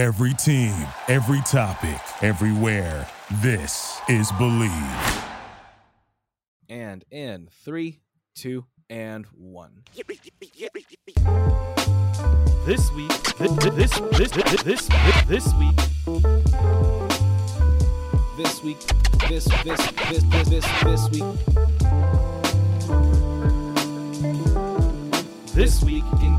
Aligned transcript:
Every 0.00 0.32
team, 0.32 0.72
every 1.08 1.42
topic, 1.42 2.00
everywhere. 2.22 3.06
This 3.42 4.00
is 4.08 4.32
Believe. 4.38 4.72
And 6.70 7.04
in 7.10 7.50
three, 7.66 8.00
two, 8.34 8.64
and 8.88 9.26
one. 9.26 9.82
This 12.64 12.90
week, 12.92 13.12
this 13.36 13.52
this 13.58 14.00
this 14.16 14.30
this 14.30 14.30
this, 14.62 14.88
this 15.28 15.52
week, 15.58 15.76
This 18.38 18.62
week, 18.62 18.78
this, 19.28 19.44
this, 19.44 19.86
this, 20.08 20.22
this, 20.22 20.48
this, 20.48 20.64
this 20.82 21.10
week, 21.10 21.24
this 25.54 25.82
week 25.84 26.04
in 26.22 26.38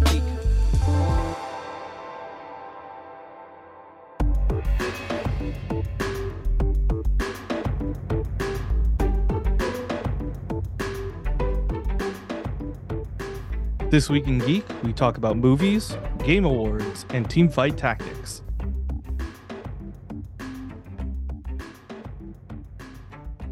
This 13.91 14.09
week 14.09 14.25
in 14.25 14.39
geek, 14.39 14.63
we 14.83 14.93
talk 14.93 15.17
about 15.17 15.35
movies, 15.35 15.97
game 16.23 16.45
awards, 16.45 17.05
and 17.09 17.29
team 17.29 17.49
fight 17.49 17.75
tactics. 17.75 18.41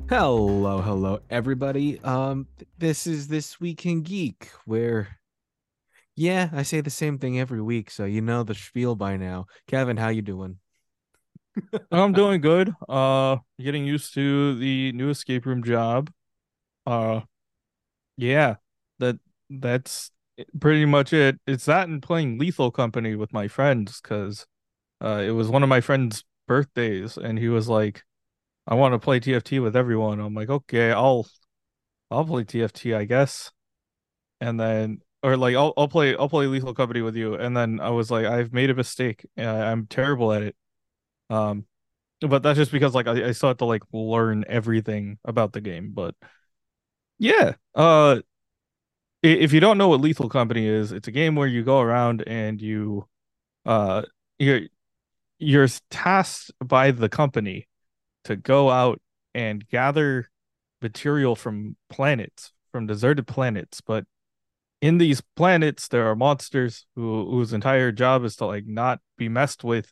Hello, 0.08 0.80
hello, 0.80 1.20
everybody. 1.30 2.00
Um, 2.06 2.48
this 2.78 3.06
is 3.06 3.28
this 3.28 3.60
week 3.60 3.86
in 3.86 4.02
geek, 4.02 4.50
where, 4.64 5.10
yeah, 6.16 6.50
I 6.54 6.64
say 6.64 6.80
the 6.80 6.90
same 6.90 7.18
thing 7.18 7.38
every 7.38 7.62
week, 7.62 7.92
so 7.92 8.06
you 8.06 8.22
know 8.22 8.44
the 8.44 8.56
spiel 8.56 8.96
by 8.96 9.18
now. 9.18 9.48
Kevin, 9.68 9.98
how 9.98 10.08
you 10.08 10.22
doing? 10.22 10.60
I'm 11.92 12.14
doing 12.14 12.40
good. 12.40 12.74
Uh, 12.88 13.40
getting 13.62 13.86
used 13.86 14.14
to 14.14 14.58
the 14.58 14.94
new 14.94 15.09
escape 15.09 15.46
room 15.46 15.64
job. 15.64 16.09
Uh, 16.88 17.20
yeah, 18.16 18.56
that 19.00 19.20
that's 19.50 20.12
pretty 20.59 20.86
much 20.86 21.14
it. 21.14 21.40
It's 21.48 21.66
that 21.66 21.88
and 21.90 22.02
playing 22.02 22.38
Lethal 22.38 22.72
Company 22.72 23.16
with 23.16 23.34
my 23.34 23.48
friends 23.48 24.02
because, 24.02 24.46
uh, 25.04 25.23
it 25.26 25.31
was 25.31 25.50
one 25.50 25.64
of 25.64 25.70
my 25.70 25.81
friend's 25.81 26.26
birthdays, 26.48 27.18
and 27.18 27.40
he 27.40 27.50
was 27.50 27.70
like, 27.70 28.04
"I 28.68 28.76
want 28.76 28.94
to 28.96 29.00
play 29.00 29.20
TFT 29.22 29.59
with 29.59 29.76
everyone." 29.78 30.20
I'm 30.22 30.36
like, 30.36 30.50
"Okay, 30.50 30.92
I'll, 30.92 31.28
I'll 32.12 32.26
play 32.26 32.44
TFT, 32.46 32.94
I 32.96 33.06
guess." 33.06 33.52
And 34.42 34.59
then, 34.59 35.02
or 35.23 35.38
like, 35.38 35.56
I'll 35.56 35.73
I'll 35.78 35.88
play 35.90 36.16
I'll 36.16 36.30
play 36.30 36.48
Lethal 36.48 36.74
Company 36.74 37.02
with 37.02 37.16
you. 37.16 37.36
And 37.36 37.56
then 37.58 37.80
I 37.80 37.90
was 37.92 38.12
like, 38.12 38.26
"I've 38.26 38.53
made 38.53 38.70
a 38.70 38.76
mistake. 38.76 39.26
Uh, 39.38 39.44
I'm 39.44 39.88
terrible 39.88 40.34
at 40.34 40.44
it." 40.44 40.56
Um, 41.31 41.68
but 42.22 42.44
that's 42.44 42.58
just 42.58 42.72
because 42.74 42.96
like 42.96 43.08
I, 43.08 43.30
I 43.30 43.31
still 43.34 43.50
have 43.50 43.58
to 43.59 43.66
like 43.66 43.84
learn 43.94 44.46
everything 44.50 45.20
about 45.26 45.53
the 45.53 45.62
game. 45.62 45.92
But 45.94 46.16
yeah, 47.18 47.53
uh, 47.76 48.22
if 49.22 49.53
you 49.53 49.59
don't 49.59 49.78
know 49.78 49.89
what 49.89 50.02
Lethal 50.02 50.30
Company 50.30 50.66
is, 50.66 50.92
it's 50.92 51.08
a 51.08 51.12
game 51.12 51.36
where 51.36 51.48
you 51.48 51.64
go 51.64 51.80
around 51.80 52.23
and 52.28 52.62
you, 52.62 53.08
uh, 53.66 54.03
you're 54.38 54.62
you're 55.42 55.67
tasked 55.89 56.52
by 56.66 56.92
the 56.92 57.08
company 57.08 57.67
to 58.25 58.36
go 58.36 58.70
out 58.70 59.02
and 59.34 59.67
gather 59.70 60.30
material 60.81 61.36
from 61.36 61.78
planets, 61.90 62.52
from 62.72 62.88
deserted 62.88 63.25
planets. 63.25 63.80
But 63.80 64.06
in 64.81 64.97
these 64.97 65.22
planets, 65.36 65.88
there 65.88 66.09
are 66.09 66.16
monsters 66.16 66.86
who 66.95 67.30
whose 67.30 67.53
entire 67.53 67.92
job 67.92 68.23
is 68.23 68.36
to 68.38 68.45
like 68.45 68.66
not 68.66 69.00
be 69.17 69.30
messed 69.30 69.64
with 69.64 69.92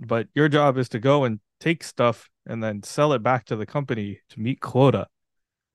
but 0.00 0.28
your 0.34 0.48
job 0.48 0.78
is 0.78 0.88
to 0.88 0.98
go 0.98 1.24
and 1.24 1.40
take 1.60 1.84
stuff 1.84 2.28
and 2.46 2.64
then 2.64 2.82
sell 2.82 3.12
it 3.12 3.22
back 3.22 3.44
to 3.44 3.56
the 3.56 3.66
company 3.66 4.20
to 4.30 4.40
meet 4.40 4.60
quota. 4.60 5.06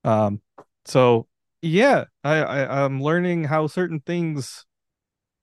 Um, 0.03 0.41
so 0.86 1.27
yeah, 1.61 2.05
I, 2.23 2.36
I 2.38 2.83
I'm 2.86 3.02
learning 3.02 3.45
how 3.45 3.67
certain 3.67 3.99
things 3.99 4.66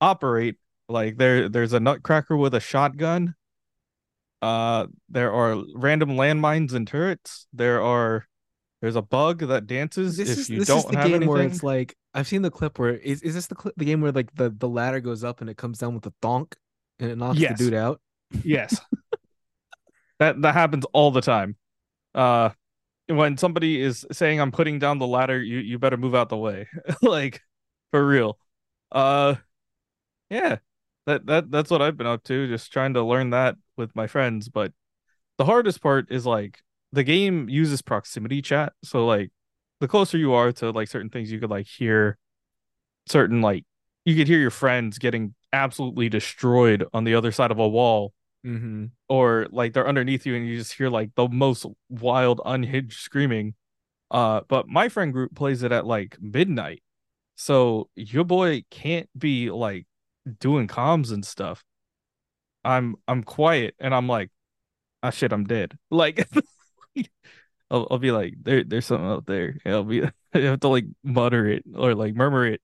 operate. 0.00 0.56
Like 0.89 1.17
there 1.17 1.49
there's 1.49 1.73
a 1.73 1.81
nutcracker 1.81 2.37
with 2.37 2.55
a 2.55 2.61
shotgun. 2.61 3.34
Uh, 4.41 4.87
there 5.09 5.33
are 5.33 5.62
random 5.75 6.11
landmines 6.11 6.72
and 6.75 6.87
turrets. 6.87 7.47
There 7.53 7.81
are 7.83 8.27
there's 8.81 8.97
a 8.97 9.03
bug 9.03 9.39
that 9.41 9.67
dances 9.69 10.17
This 10.17 10.31
if 10.31 10.39
is 10.39 10.51
you 10.51 10.59
this 10.59 10.69
don't 10.69 10.78
is 10.78 10.87
the 10.87 10.97
have 10.97 11.06
game 11.06 11.15
anything. 11.15 11.28
where 11.28 11.43
it's 11.43 11.62
like 11.62 11.97
I've 12.15 12.27
seen 12.27 12.43
the 12.43 12.51
clip 12.51 12.78
where 12.78 12.95
is 12.97 13.22
is 13.22 13.34
this 13.34 13.47
the 13.47 13.55
clip 13.55 13.75
the 13.77 13.84
game 13.84 14.01
where 14.01 14.11
like 14.12 14.34
the 14.34 14.51
the 14.51 14.69
ladder 14.69 15.01
goes 15.01 15.22
up 15.25 15.41
and 15.41 15.49
it 15.49 15.56
comes 15.56 15.78
down 15.78 15.95
with 15.95 16.05
a 16.06 16.12
thonk 16.21 16.55
and 16.99 17.11
it 17.11 17.17
knocks 17.17 17.39
Yes. 17.39 17.56
the 17.59 17.65
dude 17.67 17.75
out? 17.75 18.01
Yes. 18.45 18.81
that 20.19 20.41
that 20.43 20.55
happens 20.55 20.84
all 20.93 21.11
the 21.12 21.21
time. 21.21 21.56
Uh 22.15 22.51
when 23.17 23.37
somebody 23.37 23.81
is 23.81 24.06
saying 24.12 24.41
I'm 24.41 24.53
putting 24.53 24.78
down 24.78 24.99
the 24.99 25.06
ladder, 25.06 25.43
you 25.43 25.59
you 25.59 25.78
better 25.78 25.97
move 25.97 26.15
out 26.15 26.28
the 26.28 26.37
way. 26.37 26.69
like 27.03 27.41
for 27.91 28.06
real. 28.06 28.39
Uh 28.91 29.37
yeah. 30.31 30.59
That 31.06 31.27
that 31.27 31.51
that's 31.51 31.71
what 31.71 31.83
I've 31.83 31.97
been 31.97 32.06
up 32.06 32.25
to, 32.25 32.47
just 32.49 32.72
trying 32.72 32.95
to 32.95 33.03
learn 33.03 33.31
that 33.31 33.56
with 33.77 33.95
my 33.97 34.06
friends, 34.06 34.49
but 34.49 34.72
the 35.39 35.45
hardest 35.45 35.83
part 35.83 36.06
is 36.11 36.27
like 36.27 36.61
the 36.93 37.05
game 37.05 37.49
uses 37.49 37.83
proximity 37.83 38.43
chat, 38.43 38.72
so 38.84 39.06
like 39.06 39.31
the 39.81 39.89
closer 39.89 40.19
you 40.19 40.33
are 40.34 40.53
to 40.53 40.71
like 40.71 40.89
certain 40.89 41.11
things 41.11 41.33
you 41.33 41.41
could 41.41 41.51
like 41.51 41.67
hear 41.67 42.19
certain 43.06 43.41
like 43.41 43.65
you 44.05 44.15
could 44.15 44.28
hear 44.28 44.39
your 44.39 44.51
friends 44.51 44.99
getting 44.99 45.34
absolutely 45.53 46.09
destroyed 46.09 46.84
on 46.93 47.05
the 47.05 47.15
other 47.15 47.33
side 47.33 47.51
of 47.51 47.59
a 47.59 47.69
wall 47.69 48.12
Mm-hmm. 48.44 48.86
or 49.08 49.47
like 49.53 49.72
they're 49.72 49.86
underneath 49.86 50.26
you 50.26 50.34
and 50.34 50.44
you 50.44 50.58
just 50.58 50.72
hear 50.72 50.88
like 50.91 51.14
the 51.14 51.28
most 51.28 51.64
wild 51.88 52.41
unhinged 52.44 52.98
screaming. 53.00 53.54
Uh 54.10 54.41
but 54.48 54.69
my 54.69 54.88
friend 54.88 55.12
group 55.12 55.34
plays 55.34 55.62
it 55.62 55.70
at 55.72 55.86
like 55.86 56.19
midnight. 56.20 56.82
So 57.36 57.88
your 57.94 58.25
boy 58.25 58.64
can't 58.70 59.08
be 59.16 59.50
like 59.50 59.86
doing 60.41 60.66
comms 60.69 61.12
and 61.12 61.25
stuff. 61.25 61.64
I'm 62.64 62.97
i'm 63.08 63.22
quiet 63.25 63.75
and 63.80 63.94
i'm 63.94 64.08
like 64.08 64.30
ah 65.03 65.10
shit 65.10 65.32
i'm 65.32 65.44
dead. 65.44 65.78
Like 65.91 66.28
I'll, 67.70 67.86
I'll 67.91 67.98
be 67.98 68.10
like 68.12 68.34
there 68.42 68.64
there's 68.64 68.86
something 68.86 69.06
out 69.09 69.26
there. 69.26 69.59
And 69.64 69.74
i'll 69.74 69.84
be 69.84 70.03
i 70.34 70.38
have 70.38 70.60
to 70.60 70.69
like 70.69 70.86
mutter 71.03 71.47
it 71.48 71.64
or 71.74 71.94
like 71.94 72.14
murmur 72.14 72.47
it 72.47 72.60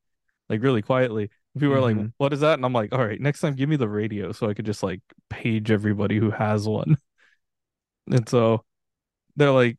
like 0.48 0.62
really 0.62 0.82
quietly 0.82 1.30
people 1.58 1.74
are 1.74 1.80
like 1.80 1.96
Mhm. 1.96 2.12
what 2.18 2.32
is 2.32 2.40
that 2.40 2.54
and 2.54 2.64
i'm 2.64 2.72
like 2.72 2.92
all 2.92 3.04
right 3.04 3.20
next 3.20 3.40
time 3.40 3.54
give 3.54 3.68
me 3.68 3.76
the 3.76 3.88
radio 3.88 4.32
so 4.32 4.48
i 4.48 4.54
could 4.54 4.66
just 4.66 4.82
like 4.82 5.00
page 5.30 5.70
everybody 5.70 6.18
who 6.18 6.30
has 6.30 6.66
one 6.68 6.96
and 8.10 8.28
so 8.28 8.64
they're 9.36 9.50
like 9.50 9.78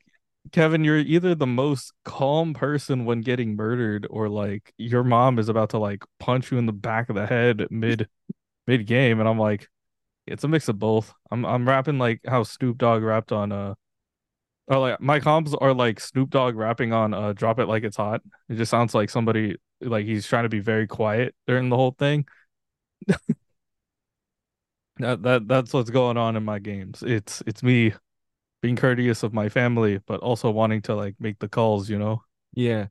kevin 0.52 0.84
you're 0.84 0.98
either 0.98 1.36
the 1.36 1.48
most 1.48 1.92
calm 2.06 2.54
person 2.54 3.06
when 3.06 3.22
getting 3.22 3.56
murdered 3.56 4.08
or 4.10 4.30
like 4.30 4.74
your 4.78 5.04
mom 5.04 5.38
is 5.40 5.50
about 5.50 5.72
to 5.72 5.78
like 5.78 6.04
punch 6.20 6.52
you 6.52 6.58
in 6.58 6.66
the 6.66 6.72
back 6.74 7.10
of 7.10 7.16
the 7.16 7.26
head 7.28 7.68
mid 7.70 8.08
mid 8.68 8.86
game 8.86 9.20
and 9.20 9.28
i'm 9.28 9.40
like 9.40 9.68
it's 10.28 10.44
a 10.44 10.48
mix 10.48 10.68
of 10.70 10.80
both 10.80 11.14
i'm 11.32 11.46
i'm 11.46 11.68
rapping 11.68 11.98
like 11.98 12.22
how 12.26 12.44
snoop 12.44 12.78
dogg 12.78 13.04
rapped 13.04 13.32
on 13.32 13.52
uh 13.52 13.74
or 14.68 14.78
like 14.78 15.02
my 15.02 15.20
comps 15.20 15.56
are 15.60 15.74
like 15.74 16.00
Snoop 16.00 16.30
Dogg 16.30 16.56
rapping 16.56 16.94
on 16.94 17.12
uh 17.12 17.34
Drop 17.34 17.58
It 17.60 17.66
Like 17.66 17.84
It's 17.84 17.98
Hot. 17.98 18.22
It 18.50 18.56
just 18.58 18.70
sounds 18.70 18.94
like 18.94 19.10
somebody 19.10 19.56
like 19.82 20.06
he's 20.06 20.28
trying 20.28 20.44
to 20.44 20.50
be 20.50 20.60
very 20.60 20.88
quiet 20.88 21.36
during 21.48 21.70
the 21.70 21.76
whole 21.76 21.96
thing. 21.98 22.26
that 24.98 25.24
that 25.24 25.48
that's 25.48 25.74
what's 25.74 25.90
going 25.90 26.18
on 26.18 26.36
in 26.36 26.44
my 26.44 26.60
games. 26.60 27.04
It's 27.04 27.42
it's 27.46 27.64
me 27.64 27.94
being 28.62 28.76
courteous 28.76 29.24
of 29.24 29.34
my 29.34 29.50
family, 29.50 30.00
but 30.06 30.20
also 30.20 30.52
wanting 30.52 30.82
to 30.84 30.96
like 30.96 31.16
make 31.20 31.40
the 31.40 31.48
calls, 31.48 31.90
you 31.90 31.98
know. 31.98 32.24
Yeah. 32.54 32.88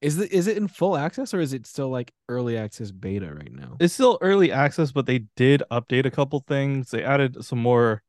Is 0.00 0.18
it 0.18 0.32
is 0.32 0.46
it 0.46 0.56
in 0.56 0.66
full 0.66 0.96
access 0.96 1.34
or 1.34 1.40
is 1.40 1.52
it 1.52 1.66
still 1.66 1.90
like 1.90 2.10
early 2.28 2.56
access 2.56 2.90
beta 2.90 3.34
right 3.34 3.52
now? 3.52 3.76
It's 3.80 3.92
still 3.92 4.16
early 4.22 4.50
access, 4.50 4.92
but 4.92 5.04
they 5.04 5.26
did 5.36 5.62
update 5.70 6.06
a 6.06 6.10
couple 6.10 6.40
things. 6.40 6.90
They 6.90 7.04
added 7.04 7.44
some 7.44 7.58
more 7.58 8.02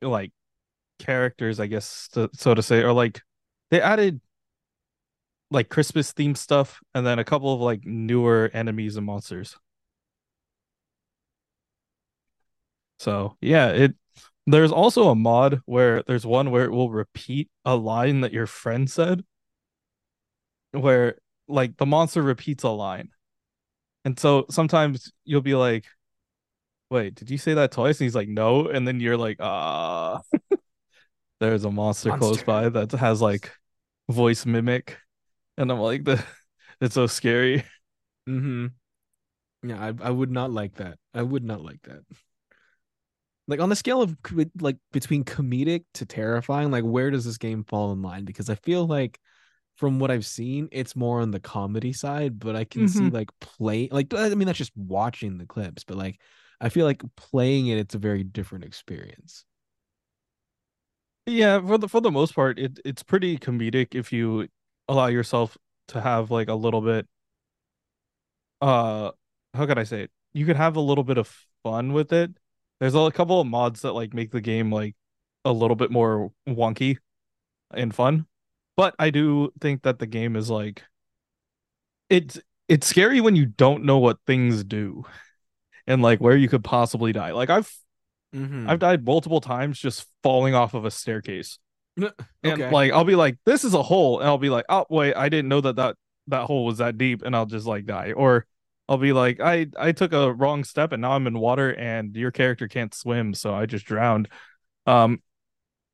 like 0.00 0.32
characters, 0.98 1.60
I 1.60 1.66
guess, 1.66 2.08
to, 2.12 2.30
so 2.32 2.54
to 2.54 2.62
say, 2.62 2.82
or 2.82 2.94
like 2.94 3.20
they 3.70 3.82
added 3.82 4.20
like 5.50 5.68
Christmas 5.68 6.12
themed 6.12 6.36
stuff 6.36 6.80
and 6.94 7.06
then 7.06 7.18
a 7.18 7.24
couple 7.24 7.52
of 7.52 7.60
like 7.60 7.84
newer 7.84 8.50
enemies 8.52 8.96
and 8.96 9.06
monsters. 9.06 9.56
So 12.98 13.36
yeah, 13.40 13.68
it 13.68 13.94
there's 14.46 14.72
also 14.72 15.10
a 15.10 15.14
mod 15.14 15.60
where 15.66 16.02
there's 16.02 16.26
one 16.26 16.50
where 16.50 16.64
it 16.64 16.70
will 16.70 16.90
repeat 16.90 17.50
a 17.64 17.76
line 17.76 18.22
that 18.22 18.32
your 18.32 18.46
friend 18.46 18.90
said, 18.90 19.22
where 20.72 21.18
like 21.48 21.76
the 21.76 21.86
monster 21.86 22.22
repeats 22.22 22.64
a 22.64 22.70
line. 22.70 23.10
And 24.04 24.18
so 24.18 24.46
sometimes 24.50 25.12
you'll 25.24 25.42
be 25.42 25.54
like, 25.54 25.84
wait, 26.90 27.14
did 27.14 27.30
you 27.30 27.38
say 27.38 27.54
that 27.54 27.72
twice? 27.72 28.00
And 28.00 28.06
he's 28.06 28.14
like, 28.14 28.28
no. 28.28 28.68
And 28.68 28.88
then 28.88 29.00
you're 29.00 29.16
like, 29.16 29.36
ah, 29.40 30.20
there's 31.40 31.64
a 31.64 31.70
monster, 31.70 32.16
close 32.16 32.42
by 32.42 32.68
that 32.70 32.92
has 32.92 33.20
like 33.20 33.52
voice 34.08 34.46
mimic. 34.46 34.96
And 35.58 35.70
I'm 35.72 35.80
like, 35.80 36.04
the 36.04 36.24
it's 36.82 36.96
so 36.96 37.08
scary. 37.08 37.64
Mm-hmm. 38.28 38.66
Yeah, 39.68 39.80
I 39.80 40.08
I 40.08 40.10
would 40.10 40.30
not 40.30 40.52
like 40.52 40.74
that. 40.76 40.98
I 41.14 41.22
would 41.22 41.44
not 41.44 41.62
like 41.62 41.82
that. 41.82 42.04
like 43.46 43.60
on 43.60 43.68
the 43.70 43.76
scale 43.76 44.02
of 44.02 44.16
like 44.60 44.76
between 44.92 45.24
comedic 45.24 45.84
to 45.94 46.04
terrifying, 46.06 46.70
like 46.70 46.84
where 46.84 47.10
does 47.10 47.24
this 47.24 47.38
game 47.38 47.64
fall 47.64 47.92
in 47.92 48.02
line? 48.02 48.24
Because 48.24 48.50
I 48.50 48.54
feel 48.56 48.86
like 48.86 49.18
from 49.76 50.00
what 50.00 50.10
I've 50.10 50.26
seen, 50.26 50.68
it's 50.72 50.96
more 50.96 51.20
on 51.20 51.32
the 51.32 51.40
comedy 51.40 51.92
side, 51.92 52.38
but 52.40 52.56
I 52.56 52.64
can 52.64 52.88
see 52.88 53.10
Mhm. 53.10 53.10
like 53.10 53.30
play 53.40 53.88
like 53.92 54.14
I 54.14 54.30
mean 54.34 54.46
that's 54.46 54.58
just 54.58 54.76
watching 54.76 55.38
the 55.38 55.46
clips, 55.46 55.84
but 55.84 55.98
like 55.98 56.20
I 56.60 56.70
feel 56.70 56.86
like 56.86 57.02
playing 57.16 57.68
it, 57.68 57.78
it's 57.78 57.94
a 57.96 57.98
very 58.00 58.24
different 58.24 58.64
experience. 58.64 59.44
Yeah, 61.26 61.60
for 61.60 61.76
the 61.78 61.88
for 61.88 62.00
the 62.00 62.10
most 62.10 62.34
part, 62.34 62.58
it 62.58 62.80
it's 62.84 63.02
pretty 63.02 63.38
comedic 63.38 63.94
if 63.94 64.12
you 64.12 64.48
allow 64.88 65.06
yourself 65.06 65.56
to 65.88 66.00
have 66.00 66.30
like 66.30 66.48
a 66.48 66.54
little 66.54 66.80
bit 66.80 67.06
uh 68.60 69.10
how 69.54 69.66
can 69.66 69.78
I 69.78 69.84
say 69.84 70.02
it? 70.02 70.10
You 70.32 70.46
could 70.46 70.56
have 70.56 70.76
a 70.76 70.80
little 70.80 71.04
bit 71.04 71.18
of 71.18 71.34
fun 71.62 71.92
with 71.92 72.12
it. 72.12 72.30
There's 72.80 72.94
a 72.94 73.10
couple 73.10 73.40
of 73.40 73.46
mods 73.46 73.82
that 73.82 73.92
like 73.92 74.14
make 74.14 74.30
the 74.30 74.40
game 74.40 74.72
like 74.72 74.94
a 75.44 75.52
little 75.52 75.76
bit 75.76 75.90
more 75.90 76.32
wonky 76.48 76.98
and 77.72 77.94
fun. 77.94 78.26
But 78.76 78.94
I 78.98 79.10
do 79.10 79.52
think 79.60 79.82
that 79.82 79.98
the 79.98 80.06
game 80.06 80.36
is 80.36 80.50
like 80.50 80.84
it's 82.08 82.38
it's 82.68 82.86
scary 82.86 83.20
when 83.20 83.36
you 83.36 83.46
don't 83.46 83.84
know 83.84 83.98
what 83.98 84.18
things 84.26 84.62
do 84.64 85.04
and 85.86 86.02
like 86.02 86.20
where 86.20 86.36
you 86.36 86.48
could 86.48 86.64
possibly 86.64 87.12
die. 87.12 87.32
Like 87.32 87.50
I've 87.50 87.72
Mm-hmm. 88.34 88.68
I've 88.68 88.78
died 88.78 89.04
multiple 89.04 89.40
times 89.40 89.78
just 89.78 90.06
falling 90.22 90.54
off 90.54 90.74
of 90.74 90.84
a 90.84 90.90
staircase. 90.90 91.58
And 92.44 92.62
okay. 92.62 92.70
like 92.70 92.92
I'll 92.92 93.04
be 93.04 93.16
like, 93.16 93.38
this 93.44 93.64
is 93.64 93.74
a 93.74 93.82
hole, 93.82 94.20
and 94.20 94.28
I'll 94.28 94.38
be 94.38 94.50
like, 94.50 94.64
oh 94.68 94.86
wait, 94.88 95.14
I 95.14 95.28
didn't 95.28 95.48
know 95.48 95.60
that 95.60 95.76
that 95.76 95.96
that 96.28 96.44
hole 96.44 96.64
was 96.64 96.78
that 96.78 96.96
deep, 96.98 97.22
and 97.22 97.34
I'll 97.34 97.46
just 97.46 97.66
like 97.66 97.84
die. 97.84 98.12
Or 98.12 98.46
I'll 98.88 98.98
be 98.98 99.12
like, 99.12 99.40
I 99.40 99.66
I 99.76 99.92
took 99.92 100.12
a 100.12 100.32
wrong 100.32 100.64
step, 100.64 100.92
and 100.92 101.02
now 101.02 101.12
I'm 101.12 101.26
in 101.26 101.38
water, 101.38 101.70
and 101.74 102.14
your 102.16 102.30
character 102.30 102.68
can't 102.68 102.94
swim, 102.94 103.34
so 103.34 103.54
I 103.54 103.66
just 103.66 103.86
drowned. 103.86 104.28
Um, 104.86 105.22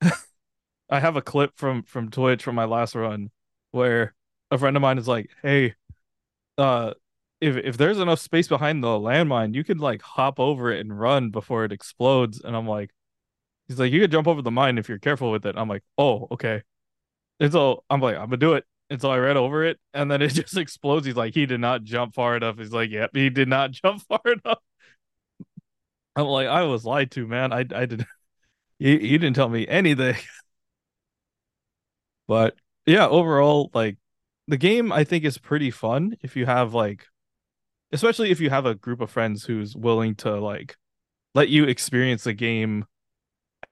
I 0.90 1.00
have 1.00 1.16
a 1.16 1.22
clip 1.22 1.52
from 1.56 1.82
from 1.84 2.10
Twitch 2.10 2.42
from 2.44 2.54
my 2.56 2.66
last 2.66 2.94
run 2.94 3.30
where 3.72 4.14
a 4.50 4.58
friend 4.58 4.76
of 4.76 4.82
mine 4.82 4.98
is 4.98 5.08
like, 5.08 5.30
hey, 5.42 5.74
uh. 6.58 6.94
If, 7.40 7.56
if 7.58 7.76
there's 7.76 7.98
enough 7.98 8.20
space 8.20 8.48
behind 8.48 8.82
the 8.82 8.88
landmine, 8.88 9.54
you 9.54 9.64
could 9.64 9.78
like 9.78 10.00
hop 10.00 10.40
over 10.40 10.72
it 10.72 10.80
and 10.80 10.98
run 10.98 11.28
before 11.30 11.64
it 11.66 11.72
explodes. 11.72 12.40
And 12.40 12.56
I'm 12.56 12.66
like, 12.66 12.90
He's 13.68 13.78
like, 13.78 13.92
you 13.92 14.00
could 14.00 14.12
jump 14.12 14.28
over 14.28 14.42
the 14.42 14.50
mine 14.50 14.78
if 14.78 14.88
you're 14.88 14.98
careful 14.98 15.30
with 15.30 15.46
it. 15.46 15.56
I'm 15.56 15.68
like, 15.68 15.82
oh, 15.98 16.28
okay. 16.32 16.62
And 17.40 17.52
so 17.52 17.84
I'm 17.90 18.00
like, 18.00 18.16
I'm 18.16 18.26
gonna 18.26 18.36
do 18.38 18.54
it. 18.54 18.64
And 18.90 19.00
so 19.00 19.10
I 19.10 19.18
ran 19.18 19.36
over 19.36 19.64
it, 19.64 19.78
and 19.94 20.10
then 20.10 20.22
it 20.22 20.28
just 20.34 20.56
explodes. 20.56 21.06
He's 21.06 21.16
like, 21.16 21.34
he 21.34 21.46
did 21.46 21.60
not 21.60 21.84
jump 21.84 22.14
far 22.14 22.36
enough. 22.36 22.58
He's 22.58 22.72
like, 22.72 22.90
yep, 22.90 23.10
he 23.14 23.30
did 23.30 23.48
not 23.48 23.70
jump 23.72 24.02
far 24.02 24.20
enough. 24.26 24.58
I'm 26.16 26.26
like, 26.26 26.46
I 26.48 26.62
was 26.64 26.84
lied 26.84 27.10
to, 27.12 27.26
man. 27.26 27.52
I 27.52 27.60
I 27.74 27.86
did. 27.86 28.06
You 28.78 28.92
you 28.92 29.18
didn't 29.18 29.36
tell 29.36 29.48
me 29.48 29.66
anything. 29.68 30.16
But 32.26 32.56
yeah, 32.86 33.06
overall, 33.08 33.70
like 33.74 33.98
the 34.48 34.56
game, 34.56 34.92
I 34.92 35.04
think 35.04 35.24
is 35.24 35.38
pretty 35.38 35.70
fun 35.70 36.16
if 36.22 36.36
you 36.36 36.46
have 36.46 36.74
like, 36.74 37.06
especially 37.92 38.30
if 38.30 38.40
you 38.40 38.50
have 38.50 38.66
a 38.66 38.74
group 38.74 39.00
of 39.00 39.10
friends 39.10 39.44
who's 39.44 39.76
willing 39.76 40.16
to 40.16 40.40
like 40.40 40.76
let 41.34 41.48
you 41.48 41.64
experience 41.64 42.24
the 42.24 42.34
game 42.34 42.86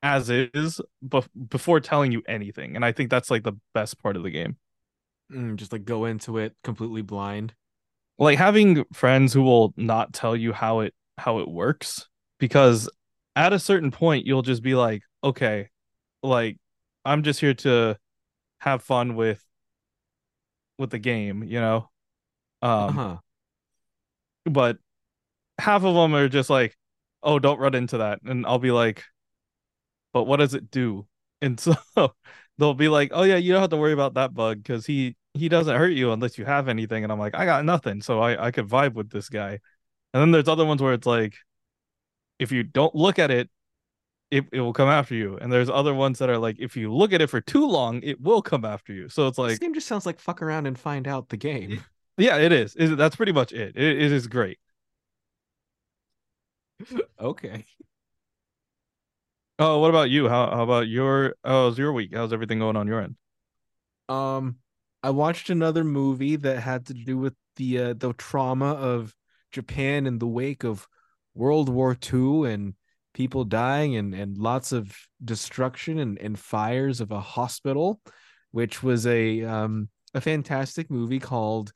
as 0.03 0.29
is 0.31 0.81
bef- 1.07 1.29
before 1.49 1.81
telling 1.81 2.13
you 2.13 2.23
anything. 2.27 2.75
And 2.77 2.85
I 2.85 2.93
think 2.93 3.11
that's 3.11 3.31
like 3.31 3.45
the 3.45 3.59
best 3.73 4.03
part 4.03 4.17
of 4.17 4.23
the 4.23 4.31
game. 4.31 4.57
Mm, 5.33 5.57
just 5.57 5.73
like 5.73 5.85
go 5.85 6.05
into 6.05 6.39
it 6.39 6.55
completely 6.65 7.03
blind. 7.03 7.55
Like 8.19 8.39
having 8.39 8.85
friends 8.93 9.33
who 9.33 9.43
will 9.43 9.73
not 9.77 10.13
tell 10.13 10.37
you 10.37 10.53
how 10.53 10.81
it 10.81 10.95
how 11.19 11.39
it 11.39 11.49
works 11.49 12.09
because 12.39 12.91
at 13.37 13.53
a 13.53 13.59
certain 13.59 13.91
point 13.91 14.27
you'll 14.27 14.43
just 14.43 14.63
be 14.63 14.75
like, 14.75 15.03
okay, 15.23 15.69
like 16.23 16.59
I'm 17.05 17.23
just 17.23 17.41
here 17.41 17.55
to 17.55 17.97
have 18.59 18.83
fun 18.83 19.15
with 19.15 19.43
with 20.79 20.91
the 20.91 20.99
game, 20.99 21.45
you 21.45 21.61
know. 21.61 21.89
Um 22.61 22.99
uh-huh. 22.99 23.17
but 24.45 24.79
half 25.59 25.85
of 25.85 25.95
them 25.95 26.15
are 26.15 26.29
just 26.29 26.51
like, 26.51 26.77
"Oh, 27.23 27.39
don't 27.39 27.59
run 27.59 27.75
into 27.75 27.99
that," 27.99 28.21
and 28.25 28.47
I'll 28.47 28.59
be 28.59 28.71
like, 28.71 29.05
"But 30.13 30.25
what 30.25 30.39
does 30.39 30.55
it 30.55 30.71
do?" 30.71 31.07
And 31.41 31.59
so 31.61 31.75
they'll 32.59 32.75
be 32.75 32.89
like, 32.89 33.11
"Oh 33.15 33.23
yeah, 33.23 33.37
you 33.37 33.53
don't 33.53 33.61
have 33.63 33.71
to 33.71 33.77
worry 33.77 33.93
about 33.93 34.15
that 34.15 34.35
bug 34.35 34.63
because 34.63 34.87
he 34.87 35.17
he 35.35 35.49
doesn't 35.49 35.77
hurt 35.77 35.93
you 35.93 36.13
unless 36.13 36.39
you 36.39 36.45
have 36.45 36.69
anything." 36.69 37.05
And 37.05 37.13
I'm 37.13 37.19
like, 37.19 37.35
"I 37.35 37.45
got 37.45 37.65
nothing, 37.65 38.03
so 38.03 38.21
I 38.21 38.47
I 38.47 38.51
could 38.51 38.69
vibe 38.69 38.95
with 38.95 39.11
this 39.11 39.29
guy." 39.29 39.61
And 40.15 40.21
then 40.21 40.31
there's 40.31 40.49
other 40.49 40.67
ones 40.67 40.83
where 40.83 40.93
it's 40.93 41.07
like, 41.07 41.35
if 42.39 42.53
you 42.53 42.63
don't 42.63 42.95
look 42.95 43.19
at 43.19 43.31
it, 43.31 43.49
it 44.31 44.45
it 44.53 44.61
will 44.61 44.73
come 44.73 44.89
after 44.89 45.15
you. 45.15 45.37
And 45.39 45.53
there's 45.53 45.71
other 45.71 45.95
ones 45.95 46.19
that 46.19 46.31
are 46.31 46.39
like, 46.39 46.57
if 46.59 46.77
you 46.77 46.93
look 46.93 47.13
at 47.13 47.21
it 47.21 47.29
for 47.29 47.41
too 47.41 47.67
long, 47.67 48.03
it 48.03 48.21
will 48.21 48.43
come 48.43 48.65
after 48.65 48.93
you. 48.93 49.09
So 49.09 49.29
it's 49.29 49.39
like 49.39 49.51
this 49.51 49.59
game 49.59 49.75
just 49.75 49.87
sounds 49.87 50.07
like 50.07 50.19
fuck 50.19 50.43
around 50.43 50.67
and 50.67 50.79
find 50.79 51.07
out 51.07 51.29
the 51.29 51.37
game. 51.37 51.85
yeah, 52.19 52.39
it 52.39 52.53
is. 52.53 52.75
Is 52.77 52.97
that's 52.97 53.17
pretty 53.17 53.33
much 53.33 53.53
it. 53.53 53.77
It, 53.77 54.03
it 54.03 54.13
is 54.13 54.27
great. 54.27 54.59
okay. 57.21 57.65
Oh, 59.65 59.79
what 59.79 59.91
about 59.91 60.11
you? 60.11 60.29
How 60.29 60.51
how 60.51 60.65
about 60.65 60.89
your 60.89 61.37
how's 61.45 61.79
your 61.79 61.93
week? 61.93 62.13
How's 62.13 62.33
everything 62.33 62.59
going 62.59 62.75
on 62.75 62.89
your 62.89 63.01
end? 63.01 63.15
Um, 64.09 64.57
I 65.05 65.11
watched 65.11 65.51
another 65.51 65.85
movie 65.85 66.35
that 66.35 66.59
had 66.59 66.87
to 66.87 66.95
do 66.95 67.17
with 67.17 67.35
the 67.55 67.79
uh, 67.79 67.95
the 67.97 68.13
trauma 68.15 68.73
of 68.73 69.15
Japan 69.53 70.09
in 70.09 70.19
the 70.19 70.27
wake 70.27 70.65
of 70.65 70.89
World 71.37 71.69
War 71.69 71.97
II 72.13 72.51
and 72.51 72.75
people 73.15 73.45
dying 73.45 73.95
and 73.95 74.17
and 74.17 74.37
lots 74.37 74.73
of 74.73 74.97
destruction 75.25 76.01
and, 76.01 76.19
and 76.19 76.37
fires 76.37 77.01
of 77.01 77.13
a 77.13 77.21
hospital, 77.21 78.01
which 78.51 78.83
was 78.83 79.07
a 79.07 79.45
um 79.45 79.89
a 80.13 80.21
fantastic 80.21 80.91
movie 80.91 81.21
called 81.21 81.73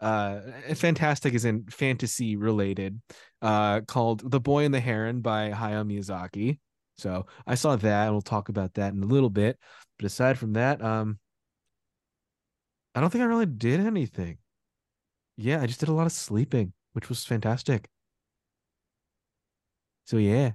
uh 0.00 0.40
fantastic 0.74 1.34
is 1.34 1.44
in 1.44 1.66
fantasy 1.66 2.36
related 2.36 2.98
uh 3.42 3.82
called 3.82 4.30
The 4.30 4.40
Boy 4.40 4.64
and 4.64 4.72
the 4.72 4.80
Heron 4.80 5.20
by 5.20 5.50
Hayao 5.50 5.84
Miyazaki. 5.86 6.60
So 6.98 7.26
I 7.46 7.54
saw 7.54 7.76
that 7.76 8.04
and 8.04 8.12
we'll 8.14 8.22
talk 8.22 8.48
about 8.48 8.74
that 8.74 8.94
in 8.94 9.02
a 9.02 9.06
little 9.06 9.30
bit. 9.30 9.58
But 9.98 10.06
aside 10.06 10.38
from 10.38 10.54
that, 10.54 10.82
um 10.82 11.18
I 12.94 13.00
don't 13.00 13.10
think 13.10 13.22
I 13.22 13.26
really 13.26 13.46
did 13.46 13.80
anything. 13.80 14.38
Yeah, 15.36 15.60
I 15.62 15.66
just 15.66 15.80
did 15.80 15.88
a 15.88 15.92
lot 15.92 16.06
of 16.06 16.12
sleeping, 16.12 16.72
which 16.92 17.08
was 17.08 17.24
fantastic. 17.24 17.88
So 20.04 20.16
yeah. 20.18 20.52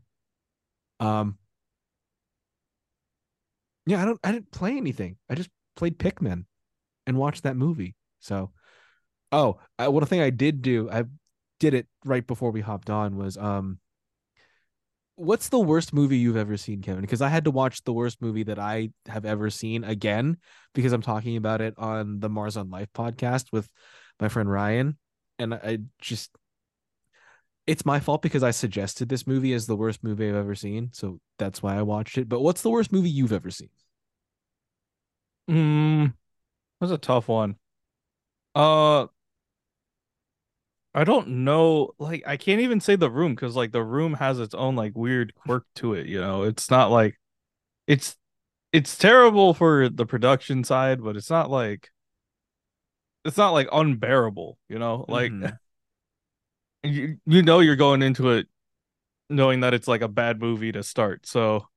Um 1.00 1.38
Yeah, 3.86 4.02
I 4.02 4.06
don't 4.06 4.19
I 4.24 4.31
didn't 4.31 4.52
play 4.52 4.78
anything. 4.78 5.18
I 5.30 5.36
just 5.36 5.50
played 5.76 5.98
Pikmin 6.00 6.45
and 7.07 7.18
watched 7.18 7.44
that 7.44 7.56
movie. 7.57 7.95
So 8.19 8.52
oh, 9.33 9.60
I, 9.80 9.90
one 9.90 10.06
thing 10.06 10.21
I 10.21 10.31
did 10.31 10.64
do, 10.64 10.90
I 10.92 11.06
did 11.60 11.76
it 11.76 11.88
right 12.06 12.28
before 12.28 12.52
we 12.52 12.62
hopped 12.62 12.92
on 12.92 13.18
was 13.18 13.38
um 13.38 13.81
what's 15.21 15.49
the 15.49 15.59
worst 15.59 15.94
movie 15.94 16.18
you've 16.18 16.37
ever 16.37 16.57
seen, 16.57 16.81
Kevin? 16.81 17.01
Because 17.01 17.21
I 17.21 17.30
had 17.30 17.45
to 17.45 17.51
watch 17.51 17.83
the 17.83 17.94
worst 17.94 18.21
movie 18.21 18.44
that 18.44 18.57
I 18.57 18.90
have 19.07 19.23
ever 19.23 19.51
seen 19.51 19.83
again 19.83 20.37
because 20.73 20.94
I'm 20.94 21.04
talking 21.04 21.37
about 21.37 21.61
it 21.61 21.75
on 21.78 22.19
the 22.19 22.30
Mars 22.30 22.57
on 22.57 22.71
Life 22.71 22.90
podcast 22.94 23.51
with 23.51 23.69
my 24.19 24.30
friend 24.30 24.51
Ryan. 24.51 24.97
And 25.37 25.54
I 25.54 25.80
just 25.99 26.31
it's 27.68 27.85
my 27.85 27.99
fault 27.99 28.23
because 28.23 28.42
I 28.42 28.51
suggested 28.51 29.09
this 29.09 29.28
movie 29.28 29.54
as 29.54 29.68
the 29.68 29.75
worst 29.75 30.04
movie 30.04 30.28
I've 30.28 30.35
ever 30.35 30.56
seen. 30.56 30.90
So 30.92 31.19
that's 31.37 31.61
why 31.61 31.78
I 31.78 31.83
watched 31.83 32.18
it. 32.18 32.28
But 32.28 32.42
what's 32.42 32.63
the 32.63 32.71
worst 32.71 32.92
movie 32.92 33.09
you've 33.09 33.31
ever 33.31 33.51
seen? 33.51 33.69
Mm, 35.47 36.13
that's 36.80 36.92
a 36.92 36.97
tough 36.97 37.28
one. 37.28 37.56
Uh, 38.56 39.07
I 40.94 41.04
don't 41.06 41.28
know. 41.45 41.92
Like, 42.00 42.24
I 42.28 42.36
can't 42.38 42.62
even 42.62 42.81
say 42.81 42.95
the 42.98 43.10
room 43.10 43.33
because 43.33 43.56
like 43.56 43.71
the 43.71 43.83
room 43.83 44.14
has 44.16 44.40
its 44.40 44.54
own 44.54 44.76
like 44.76 44.95
weird 44.95 45.33
quirk 45.36 45.66
to 45.76 45.94
it. 45.94 46.07
You 46.07 46.19
know, 46.19 46.44
it's 46.44 46.69
not 46.69 46.92
like 46.92 47.18
it's 47.88 48.18
it's 48.74 48.98
terrible 48.98 49.54
for 49.54 49.90
the 49.90 50.06
production 50.06 50.64
side, 50.64 51.04
but 51.04 51.16
it's 51.16 51.30
not 51.30 51.50
like 51.50 51.90
it's 53.24 53.38
not 53.38 53.52
like 53.52 53.69
unbearable. 53.71 54.57
You 54.69 54.80
know, 54.80 55.06
like 55.07 55.31
Mhm. 55.31 55.57
you 56.83 57.18
you 57.26 57.42
know 57.44 57.60
you're 57.60 57.76
going 57.76 58.02
into 58.02 58.31
it 58.31 58.48
knowing 59.30 59.62
that 59.62 59.74
it's 59.74 59.88
like 59.88 60.02
a 60.02 60.07
bad 60.10 60.42
movie 60.42 60.71
to 60.74 60.83
start. 60.83 61.26
So 61.26 61.68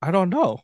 I 0.00 0.10
don't 0.12 0.30
know. 0.30 0.60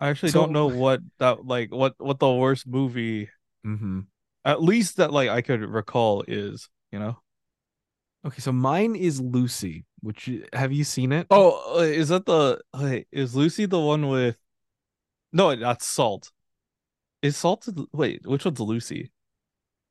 I 0.00 0.08
actually 0.10 0.32
So- 0.32 0.42
don't 0.42 0.52
know 0.52 0.66
what 0.66 1.00
that 1.18 1.46
like 1.46 1.72
what 1.72 1.94
what 1.98 2.18
the 2.18 2.30
worst 2.32 2.66
movie 2.66 3.30
Mm-hmm. 3.66 4.00
At 4.48 4.62
least 4.62 4.96
that 4.96 5.12
like 5.12 5.28
I 5.28 5.42
could 5.42 5.60
recall 5.60 6.24
is, 6.26 6.70
you 6.90 6.98
know. 6.98 7.18
Okay, 8.26 8.40
so 8.40 8.50
mine 8.50 8.96
is 8.96 9.20
Lucy, 9.20 9.84
which 10.00 10.30
have 10.54 10.72
you 10.72 10.84
seen 10.84 11.12
it? 11.12 11.26
Oh, 11.30 11.78
uh, 11.78 11.82
is 11.82 12.08
that 12.08 12.24
the 12.24 12.58
wait, 12.74 13.06
is 13.12 13.36
Lucy 13.36 13.66
the 13.66 13.78
one 13.78 14.08
with 14.08 14.38
No, 15.32 15.54
that's 15.54 15.86
Salt. 15.86 16.32
Is 17.20 17.36
Salt 17.36 17.68
wait, 17.92 18.26
which 18.26 18.46
one's 18.46 18.58
Lucy? 18.58 19.12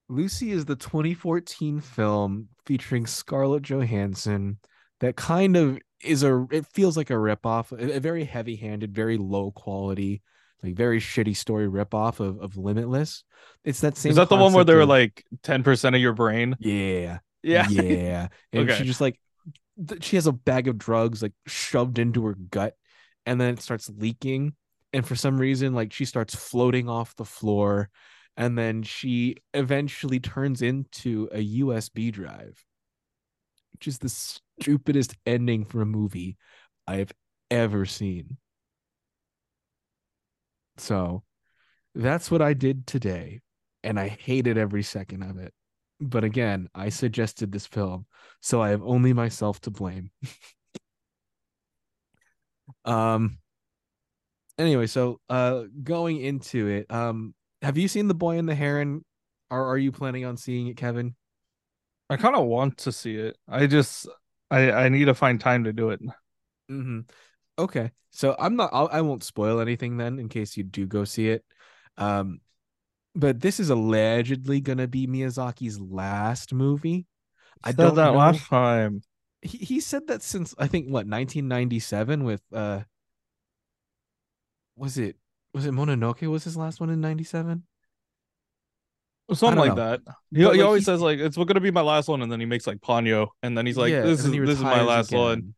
Lucy 0.09 0.51
is 0.51 0.65
the 0.65 0.75
2014 0.75 1.79
film 1.79 2.47
featuring 2.65 3.05
Scarlett 3.05 3.63
Johansson 3.63 4.57
that 5.01 5.15
kind 5.15 5.55
of 5.55 5.77
is 6.03 6.23
a 6.23 6.47
it 6.51 6.65
feels 6.65 6.97
like 6.97 7.11
a 7.11 7.13
ripoff, 7.13 7.71
a, 7.71 7.97
a 7.97 7.99
very 7.99 8.23
heavy-handed, 8.23 8.93
very 8.93 9.17
low 9.17 9.51
quality, 9.51 10.23
like 10.63 10.75
very 10.75 10.99
shitty 10.99 11.35
story 11.35 11.67
ripoff 11.67 12.19
of, 12.19 12.39
of 12.41 12.57
Limitless. 12.57 13.23
It's 13.63 13.81
that 13.81 13.97
same 13.97 14.09
Is 14.11 14.15
that 14.15 14.29
the 14.29 14.35
one 14.35 14.53
where 14.53 14.63
they 14.63 14.73
were 14.75 14.81
of- 14.81 14.89
like 14.89 15.23
10% 15.43 15.95
of 15.95 16.01
your 16.01 16.13
brain? 16.13 16.55
Yeah. 16.59 17.19
Yeah. 17.43 17.67
Yeah. 17.69 18.27
And 18.53 18.69
Okay. 18.69 18.79
she 18.79 18.83
just 18.85 19.01
like 19.01 19.19
she 20.01 20.15
has 20.15 20.25
a 20.25 20.31
bag 20.31 20.67
of 20.67 20.77
drugs 20.77 21.21
like 21.21 21.33
shoved 21.45 21.99
into 21.99 22.25
her 22.25 22.33
gut 22.33 22.73
and 23.27 23.39
then 23.39 23.53
it 23.53 23.61
starts 23.61 23.89
leaking 23.95 24.53
and 24.91 25.05
for 25.05 25.15
some 25.15 25.37
reason 25.37 25.75
like 25.75 25.93
she 25.93 26.03
starts 26.05 26.33
floating 26.33 26.89
off 26.89 27.15
the 27.15 27.25
floor 27.25 27.89
and 28.35 28.57
then 28.57 28.81
she 28.83 29.35
eventually 29.53 30.19
turns 30.19 30.61
into 30.63 31.29
a 31.31 31.59
USB 31.59 32.11
drive. 32.11 32.63
Which 33.73 33.87
is 33.87 33.99
the 33.99 34.09
stupidest 34.09 35.15
ending 35.25 35.65
for 35.65 35.81
a 35.81 35.85
movie 35.85 36.37
I've 36.87 37.11
ever 37.51 37.85
seen. 37.85 38.37
So 40.79 41.23
that's 41.95 42.29
what 42.29 42.41
I 42.41 42.53
did 42.53 42.87
today 42.87 43.41
and 43.83 43.99
I 43.99 44.07
hated 44.07 44.57
every 44.57 44.83
second 44.83 45.23
of 45.23 45.37
it. 45.37 45.53
But 45.99 46.23
again, 46.23 46.69
I 46.75 46.89
suggested 46.89 47.51
this 47.51 47.65
film, 47.65 48.05
so 48.41 48.61
I 48.61 48.69
have 48.69 48.83
only 48.83 49.13
myself 49.13 49.59
to 49.61 49.71
blame. 49.71 50.11
um 52.85 53.39
anyway, 54.57 54.87
so 54.87 55.19
uh 55.29 55.63
going 55.83 56.21
into 56.21 56.67
it, 56.67 56.91
um 56.91 57.33
have 57.61 57.77
you 57.77 57.87
seen 57.87 58.07
The 58.07 58.13
Boy 58.13 58.37
and 58.37 58.47
the 58.47 58.55
Heron? 58.55 59.03
Or 59.49 59.71
are 59.71 59.77
you 59.77 59.93
planning 59.93 60.25
on 60.25 60.35
seeing 60.35 60.67
it, 60.67 60.75
Kevin? 60.75 61.15
I 62.09 62.17
kind 62.17 62.35
of 62.35 62.45
want 62.45 62.79
to 62.79 62.91
see 62.91 63.15
it. 63.15 63.37
I 63.47 63.67
just 63.67 64.07
I 64.51 64.71
I 64.71 64.89
need 64.89 65.05
to 65.05 65.13
find 65.13 65.39
time 65.39 65.63
to 65.63 65.73
do 65.73 65.91
it. 65.91 66.01
Mm-hmm. 66.69 67.01
Okay, 67.59 67.91
so 68.11 68.35
I'm 68.37 68.55
not. 68.55 68.69
I'll, 68.73 68.89
I 68.91 69.01
won't 69.01 69.23
spoil 69.23 69.59
anything 69.59 69.97
then, 69.97 70.19
in 70.19 70.29
case 70.29 70.57
you 70.57 70.63
do 70.63 70.85
go 70.85 71.03
see 71.05 71.29
it. 71.29 71.43
Um, 71.97 72.41
but 73.15 73.39
this 73.39 73.59
is 73.59 73.69
allegedly 73.71 74.61
gonna 74.61 74.87
be 74.87 75.07
Miyazaki's 75.07 75.79
last 75.79 76.53
movie. 76.53 77.07
I 77.63 77.71
Said 77.71 77.77
don't 77.77 77.95
that 77.95 78.13
know. 78.13 78.17
last 78.17 78.45
time. 78.47 79.01
He 79.41 79.57
he 79.59 79.79
said 79.79 80.07
that 80.07 80.21
since 80.23 80.53
I 80.57 80.67
think 80.67 80.87
what 80.87 81.07
1997 81.07 82.23
with 82.23 82.41
uh, 82.53 82.81
was 84.75 84.97
it 84.97 85.15
was 85.53 85.65
it 85.65 85.73
Mononoke 85.73 86.27
was 86.27 86.43
his 86.43 86.55
last 86.57 86.79
one 86.79 86.89
in 86.89 87.01
97? 87.01 87.63
Something 89.33 89.59
like 89.59 89.75
know. 89.75 89.75
that. 89.75 90.01
He, 90.31 90.43
But, 90.43 90.53
he 90.53 90.59
like, 90.59 90.65
always 90.65 90.81
he- 90.81 90.85
says 90.85 91.01
like 91.01 91.19
it's 91.19 91.35
gonna 91.37 91.59
be 91.59 91.71
my 91.71 91.81
last 91.81 92.07
one, 92.07 92.21
and 92.21 92.31
then 92.31 92.39
he 92.39 92.45
makes 92.45 92.65
like 92.67 92.79
Ponyo, 92.79 93.27
and 93.43 93.57
then 93.57 93.65
he's 93.65 93.77
like, 93.77 93.91
Yeah, 93.91 94.01
"This 94.01 94.23
is 94.23 94.31
this 94.31 94.57
is 94.57 94.61
my 94.63 94.81
last 94.81 95.11
one." 95.11 95.53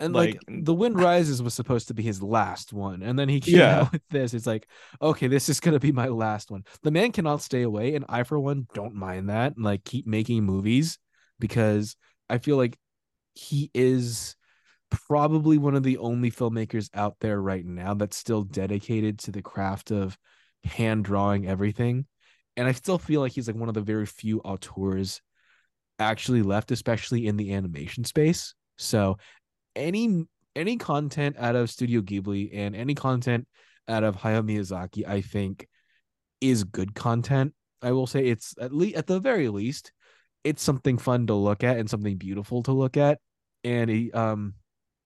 And 0.00 0.14
like, 0.14 0.38
Like- 0.48 0.64
The 0.64 0.74
Wind 0.74 0.96
Rises 1.00 1.42
was 1.42 1.54
supposed 1.54 1.88
to 1.88 1.94
be 1.94 2.02
his 2.02 2.22
last 2.22 2.72
one, 2.72 3.02
and 3.02 3.18
then 3.18 3.28
he 3.28 3.38
came 3.40 3.56
Yeah. 3.58 3.80
out 3.82 3.92
with 3.92 4.02
this. 4.10 4.34
It's 4.34 4.46
like, 4.46 4.66
okay, 5.00 5.28
this 5.28 5.48
is 5.48 5.60
gonna 5.60 5.78
be 5.78 5.92
my 5.92 6.08
last 6.08 6.50
one. 6.50 6.64
The 6.82 6.90
man 6.90 7.12
cannot 7.12 7.42
stay 7.42 7.62
away, 7.62 7.94
and 7.94 8.04
I 8.08 8.22
for 8.24 8.40
one 8.40 8.66
don't 8.74 8.94
mind 8.94 9.28
that. 9.28 9.54
And 9.56 9.64
like 9.64 9.84
keep 9.84 10.06
making 10.06 10.44
movies 10.44 10.98
because 11.38 11.96
I 12.28 12.38
feel 12.38 12.56
like 12.56 12.78
he 13.34 13.70
is 13.74 14.34
probably 14.90 15.56
one 15.58 15.74
of 15.76 15.82
the 15.84 15.98
only 15.98 16.30
filmmakers 16.30 16.90
out 16.94 17.16
there 17.20 17.40
right 17.40 17.64
now 17.64 17.94
that's 17.94 18.16
still 18.16 18.42
dedicated 18.42 19.18
to 19.20 19.30
the 19.30 19.42
craft 19.42 19.92
of 19.92 20.18
hand 20.64 21.04
drawing 21.04 21.46
everything. 21.46 22.06
And 22.56 22.66
I 22.66 22.72
still 22.72 22.98
feel 22.98 23.20
like 23.20 23.32
he's 23.32 23.46
like 23.46 23.56
one 23.56 23.68
of 23.68 23.74
the 23.74 23.80
very 23.82 24.04
few 24.06 24.40
auteurs 24.40 25.20
actually 25.98 26.42
left, 26.42 26.70
especially 26.72 27.26
in 27.26 27.36
the 27.36 27.54
animation 27.54 28.04
space. 28.04 28.54
So 28.78 29.18
any 29.76 30.24
any 30.56 30.76
content 30.76 31.36
out 31.38 31.56
of 31.56 31.70
Studio 31.70 32.00
Ghibli 32.00 32.50
and 32.52 32.74
any 32.74 32.94
content 32.94 33.46
out 33.88 34.04
of 34.04 34.16
Hayao 34.16 34.42
Miyazaki, 34.42 35.06
I 35.06 35.20
think, 35.20 35.68
is 36.40 36.64
good 36.64 36.94
content. 36.94 37.54
I 37.82 37.92
will 37.92 38.06
say 38.06 38.26
it's 38.26 38.54
at 38.60 38.74
least 38.74 38.96
at 38.96 39.06
the 39.06 39.20
very 39.20 39.48
least, 39.48 39.92
it's 40.44 40.62
something 40.62 40.98
fun 40.98 41.26
to 41.28 41.34
look 41.34 41.64
at 41.64 41.78
and 41.78 41.88
something 41.88 42.16
beautiful 42.16 42.62
to 42.64 42.72
look 42.72 42.96
at. 42.96 43.18
And 43.64 43.90
he, 43.90 44.10
um, 44.12 44.54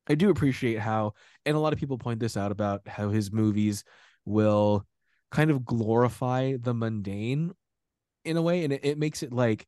I 0.08 0.14
do 0.14 0.30
appreciate 0.30 0.78
how, 0.78 1.14
and 1.44 1.56
a 1.56 1.60
lot 1.60 1.72
of 1.72 1.78
people 1.78 1.98
point 1.98 2.20
this 2.20 2.36
out 2.36 2.52
about 2.52 2.86
how 2.86 3.10
his 3.10 3.32
movies 3.32 3.84
will 4.24 4.86
kind 5.30 5.50
of 5.50 5.64
glorify 5.64 6.56
the 6.60 6.74
mundane 6.74 7.52
in 8.24 8.36
a 8.36 8.42
way, 8.42 8.64
and 8.64 8.72
it, 8.72 8.84
it 8.84 8.98
makes 8.98 9.22
it 9.22 9.32
like 9.32 9.66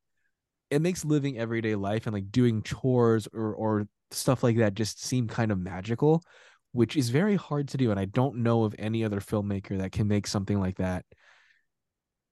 it 0.69 0.81
makes 0.81 1.05
living 1.05 1.37
everyday 1.37 1.75
life 1.75 2.07
and 2.07 2.13
like 2.13 2.31
doing 2.31 2.61
chores 2.63 3.27
or 3.33 3.53
or 3.53 3.87
stuff 4.11 4.43
like 4.43 4.57
that 4.57 4.73
just 4.73 5.03
seem 5.03 5.27
kind 5.27 5.51
of 5.51 5.59
magical, 5.59 6.23
which 6.71 6.95
is 6.95 7.09
very 7.09 7.35
hard 7.35 7.67
to 7.69 7.77
do. 7.77 7.91
And 7.91 7.99
I 7.99 8.05
don't 8.05 8.37
know 8.37 8.63
of 8.63 8.75
any 8.77 9.03
other 9.03 9.19
filmmaker 9.19 9.77
that 9.79 9.91
can 9.91 10.07
make 10.07 10.27
something 10.27 10.59
like 10.59 10.77
that 10.77 11.05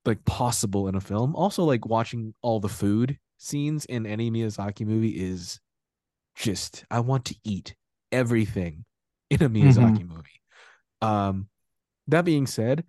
like 0.06 0.24
possible 0.26 0.88
in 0.88 0.96
a 0.96 1.02
film. 1.02 1.36
Also, 1.36 1.64
like 1.64 1.86
watching 1.86 2.34
all 2.42 2.60
the 2.60 2.70
food 2.70 3.18
scenes 3.38 3.86
in 3.86 4.06
any 4.06 4.32
Miyazaki 4.32 4.86
movie 4.86 5.10
is 5.10 5.60
just 6.36 6.86
I 6.92 7.00
want 7.00 7.26
to 7.26 7.36
eat 7.44 7.76
everything 8.12 8.86
in 9.30 9.42
a 9.42 9.50
Miyazaki 9.50 10.08
movie. 10.08 10.42
Um 11.02 11.50
that 12.08 12.26
being 12.26 12.46
said, 12.46 12.84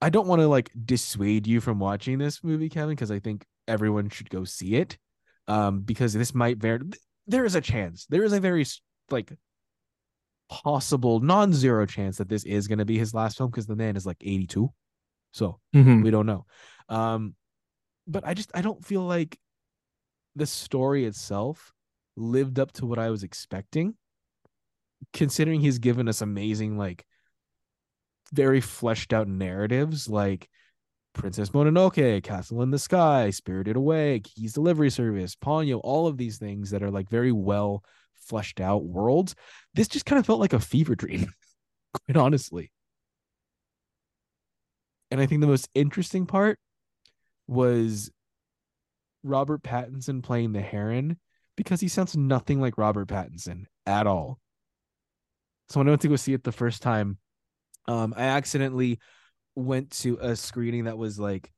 I 0.00 0.10
don't 0.10 0.26
want 0.26 0.40
to 0.40 0.48
like 0.48 0.70
dissuade 0.84 1.46
you 1.46 1.60
from 1.60 1.78
watching 1.78 2.18
this 2.18 2.42
movie, 2.42 2.68
Kevin, 2.68 2.94
because 2.94 3.10
I 3.10 3.18
think 3.18 3.44
everyone 3.68 4.08
should 4.08 4.30
go 4.30 4.44
see 4.44 4.76
it. 4.76 4.98
Um, 5.48 5.80
because 5.80 6.12
this 6.12 6.34
might 6.34 6.58
very 6.58 6.80
there 7.26 7.44
is 7.44 7.54
a 7.54 7.60
chance. 7.60 8.06
There 8.06 8.24
is 8.24 8.32
a 8.32 8.40
very 8.40 8.64
like 9.10 9.32
possible 10.48 11.18
non-zero 11.20 11.86
chance 11.86 12.18
that 12.18 12.28
this 12.28 12.44
is 12.44 12.68
going 12.68 12.78
to 12.78 12.84
be 12.84 12.98
his 12.98 13.12
last 13.12 13.36
film 13.36 13.50
because 13.50 13.66
the 13.66 13.76
man 13.76 13.96
is 13.96 14.06
like 14.06 14.18
82. 14.20 14.72
So 15.32 15.60
Mhm. 15.74 16.02
we 16.04 16.10
don't 16.10 16.26
know. 16.26 16.46
Um, 16.88 17.34
but 18.06 18.24
I 18.26 18.34
just 18.34 18.50
I 18.54 18.62
don't 18.62 18.84
feel 18.84 19.02
like 19.02 19.38
the 20.36 20.46
story 20.46 21.04
itself 21.04 21.72
lived 22.16 22.58
up 22.58 22.72
to 22.72 22.86
what 22.86 22.98
I 22.98 23.10
was 23.10 23.22
expecting. 23.22 23.96
Considering 25.12 25.60
he's 25.60 25.78
given 25.78 26.08
us 26.08 26.22
amazing, 26.22 26.78
like 26.78 27.04
very 28.32 28.60
fleshed 28.60 29.12
out 29.12 29.28
narratives 29.28 30.08
like 30.08 30.48
Princess 31.16 31.50
Mononoke, 31.50 32.22
Castle 32.22 32.62
in 32.62 32.70
the 32.70 32.78
Sky, 32.78 33.30
Spirited 33.30 33.76
Away, 33.76 34.20
Kiki's 34.20 34.52
Delivery 34.52 34.90
Service, 34.90 35.34
Ponyo, 35.34 35.80
all 35.82 36.06
of 36.06 36.16
these 36.16 36.38
things 36.38 36.70
that 36.70 36.82
are 36.82 36.90
like 36.90 37.08
very 37.08 37.32
well 37.32 37.82
fleshed 38.14 38.60
out 38.60 38.84
worlds. 38.84 39.34
This 39.74 39.88
just 39.88 40.06
kind 40.06 40.18
of 40.18 40.26
felt 40.26 40.40
like 40.40 40.52
a 40.52 40.60
fever 40.60 40.94
dream, 40.94 41.32
quite 42.06 42.16
honestly. 42.16 42.70
And 45.10 45.20
I 45.20 45.26
think 45.26 45.40
the 45.40 45.46
most 45.46 45.68
interesting 45.74 46.26
part 46.26 46.58
was 47.46 48.10
Robert 49.22 49.62
Pattinson 49.62 50.22
playing 50.22 50.52
the 50.52 50.60
Heron 50.60 51.18
because 51.56 51.80
he 51.80 51.88
sounds 51.88 52.16
nothing 52.16 52.60
like 52.60 52.78
Robert 52.78 53.08
Pattinson 53.08 53.64
at 53.86 54.06
all. 54.06 54.38
So 55.68 55.80
when 55.80 55.88
I 55.88 55.90
went 55.90 56.02
to 56.02 56.08
go 56.08 56.16
see 56.16 56.34
it 56.34 56.44
the 56.44 56.52
first 56.52 56.82
time, 56.82 57.18
um, 57.88 58.14
I 58.16 58.24
accidentally 58.24 58.98
went 59.56 59.90
to 59.90 60.18
a 60.20 60.36
screening 60.36 60.84
that 60.84 60.98
was 60.98 61.18
like 61.18 61.50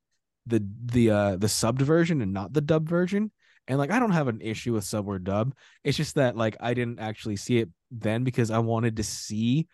the 0.47 0.67
the 0.87 1.11
uh 1.11 1.37
the 1.37 1.47
subbed 1.47 1.83
version 1.83 2.23
and 2.23 2.33
not 2.33 2.53
the 2.53 2.61
dub 2.61 2.89
version. 2.89 3.31
And 3.67 3.79
like 3.79 3.91
I 3.91 3.99
don't 3.99 4.13
have 4.13 4.29
an 4.29 4.41
issue 4.41 4.73
with 4.73 4.85
sub 4.85 5.07
or 5.07 5.19
dub. 5.19 5.55
It's 5.85 5.97
just 5.97 6.15
that 6.15 6.37
like 6.37 6.57
I 6.61 6.73
didn't 6.73 7.01
actually 7.01 7.37
see 7.37 7.59
it 7.59 7.69
then 7.91 8.25
because 8.25 8.51
I 8.51 8.59
wanted 8.59 8.97
to 8.97 9.03
see 9.03 9.69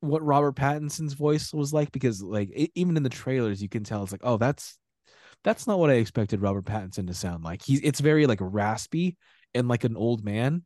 what 0.00 0.24
Robert 0.24 0.56
Pattinson's 0.56 1.12
voice 1.12 1.52
was 1.52 1.72
like 1.72 1.92
because 1.92 2.22
like 2.22 2.50
e- 2.56 2.72
even 2.74 2.96
in 2.96 3.02
the 3.02 3.08
trailers 3.08 3.62
you 3.62 3.68
can 3.68 3.84
tell 3.84 4.02
it's 4.02 4.12
like 4.12 4.22
oh 4.24 4.36
that's 4.36 4.78
that's 5.44 5.66
not 5.66 5.78
what 5.78 5.90
I 5.90 5.94
expected 5.94 6.40
Robert 6.40 6.64
Pattinson 6.64 7.06
to 7.08 7.14
sound 7.14 7.44
like. 7.44 7.62
He's 7.62 7.80
it's 7.82 8.00
very 8.00 8.26
like 8.26 8.38
raspy 8.40 9.16
and 9.54 9.68
like 9.68 9.84
an 9.84 9.96
old 9.96 10.24
man 10.24 10.64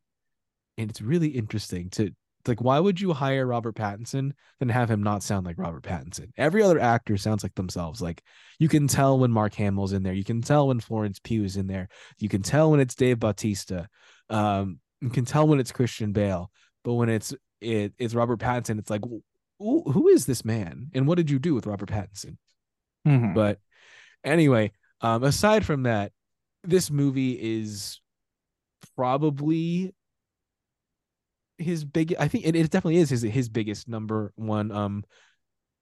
and 0.77 0.89
it's 0.89 1.01
really 1.01 1.29
interesting 1.29 1.89
to 1.91 2.11
like 2.47 2.61
why 2.61 2.79
would 2.79 2.99
you 2.99 3.13
hire 3.13 3.45
Robert 3.45 3.75
Pattinson 3.75 4.31
and 4.59 4.71
have 4.71 4.89
him 4.89 5.03
not 5.03 5.23
sound 5.23 5.45
like 5.45 5.57
Robert 5.57 5.83
Pattinson? 5.83 6.31
Every 6.37 6.61
other 6.61 6.79
actor 6.79 7.17
sounds 7.17 7.43
like 7.43 7.55
themselves. 7.55 8.01
Like 8.01 8.21
you 8.59 8.67
can 8.67 8.87
tell 8.87 9.19
when 9.19 9.31
Mark 9.31 9.53
Hamill's 9.55 9.93
in 9.93 10.03
there, 10.03 10.13
you 10.13 10.23
can 10.23 10.41
tell 10.41 10.67
when 10.67 10.79
Florence 10.79 11.19
Pugh 11.19 11.43
is 11.43 11.57
in 11.57 11.67
there, 11.67 11.89
you 12.19 12.29
can 12.29 12.41
tell 12.41 12.71
when 12.71 12.79
it's 12.79 12.95
Dave 12.95 13.19
Bautista, 13.19 13.87
um, 14.29 14.79
you 15.01 15.09
can 15.09 15.25
tell 15.25 15.47
when 15.47 15.59
it's 15.59 15.71
Christian 15.71 16.11
Bale, 16.11 16.51
but 16.83 16.93
when 16.93 17.09
it's 17.09 17.33
it, 17.61 17.93
it's 17.97 18.13
Robert 18.15 18.39
Pattinson, 18.39 18.79
it's 18.79 18.89
like 18.89 19.03
who, 19.59 19.83
who 19.91 20.07
is 20.07 20.25
this 20.25 20.45
man 20.45 20.89
and 20.93 21.07
what 21.07 21.17
did 21.17 21.29
you 21.29 21.39
do 21.39 21.53
with 21.53 21.67
Robert 21.67 21.89
Pattinson? 21.89 22.37
Mhm. 23.07 23.33
But 23.33 23.59
anyway, 24.23 24.71
um, 25.01 25.23
aside 25.23 25.65
from 25.65 25.83
that, 25.83 26.11
this 26.63 26.91
movie 26.91 27.37
is 27.39 28.01
probably 28.95 29.93
his 31.57 31.85
big. 31.85 32.15
I 32.19 32.27
think 32.27 32.45
it, 32.45 32.55
it 32.55 32.69
definitely 32.69 32.97
is 32.97 33.09
his 33.09 33.21
his 33.21 33.49
biggest 33.49 33.87
number 33.87 34.31
one. 34.35 34.71
Um, 34.71 35.03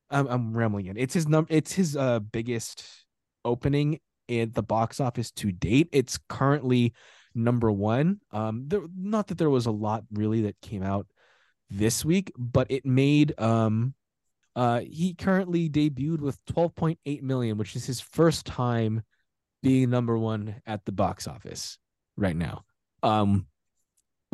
I'm, 0.10 0.28
I'm 0.28 0.58
rambling 0.58 0.88
in. 0.88 0.98
It's 0.98 1.14
his 1.14 1.28
num. 1.28 1.48
It's 1.50 1.74
his 1.74 1.96
uh 1.96 2.20
biggest 2.20 2.86
opening 3.44 4.00
at 4.30 4.54
the 4.54 4.64
box 4.64 5.00
office 5.00 5.32
to 5.32 5.52
date. 5.52 5.90
It's 5.92 6.20
currently 6.30 6.94
number 7.34 7.72
one. 7.72 8.20
Um, 8.32 8.64
there, 8.68 8.82
not 8.96 9.28
that 9.28 9.38
there 9.38 9.50
was 9.50 9.66
a 9.66 9.72
lot 9.72 10.04
really 10.12 10.42
that 10.44 10.60
came 10.62 10.84
out 10.84 11.08
this 11.70 12.06
week, 12.06 12.32
but 12.38 12.68
it 12.70 12.86
made 12.86 13.40
um, 13.40 13.94
uh, 14.56 14.82
he 14.82 15.14
currently 15.14 15.70
debuted 15.70 16.22
with 16.22 16.44
12.8 16.46 17.22
million, 17.22 17.58
which 17.58 17.76
is 17.76 17.86
his 17.86 18.00
first 18.00 18.46
time 18.46 19.04
being 19.62 19.90
number 19.90 20.18
one 20.18 20.62
at 20.66 20.86
the 20.86 20.92
box 20.92 21.28
office 21.28 21.78
right 22.16 22.36
now. 22.36 22.64
Um, 23.04 23.48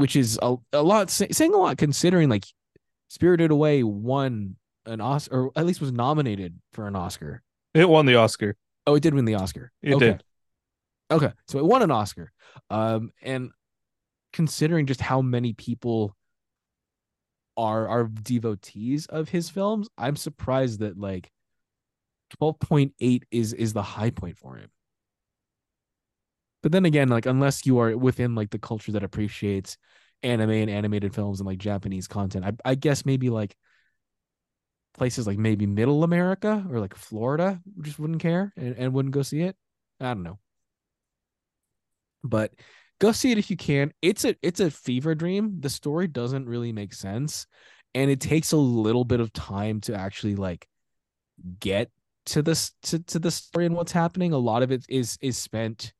which 0.01 0.15
is 0.15 0.37
a, 0.41 0.55
a 0.73 0.81
lot 0.81 1.09
saying 1.09 1.53
a 1.53 1.57
lot 1.57 1.77
considering 1.77 2.29
like 2.29 2.45
Spirited 3.09 3.51
Away 3.51 3.83
won 3.83 4.55
an 4.85 5.01
Oscar, 5.01 5.45
or 5.45 5.51
at 5.55 5.65
least 5.65 5.81
was 5.81 5.91
nominated 5.91 6.59
for 6.73 6.87
an 6.87 6.95
Oscar. 6.95 7.43
It 7.73 7.87
won 7.87 8.05
the 8.05 8.15
Oscar. 8.15 8.55
Oh, 8.87 8.95
it 8.95 9.03
did 9.03 9.13
win 9.13 9.25
the 9.25 9.35
Oscar. 9.35 9.71
It 9.81 9.93
okay. 9.93 10.05
did. 10.05 10.23
Okay, 11.11 11.31
so 11.47 11.59
it 11.59 11.65
won 11.65 11.81
an 11.81 11.91
Oscar. 11.91 12.31
Um, 12.69 13.11
and 13.21 13.51
considering 14.33 14.85
just 14.85 15.01
how 15.01 15.21
many 15.21 15.53
people 15.53 16.15
are 17.57 17.87
are 17.87 18.05
devotees 18.05 19.05
of 19.07 19.29
his 19.29 19.49
films, 19.49 19.87
I'm 19.97 20.15
surprised 20.15 20.79
that 20.79 20.97
like 20.97 21.29
12.8 22.39 23.23
is 23.29 23.53
is 23.53 23.73
the 23.73 23.83
high 23.83 24.09
point 24.09 24.37
for 24.37 24.55
him. 24.55 24.69
But 26.63 26.71
then 26.71 26.85
again, 26.85 27.07
like 27.09 27.25
unless 27.25 27.65
you 27.65 27.79
are 27.79 27.97
within 27.97 28.35
like 28.35 28.51
the 28.51 28.59
culture 28.59 28.91
that 28.93 29.03
appreciates 29.03 29.77
anime 30.23 30.51
and 30.51 30.69
animated 30.69 31.13
films 31.13 31.39
and 31.39 31.47
like 31.47 31.57
Japanese 31.57 32.07
content, 32.07 32.45
I, 32.45 32.53
I 32.63 32.75
guess 32.75 33.05
maybe 33.05 33.29
like 33.29 33.55
places 34.93 35.25
like 35.25 35.37
maybe 35.37 35.65
middle 35.65 36.03
America 36.03 36.65
or 36.69 36.79
like 36.79 36.95
Florida 36.95 37.59
just 37.81 37.97
wouldn't 37.97 38.21
care 38.21 38.53
and, 38.57 38.75
and 38.77 38.93
wouldn't 38.93 39.13
go 39.13 39.21
see 39.21 39.41
it. 39.41 39.55
I 39.99 40.13
don't 40.13 40.23
know. 40.23 40.39
But 42.23 42.51
go 42.99 43.11
see 43.11 43.31
it 43.31 43.37
if 43.37 43.49
you 43.49 43.57
can. 43.57 43.91
It's 44.01 44.25
a 44.25 44.35
it's 44.41 44.59
a 44.59 44.69
fever 44.69 45.15
dream. 45.15 45.57
The 45.59 45.69
story 45.69 46.07
doesn't 46.07 46.47
really 46.47 46.71
make 46.71 46.93
sense. 46.93 47.47
And 47.93 48.09
it 48.09 48.21
takes 48.21 48.51
a 48.51 48.57
little 48.57 49.03
bit 49.03 49.19
of 49.19 49.33
time 49.33 49.81
to 49.81 49.95
actually 49.95 50.35
like 50.35 50.67
get 51.59 51.89
to 52.27 52.41
this 52.41 52.71
to, 52.83 52.99
to 52.99 53.19
the 53.19 53.31
story 53.31 53.65
and 53.65 53.75
what's 53.75 53.91
happening. 53.91 54.33
A 54.33 54.37
lot 54.37 54.63
of 54.63 54.71
it 54.71 54.85
is 54.87 55.17
is 55.21 55.37
spent 55.37 55.93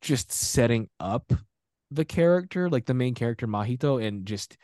just 0.00 0.32
setting 0.32 0.88
up 1.00 1.32
the 1.90 2.04
character, 2.04 2.68
like 2.68 2.86
the 2.86 2.94
main 2.94 3.14
character 3.14 3.46
Mahito, 3.46 4.04
and 4.04 4.26
just 4.26 4.56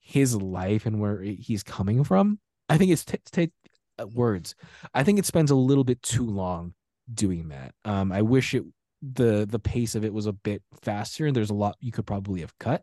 his 0.00 0.34
life 0.34 0.86
and 0.86 1.00
where 1.00 1.20
he's 1.22 1.62
coming 1.62 2.04
from. 2.04 2.38
I 2.68 2.78
think 2.78 2.90
it's 2.92 3.04
take 3.04 3.24
t- 3.30 3.52
uh, 3.98 4.06
words. 4.06 4.54
I 4.94 5.04
think 5.04 5.18
it 5.18 5.26
spends 5.26 5.50
a 5.50 5.56
little 5.56 5.84
bit 5.84 6.02
too 6.02 6.26
long 6.26 6.74
doing 7.12 7.48
that. 7.48 7.74
Um, 7.84 8.12
I 8.12 8.22
wish 8.22 8.54
it 8.54 8.64
the 9.02 9.46
the 9.48 9.58
pace 9.58 9.94
of 9.94 10.04
it 10.04 10.12
was 10.12 10.26
a 10.26 10.32
bit 10.32 10.62
faster, 10.82 11.26
and 11.26 11.34
there's 11.34 11.50
a 11.50 11.54
lot 11.54 11.76
you 11.80 11.92
could 11.92 12.06
probably 12.06 12.40
have 12.40 12.56
cut. 12.58 12.82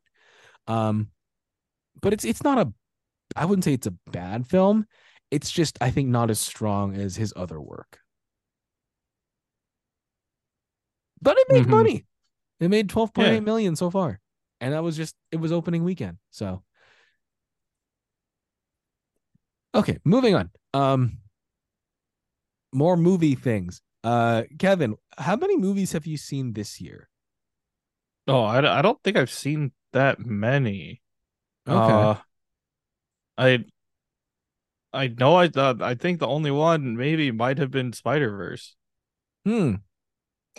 Um, 0.67 1.09
but 2.01 2.13
it's 2.13 2.25
it's 2.25 2.43
not 2.43 2.57
a. 2.57 2.73
I 3.35 3.45
wouldn't 3.45 3.63
say 3.63 3.73
it's 3.73 3.87
a 3.87 3.95
bad 4.11 4.47
film. 4.47 4.85
It's 5.31 5.51
just 5.51 5.77
I 5.81 5.91
think 5.91 6.09
not 6.09 6.29
as 6.29 6.39
strong 6.39 6.95
as 6.95 7.15
his 7.15 7.33
other 7.35 7.59
work. 7.59 7.99
But 11.21 11.37
it 11.37 11.47
made 11.49 11.65
Mhm. 11.65 11.69
money. 11.69 12.05
It 12.59 12.69
made 12.69 12.89
twelve 12.89 13.13
point 13.13 13.29
eight 13.29 13.33
Yeah. 13.35 13.39
million 13.41 13.75
so 13.75 13.89
far. 13.89 14.19
And 14.61 14.73
that 14.73 14.83
was 14.83 14.97
just 14.97 15.15
it 15.31 15.37
was 15.37 15.51
opening 15.51 15.83
weekend. 15.83 16.17
So 16.31 16.63
Okay, 19.73 19.99
moving 20.03 20.35
on. 20.35 20.49
Um 20.73 21.19
more 22.73 22.97
movie 22.97 23.35
things. 23.35 23.81
Uh 24.03 24.43
Kevin, 24.57 24.95
how 25.17 25.35
many 25.35 25.57
movies 25.57 25.91
have 25.91 26.05
you 26.05 26.17
seen 26.17 26.53
this 26.53 26.79
year? 26.81 27.09
Oh, 28.27 28.43
I, 28.43 28.79
I 28.79 28.81
don't 28.81 29.01
think 29.03 29.17
I've 29.17 29.31
seen 29.31 29.71
that 29.91 30.19
many. 30.19 31.01
Okay. 31.67 31.91
Uh, 31.91 32.15
I 33.37 33.65
I 34.93 35.07
know 35.07 35.35
I 35.35 35.47
thought 35.47 35.81
I 35.81 35.95
think 35.95 36.19
the 36.19 36.27
only 36.27 36.51
one 36.51 36.95
maybe 36.95 37.31
might 37.31 37.57
have 37.57 37.71
been 37.71 37.93
Spider 37.93 38.29
Verse, 38.35 38.75
hmm. 39.45 39.75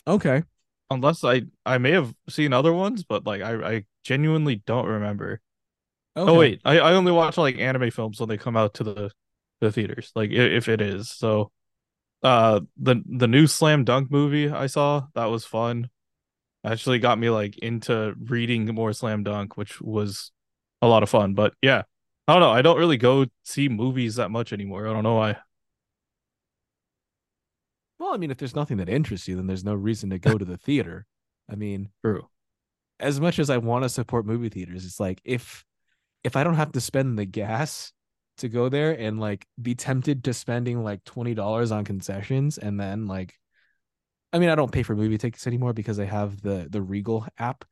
Okay. 0.07 0.43
unless 0.91 1.25
I 1.25 1.43
I 1.65 1.79
may 1.79 1.93
have 1.93 2.15
seen 2.29 2.53
other 2.53 2.73
ones, 2.73 3.05
but 3.05 3.27
like 3.27 3.43
I 3.43 3.77
I 3.77 3.85
genuinely 4.05 4.57
don't 4.67 4.87
remember. 4.87 5.41
Okay. 6.17 6.31
Oh 6.31 6.37
wait, 6.39 6.61
I, 6.65 6.79
I 6.81 6.93
only 6.95 7.13
watch 7.13 7.39
like 7.39 7.59
anime 7.59 7.91
films 7.91 8.21
when 8.21 8.29
they 8.29 8.39
come 8.39 8.57
out 8.57 8.75
to 8.75 8.85
the 8.85 9.13
the 9.61 9.73
theaters, 9.73 10.13
like 10.15 10.31
if 10.33 10.69
it 10.69 10.81
is. 10.81 11.11
So, 11.11 11.53
uh, 12.23 12.61
the 12.79 13.03
the 13.07 13.29
new 13.29 13.47
Slam 13.47 13.85
Dunk 13.85 14.11
movie 14.11 14.51
I 14.51 14.67
saw 14.69 15.09
that 15.15 15.27
was 15.27 15.47
fun. 15.47 15.91
Actually, 16.65 16.99
got 17.01 17.19
me 17.19 17.31
like 17.31 17.59
into 17.59 18.15
reading 18.21 18.67
more 18.75 18.93
Slam 18.93 19.25
Dunk, 19.25 19.57
which 19.57 19.81
was 19.81 20.33
a 20.83 20.89
lot 20.89 21.03
of 21.03 21.11
fun. 21.11 21.35
But 21.35 21.55
yeah, 21.63 21.85
I 22.29 22.35
don't 22.35 22.43
know. 22.43 22.51
I 22.53 22.63
don't 22.63 22.79
really 22.79 22.99
go 22.99 23.27
see 23.45 23.69
movies 23.69 24.17
that 24.17 24.31
much 24.31 24.53
anymore. 24.53 24.89
I 24.89 24.93
don't 24.95 25.05
know 25.05 25.17
why. 25.17 25.39
Well, 28.01 28.15
I 28.15 28.17
mean, 28.17 28.33
if 28.33 28.39
there's 28.39 28.57
nothing 28.57 28.79
that 28.79 28.89
interests 28.89 29.29
you, 29.29 29.37
then 29.37 29.47
there's 29.47 29.65
no 29.65 29.75
reason 29.75 30.11
to 30.11 30.19
go 30.19 30.39
to 30.39 30.45
the 30.45 30.57
theater. 30.57 31.07
I 31.49 31.55
mean, 31.55 31.91
True. 32.03 32.29
as 32.99 33.21
much 33.21 33.39
as 33.39 33.51
I 33.51 33.59
want 33.59 33.85
to 33.85 33.89
support 33.89 34.27
movie 34.27 34.49
theaters, 34.49 34.85
it's 34.85 35.01
like 35.01 35.21
if 35.25 35.65
if 36.25 36.37
I 36.37 36.45
don't 36.45 36.55
have 36.55 36.73
to 36.73 36.81
spend 36.81 37.19
the 37.19 37.25
gas 37.25 37.93
to 38.39 38.49
go 38.49 38.69
there 38.69 38.93
and 38.99 39.21
like 39.21 39.47
be 39.61 39.75
tempted 39.75 40.25
to 40.25 40.35
spending 40.35 40.83
like 40.83 41.05
twenty 41.05 41.35
dollars 41.35 41.73
on 41.73 41.85
concessions 41.85 42.59
and 42.59 42.81
then 42.81 43.07
like 43.07 43.35
I 44.33 44.39
mean 44.39 44.51
I 44.51 44.55
don't 44.55 44.73
pay 44.73 44.83
for 44.83 44.97
movie 44.97 45.19
tickets 45.19 45.47
anymore 45.47 45.73
because 45.73 46.01
I 46.01 46.07
have 46.07 46.43
the 46.43 46.69
the 46.71 46.83
Regal 46.83 47.27
app. 47.39 47.65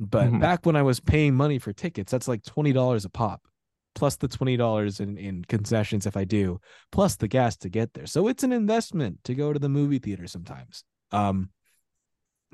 But 0.00 0.30
Mhm. 0.32 0.40
back 0.40 0.66
when 0.66 0.76
I 0.76 0.82
was 0.82 1.00
paying 1.00 1.34
money 1.34 1.58
for 1.60 1.72
tickets, 1.72 2.12
that's 2.12 2.28
like 2.28 2.44
twenty 2.44 2.72
dollars 2.72 3.04
a 3.04 3.10
pop, 3.10 3.48
plus 3.94 4.16
the 4.16 4.28
twenty 4.28 4.56
dollars 4.56 5.00
in, 5.00 5.16
in 5.16 5.44
concessions 5.44 6.06
if 6.06 6.16
I 6.16 6.24
do, 6.24 6.60
plus 6.90 7.16
the 7.16 7.28
gas 7.28 7.56
to 7.58 7.68
get 7.68 7.92
there. 7.94 8.06
So 8.06 8.28
it's 8.28 8.42
an 8.42 8.52
investment 8.52 9.22
to 9.24 9.34
go 9.34 9.52
to 9.52 9.58
the 9.58 9.68
movie 9.68 9.98
theater 9.98 10.26
sometimes. 10.26 10.84
Um 11.10 11.50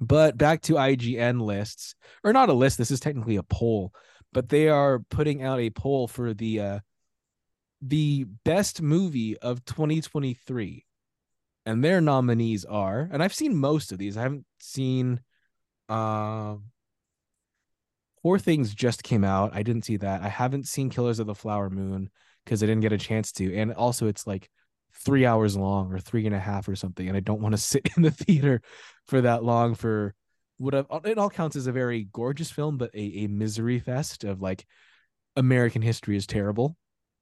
but 0.00 0.38
back 0.38 0.62
to 0.62 0.74
IGN 0.74 1.40
lists, 1.40 1.96
or 2.22 2.32
not 2.32 2.48
a 2.48 2.52
list, 2.52 2.78
this 2.78 2.90
is 2.90 3.00
technically 3.00 3.36
a 3.36 3.42
poll, 3.42 3.92
but 4.32 4.48
they 4.48 4.68
are 4.68 5.00
putting 5.10 5.42
out 5.42 5.58
a 5.58 5.70
poll 5.70 6.06
for 6.06 6.34
the 6.34 6.60
uh 6.60 6.78
the 7.80 8.24
best 8.44 8.82
movie 8.82 9.38
of 9.38 9.64
2023. 9.64 10.84
And 11.66 11.84
their 11.84 12.00
nominees 12.00 12.64
are, 12.64 13.08
and 13.12 13.22
I've 13.22 13.34
seen 13.34 13.54
most 13.54 13.92
of 13.92 13.98
these. 13.98 14.16
I 14.16 14.22
haven't 14.22 14.46
seen 14.58 15.20
uh 15.88 16.56
Poor 18.22 18.38
Things 18.38 18.74
just 18.74 19.02
came 19.02 19.24
out. 19.24 19.54
I 19.54 19.62
didn't 19.62 19.84
see 19.84 19.96
that. 19.98 20.22
I 20.22 20.28
haven't 20.28 20.66
seen 20.66 20.90
Killers 20.90 21.18
of 21.18 21.26
the 21.26 21.34
Flower 21.34 21.70
Moon 21.70 22.10
because 22.44 22.62
I 22.62 22.66
didn't 22.66 22.82
get 22.82 22.92
a 22.92 22.98
chance 22.98 23.32
to. 23.32 23.54
And 23.54 23.72
also 23.72 24.06
it's 24.06 24.26
like 24.26 24.48
three 25.04 25.26
hours 25.26 25.56
long 25.56 25.92
or 25.92 25.98
three 25.98 26.26
and 26.26 26.34
a 26.34 26.40
half 26.40 26.68
or 26.68 26.76
something. 26.76 27.06
And 27.06 27.16
I 27.16 27.20
don't 27.20 27.40
want 27.40 27.52
to 27.52 27.58
sit 27.60 27.88
in 27.96 28.02
the 28.02 28.10
theater 28.10 28.62
for 29.06 29.20
that 29.20 29.44
long 29.44 29.74
for 29.74 30.14
what 30.58 30.74
I've, 30.74 30.86
it 31.04 31.18
all 31.18 31.30
counts 31.30 31.56
as 31.56 31.66
a 31.66 31.72
very 31.72 32.08
gorgeous 32.12 32.50
film, 32.50 32.78
but 32.78 32.90
a, 32.94 33.24
a 33.24 33.26
misery 33.28 33.78
fest 33.78 34.24
of 34.24 34.42
like 34.42 34.66
American 35.36 35.82
history 35.82 36.16
is 36.16 36.26
terrible. 36.26 36.76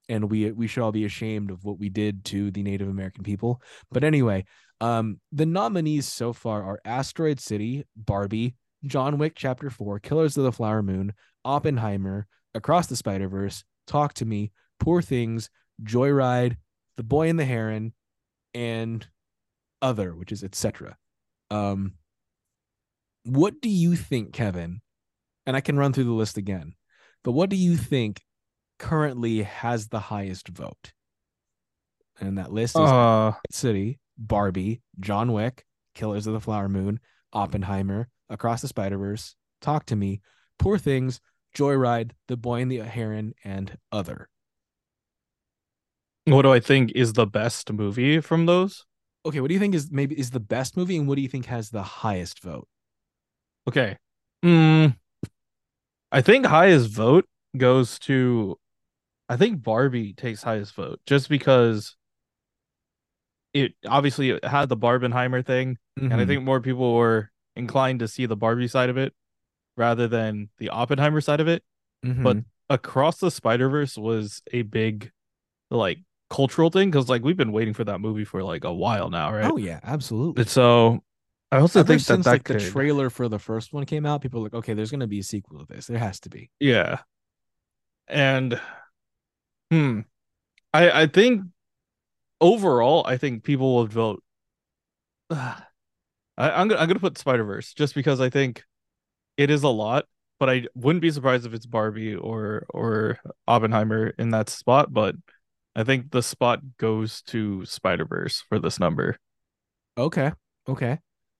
And 0.09 0.31
we 0.31 0.51
we 0.51 0.67
should 0.67 0.83
all 0.83 0.93
be 0.93 1.03
ashamed 1.03 1.51
of 1.51 1.65
what 1.65 1.77
we 1.77 1.89
did 1.89 2.23
to 2.25 2.49
the 2.49 2.63
Native 2.63 2.87
American 2.87 3.23
people. 3.23 3.61
But 3.91 4.05
anyway, 4.05 4.45
um, 4.79 5.19
the 5.33 5.45
nominees 5.45 6.07
so 6.07 6.31
far 6.31 6.63
are 6.63 6.79
Asteroid 6.85 7.41
City, 7.41 7.85
Barbie, 7.97 8.55
John 8.85 9.17
Wick 9.17 9.33
Chapter 9.35 9.69
4, 9.69 9.99
Killers 9.99 10.37
of 10.37 10.43
the 10.43 10.51
Flower 10.51 10.83
Moon, 10.83 11.13
Oppenheimer, 11.43 12.27
Across 12.53 12.87
the 12.87 12.95
Spider 12.95 13.27
Verse, 13.27 13.63
Talk 13.87 14.13
to 14.15 14.25
Me, 14.25 14.51
Poor 14.79 15.01
Things, 15.01 15.49
Joyride, 15.83 16.57
The 16.95 17.03
Boy 17.03 17.29
and 17.29 17.39
the 17.39 17.45
Heron, 17.45 17.93
and 18.53 19.05
Other, 19.81 20.15
which 20.15 20.31
is 20.31 20.43
etc. 20.43 20.97
Um, 21.49 21.93
what 23.23 23.61
do 23.61 23.69
you 23.69 23.95
think, 23.95 24.33
Kevin? 24.33 24.81
And 25.45 25.55
I 25.55 25.61
can 25.61 25.77
run 25.77 25.93
through 25.93 26.03
the 26.05 26.11
list 26.11 26.37
again, 26.37 26.73
but 27.23 27.31
what 27.31 27.49
do 27.49 27.55
you 27.55 27.77
think 27.77 28.21
currently 28.79 29.43
has 29.43 29.87
the 29.87 29.99
highest 29.99 30.49
vote? 30.49 30.91
And 32.19 32.37
that 32.37 32.51
list 32.51 32.75
is 32.75 32.81
Uh, 32.81 33.33
City, 33.51 33.99
Barbie, 34.17 34.81
John 34.99 35.31
Wick, 35.31 35.65
Killers 35.95 36.27
of 36.27 36.33
the 36.33 36.39
Flower 36.41 36.67
Moon, 36.67 36.99
Oppenheimer, 37.31 38.09
Across 38.29 38.61
the 38.61 38.67
Spider 38.67 38.97
Verse, 38.97 39.35
Talk 39.61 39.85
to 39.87 39.95
Me, 39.95 40.21
Poor 40.59 40.77
Things, 40.77 41.21
Joyride, 41.55 42.11
The 42.27 42.37
Boy 42.37 42.61
and 42.61 42.71
the 42.71 42.79
Heron, 42.79 43.33
and 43.43 43.77
Other. 43.91 44.29
what 46.25 46.41
do 46.41 46.51
I 46.51 46.59
think 46.59 46.91
is 46.93 47.13
the 47.13 47.25
best 47.25 47.71
movie 47.71 48.19
from 48.19 48.45
those? 48.47 48.85
Okay, 49.25 49.39
what 49.39 49.47
do 49.47 49.53
you 49.53 49.59
think 49.59 49.73
is 49.73 49.89
maybe 49.91 50.17
is 50.19 50.31
the 50.31 50.39
best 50.41 50.75
movie, 50.75 50.97
and 50.97 51.07
what 51.07 51.15
do 51.15 51.21
you 51.21 51.29
think 51.29 51.45
has 51.45 51.69
the 51.69 51.83
highest 51.83 52.41
vote? 52.41 52.67
Okay. 53.67 53.97
Mm, 54.43 54.95
I 56.11 56.21
think 56.21 56.45
highest 56.45 56.89
vote 56.89 57.25
goes 57.55 57.97
to 57.99 58.57
I 59.29 59.35
think 59.37 59.63
Barbie 59.63 60.13
takes 60.13 60.43
highest 60.43 60.73
vote 60.75 60.99
just 61.05 61.27
because 61.29 61.95
it 63.53 63.73
obviously 63.85 64.31
it 64.31 64.43
had 64.45 64.69
the 64.69 64.77
Barbenheimer 64.77 65.45
thing, 65.45 65.77
and 65.97 66.13
I 66.13 66.17
Mhm. 66.23 66.27
think 66.27 66.43
more 66.43 66.61
people 66.61 66.93
were 66.95 67.31
inclined 67.57 67.99
to 67.99 68.07
see 68.07 68.25
the 68.25 68.35
Barbie 68.37 68.67
side 68.67 68.89
of 68.89 68.97
it 68.97 69.13
rather 69.77 70.07
than 70.07 70.49
the 70.59 70.69
Oppenheimer 70.69 71.21
side 71.21 71.39
of 71.41 71.47
it. 71.47 71.63
But 72.23 72.37
Mhm. 72.37 72.45
Across 72.69 73.19
the 73.19 73.31
Spider 73.31 73.69
Verse 73.69 73.97
was 73.97 74.41
a 74.53 74.63
big 74.63 75.11
like 75.71 75.99
cultural 76.29 76.69
thing 76.69 76.91
because 76.91 77.09
like 77.09 77.23
we've 77.23 77.37
been 77.37 77.51
waiting 77.53 77.73
for 77.73 77.83
that 77.85 78.01
movie 78.01 78.25
for 78.25 78.43
like 78.43 78.63
a 78.65 78.73
while 78.73 79.09
now, 79.09 79.33
right? 79.33 79.53
oh 79.53 79.57
yeah, 79.57 79.79
absolutely. 79.83 80.41
And 80.41 80.49
so 80.49 81.03
I 81.51 81.59
also 81.59 81.79
Ever 81.79 81.87
think 81.87 82.05
that 82.07 82.15
since 82.15 82.25
that 82.25 82.31
like 82.33 82.43
could, 82.43 82.57
the 82.59 82.69
trailer 82.71 83.09
for 83.09 83.29
the 83.29 83.39
first 83.39 83.73
one 83.73 83.85
came 83.85 84.05
out, 84.05 84.21
people 84.21 84.41
were 84.41 84.47
like, 84.47 84.53
okay, 84.55 84.73
there's 84.73 84.91
gonna 84.91 85.07
be 85.07 85.19
a 85.19 85.23
sequel 85.23 85.59
to 85.59 85.73
this. 85.73 85.87
There 85.87 85.99
has 85.99 86.19
to 86.21 86.29
be. 86.29 86.51
yeah, 86.59 86.99
and 88.07 88.59
hmm, 89.71 90.01
I 90.73 91.03
I 91.03 91.07
think 91.07 91.43
overall 92.41 93.05
I 93.07 93.17
think 93.17 93.43
people 93.43 93.75
will 93.75 93.87
vote. 93.87 94.23
I, 96.37 96.51
I'm 96.51 96.67
gonna 96.67 96.79
I'm 96.81 96.87
gonna 96.87 96.99
put 96.99 97.17
Spider 97.17 97.43
Verse 97.43 97.73
just 97.73 97.95
because 97.95 98.21
I 98.21 98.29
think 98.29 98.63
it 99.37 99.49
is 99.49 99.63
a 99.63 99.69
lot, 99.69 100.05
but 100.39 100.49
I 100.49 100.65
wouldn't 100.75 101.01
be 101.01 101.11
surprised 101.11 101.45
if 101.45 101.53
it's 101.53 101.65
Barbie 101.65 102.15
or 102.15 102.65
or 102.69 103.19
Oppenheimer 103.47 104.07
in 104.17 104.29
that 104.31 104.49
spot. 104.49 104.93
But 104.93 105.15
I 105.75 105.83
think 105.83 106.11
the 106.11 106.23
spot 106.23 106.59
goes 106.77 107.21
to 107.23 107.65
Spider 107.65 108.05
Verse 108.05 108.43
for 108.49 108.59
this 108.59 108.79
number, 108.79 109.17
Okay. 109.97 110.31
Okay. 110.67 110.99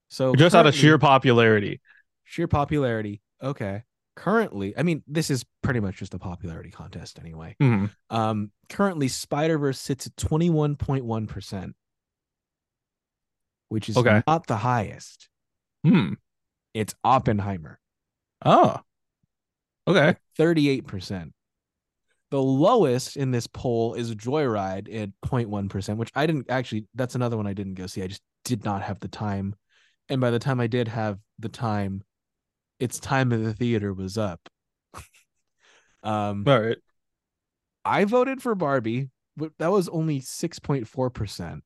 So 0.09 0.33
just 0.35 0.55
out 0.55 0.65
of 0.67 0.73
sheer 0.75 0.97
popularity. 0.97 1.81
sheer 2.23 2.47
popularity. 2.47 3.21
Okay. 3.41 3.83
Currently, 4.15 4.75
I 4.75 4.81
mean, 4.81 5.03
this 5.05 5.29
is 5.29 5.45
pretty 5.61 5.79
much 5.79 5.97
just 5.97 6.13
a 6.15 6.19
popularity 6.19 6.71
contest 6.71 7.19
anyway. 7.19 7.55
Mhm. 7.61 7.91
Um, 8.09 8.51
currently, 8.69 9.09
Spider 9.09 9.59
Verse 9.59 9.79
sits 9.79 10.07
at 10.07 10.17
twenty 10.17 10.49
one 10.49 10.75
point 10.75 11.05
one 11.05 11.27
percent, 11.27 11.75
which 13.69 13.89
is 13.89 13.97
Okay. 13.97 14.21
not 14.27 14.47
the 14.47 14.57
highest. 14.57 15.29
Hmm. 15.85 16.13
It's 16.73 16.93
Oppenheimer, 17.03 17.79
Oh. 18.45 18.79
Okay. 19.87 20.15
thirty 20.35 20.69
eight 20.69 20.85
percent. 20.85 21.33
The 22.29 22.41
lowest 22.41 23.15
in 23.15 23.31
this 23.31 23.47
poll 23.47 23.93
is 23.93 24.13
Joyride 24.13 24.93
at 24.93 25.09
0.1 25.25 25.69
percent, 25.69 25.97
which 25.97 26.11
I 26.13 26.25
didn't 26.25 26.49
actually. 26.49 26.85
That's 26.93 27.15
another 27.15 27.37
one 27.37 27.47
I 27.47 27.53
didn't 27.53 27.75
go 27.75 27.87
see. 27.87 28.03
I 28.03 28.07
just 28.07 28.21
did 28.43 28.65
not 28.65 28.81
have 28.81 28.99
the 28.99 29.07
time, 29.07 29.55
and 30.09 30.19
by 30.19 30.29
the 30.31 30.39
time 30.39 30.59
I 30.59 30.67
did 30.67 30.89
have 30.89 31.19
the 31.39 31.49
time, 31.49 32.03
its 32.79 32.99
time 32.99 33.31
at 33.31 33.43
the 33.43 33.53
theater 33.53 33.93
was 33.93 34.17
up. 34.17 34.49
um, 36.03 36.43
All 36.45 36.59
right. 36.61 36.77
I 37.85 38.03
voted 38.03 38.41
for 38.41 38.53
Barbie, 38.55 39.09
but 39.37 39.51
that 39.59 39.71
was 39.71 39.87
only 39.87 40.19
6.4%. 40.19 41.61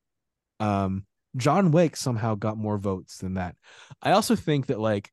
Um, 0.59 1.05
John 1.37 1.71
Wick 1.71 1.95
somehow 1.95 2.35
got 2.35 2.57
more 2.57 2.77
votes 2.77 3.17
than 3.17 3.35
that. 3.35 3.55
I 4.01 4.11
also 4.11 4.35
think 4.35 4.67
that 4.67 4.79
like 4.79 5.11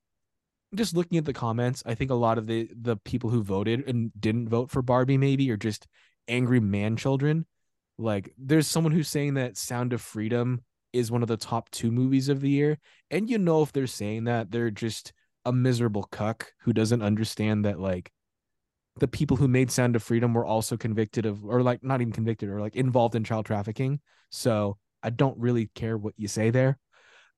just 0.75 0.95
looking 0.95 1.19
at 1.19 1.25
the 1.25 1.33
comments, 1.33 1.83
I 1.87 1.95
think 1.95 2.11
a 2.11 2.15
lot 2.15 2.39
of 2.39 2.47
the 2.47 2.69
the 2.79 2.97
people 2.97 3.31
who 3.31 3.43
voted 3.43 3.87
and 3.89 4.11
didn't 4.19 4.49
vote 4.49 4.71
for 4.71 4.83
Barbie 4.83 5.19
maybe 5.19 5.51
are 5.51 5.57
just 5.57 5.87
angry 6.27 6.61
man 6.61 6.97
children. 6.97 7.47
Like 7.99 8.33
there's 8.39 8.67
someone 8.67 8.93
who's 8.93 9.09
saying 9.09 9.35
that 9.35 9.57
Sound 9.57 9.93
of 9.93 10.01
Freedom 10.01 10.63
is 10.93 11.11
one 11.11 11.23
of 11.23 11.29
the 11.29 11.37
top 11.37 11.71
2 11.71 11.91
movies 11.91 12.29
of 12.29 12.41
the 12.41 12.51
year, 12.51 12.79
and 13.11 13.29
you 13.31 13.39
know 13.39 13.63
if 13.63 13.73
they're 13.73 13.87
saying 13.87 14.25
that, 14.25 14.51
they're 14.51 14.71
just 14.71 15.13
a 15.45 15.53
miserable 15.53 16.05
cuck 16.05 16.53
who 16.61 16.73
doesn't 16.73 17.03
understand 17.03 17.65
that 17.65 17.81
like 17.81 18.11
the 18.99 19.09
people 19.09 19.37
who 19.37 19.49
made 19.49 19.71
Sound 19.71 19.97
of 19.97 20.03
Freedom 20.03 20.35
were 20.35 20.45
also 20.45 20.77
convicted 20.77 21.25
of, 21.25 21.45
or 21.45 21.63
like 21.63 21.83
not 21.83 22.01
even 22.01 22.13
convicted, 22.13 22.49
or 22.49 22.61
like 22.61 22.77
involved 22.77 23.15
in 23.15 23.25
child 23.25 23.47
trafficking. 23.47 24.01
So 24.31 24.77
I 25.03 25.11
don't 25.11 25.39
really 25.39 25.71
care 25.75 25.97
what 25.97 26.15
you 26.17 26.29
say 26.29 26.51
there. 26.51 26.79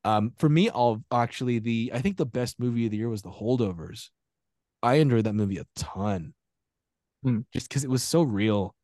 Um, 0.05 0.33
for 0.39 0.49
me, 0.49 0.71
I'll 0.71 1.03
actually 1.13 1.59
the 1.59 1.91
I 1.95 2.01
think 2.01 2.17
the 2.17 2.27
best 2.27 2.59
movie 2.59 2.87
of 2.87 2.91
the 2.91 2.97
year 2.97 3.09
was 3.09 3.23
The 3.23 3.31
Holdovers. 3.31 4.09
I 4.83 4.95
enjoyed 4.95 5.25
that 5.25 5.35
movie 5.35 5.59
a 5.59 5.67
ton, 5.77 6.33
Hmm. 7.23 7.41
just 7.53 7.69
because 7.69 7.85
it 7.85 7.91
was 7.91 8.03
so 8.03 8.23
real, 8.23 8.75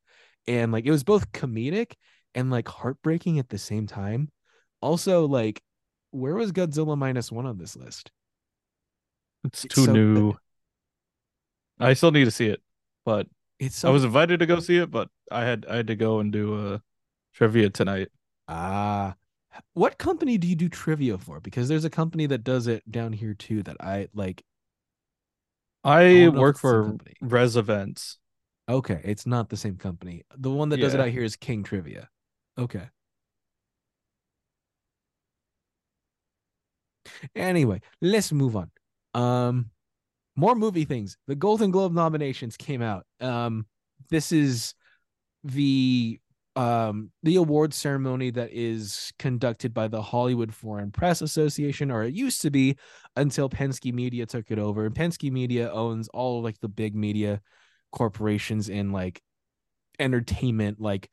and 0.47 0.73
like 0.73 0.85
it 0.85 0.91
was 0.91 1.05
both 1.05 1.33
comedic 1.33 1.95
and 2.35 2.51
like 2.51 2.69
heartbreaking 2.69 3.39
at 3.39 3.49
the 3.49 3.59
same 3.59 3.87
time. 3.87 4.31
Also, 4.83 5.27
like, 5.27 5.63
where 6.11 6.35
was 6.35 6.53
Godzilla 6.53 6.99
minus 6.99 7.33
one 7.33 7.47
on 7.47 7.57
this 7.59 7.77
list? 7.77 8.11
It's 9.45 9.65
It's 9.65 9.75
too 9.75 9.87
so 9.87 9.93
new. 9.93 10.35
I 11.79 11.95
still 11.95 12.11
need 12.11 12.25
to 12.25 12.31
see 12.31 12.47
it, 12.47 12.63
but 13.05 13.27
It's 13.59 13.77
so 13.77 13.89
I 13.89 13.93
was 13.93 14.05
invited 14.05 14.41
to 14.41 14.47
go 14.47 14.61
see 14.61 14.77
it, 14.79 14.91
but 14.91 15.09
I 15.31 15.45
had 15.45 15.67
I 15.69 15.77
had 15.77 15.87
to 15.89 15.97
go 15.97 16.21
and 16.21 16.33
do 16.33 16.75
a 16.75 16.83
trivia 17.35 17.71
tonight. 17.71 18.09
Ah, 18.49 19.15
what 19.75 19.99
company 19.99 20.39
do 20.39 20.47
you 20.47 20.57
do 20.57 20.69
trivia 20.69 21.19
for? 21.19 21.41
Because 21.41 21.69
there's 21.69 21.85
a 21.85 21.91
company 21.91 22.27
that 22.27 22.45
does 22.45 22.67
it 22.67 22.91
down 22.91 23.13
here 23.13 23.35
too 23.35 23.63
that 23.65 23.77
I 23.81 24.09
like. 24.15 24.45
I 25.85 26.03
if 26.03 26.35
work 26.35 26.57
it's 26.57 26.63
the 26.63 26.69
same 26.69 26.99
for. 26.99 27.05
Res 27.21 27.57
Events. 27.57 28.19
Okay, 28.69 29.01
it's 29.05 29.27
not 29.27 29.49
the 29.49 29.57
same 29.57 29.77
company. 29.77 30.25
The 30.37 30.51
one 30.51 30.71
that 30.71 30.79
does 30.79 30.95
it 30.95 31.01
out 31.01 31.09
here 31.09 31.23
is 31.23 31.37
King 31.37 31.63
Trivia. 31.63 32.09
Okay. 32.59 32.89
Anyway, 37.35 37.81
let's 38.01 38.33
move 38.33 38.57
on. 38.57 38.71
Um, 39.15 39.71
more 40.35 40.55
movie 40.55 40.85
things. 40.85 41.17
The 41.27 41.37
Golden 41.37 41.71
Globe 41.71 41.93
nominations 41.93 42.57
came 42.57 42.83
out. 42.83 43.07
Um, 43.21 43.67
this 44.11 44.33
is 44.33 44.75
the 45.45 46.19
um 46.57 47.11
the 47.23 47.37
award 47.37 47.75
ceremony 47.75 48.31
that 48.31 48.51
is 48.53 49.13
conducted 49.19 49.75
by 49.75 49.89
the 49.89 50.03
Hollywood 50.03 50.55
Foreign 50.55 50.91
Press 50.91 51.21
Association, 51.21 51.91
or 51.91 52.03
it 52.03 52.15
used 52.15 52.43
to 52.43 52.51
be 52.51 52.77
until 53.15 53.49
Penske 53.51 53.93
Media 53.93 54.27
took 54.27 54.51
it 54.51 54.59
over. 54.59 54.87
And 54.87 54.95
Penske 54.95 55.31
Media 55.31 55.71
owns 55.71 56.09
all 56.09 56.43
like 56.43 56.59
the 56.61 56.69
big 56.69 56.95
media 56.95 57.41
corporations 57.93 58.69
in 58.69 58.91
like 58.91 59.21
entertainment, 59.99 60.81
like 60.81 61.11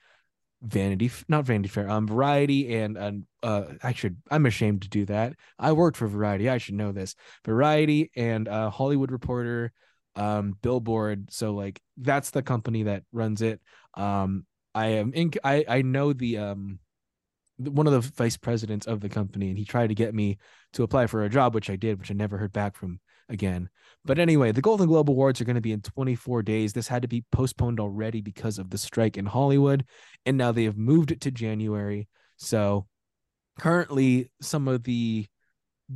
Vanity, 0.62 1.12
not 1.28 1.44
Vanity 1.44 1.68
Fair, 1.68 1.90
um, 1.90 2.08
Variety, 2.08 2.74
and 2.76 2.98
and 2.98 3.26
uh, 3.44 3.66
I 3.84 3.92
should, 3.92 4.18
I'm 4.32 4.46
ashamed 4.46 4.84
to 4.84 4.90
do 4.90 5.06
that. 5.06 5.34
I 5.60 5.74
worked 5.74 5.98
for 5.98 6.08
Variety, 6.08 6.50
I 6.50 6.58
should 6.58 6.76
know 6.76 6.94
this. 6.94 7.16
Variety 7.46 8.12
and 8.16 8.48
uh, 8.48 8.70
Hollywood 8.70 9.12
Reporter, 9.12 9.74
um, 10.16 10.56
Billboard. 10.62 11.34
So 11.34 11.54
like 11.54 11.82
that's 11.98 12.30
the 12.32 12.42
company 12.42 12.84
that 12.84 13.04
runs 13.12 13.42
it. 13.42 13.60
Um, 13.96 14.46
I 14.76 14.88
am 14.88 15.14
in. 15.14 15.32
I 15.44 15.66
I 15.68 15.82
know 15.82 16.14
the 16.14 16.38
um 16.38 16.80
one 17.58 17.88
of 17.88 17.94
the 17.94 18.02
vice 18.02 18.38
presidents 18.38 18.88
of 18.88 19.00
the 19.00 19.10
company, 19.10 19.50
and 19.50 19.58
he 19.58 19.66
tried 19.66 19.88
to 19.88 19.96
get 19.96 20.14
me 20.14 20.38
to 20.74 20.84
apply 20.84 21.08
for 21.08 21.24
a 21.24 21.30
job, 21.30 21.54
which 21.54 21.70
I 21.70 21.76
did, 21.76 22.00
which 22.00 22.12
I 22.12 22.16
never 22.16 22.38
heard 22.38 22.54
back 22.54 22.76
from 22.76 23.00
again. 23.30 23.70
But 24.06 24.20
anyway, 24.20 24.52
the 24.52 24.62
Golden 24.62 24.88
Globe 24.88 25.10
Awards 25.10 25.40
are 25.40 25.46
going 25.46 25.56
to 25.56 25.62
be 25.62 25.72
in 25.72 25.82
24 25.82 26.44
days. 26.44 26.74
This 26.74 26.88
had 26.88 27.04
to 27.04 27.08
be 27.08 27.24
postponed 27.32 27.80
already 27.80 28.22
because 28.22 28.60
of 28.60 28.70
the 28.70 28.78
strike 28.78 29.18
in 29.18 29.26
Hollywood, 29.26 29.86
and 30.26 30.38
now 30.38 30.52
they 30.52 30.66
have 30.66 30.78
moved 30.78 31.12
it 31.12 31.22
to 31.22 31.32
January. 31.32 32.08
So 32.38 32.88
currently, 33.60 34.32
some 34.42 34.68
of 34.68 34.84
the 34.84 35.28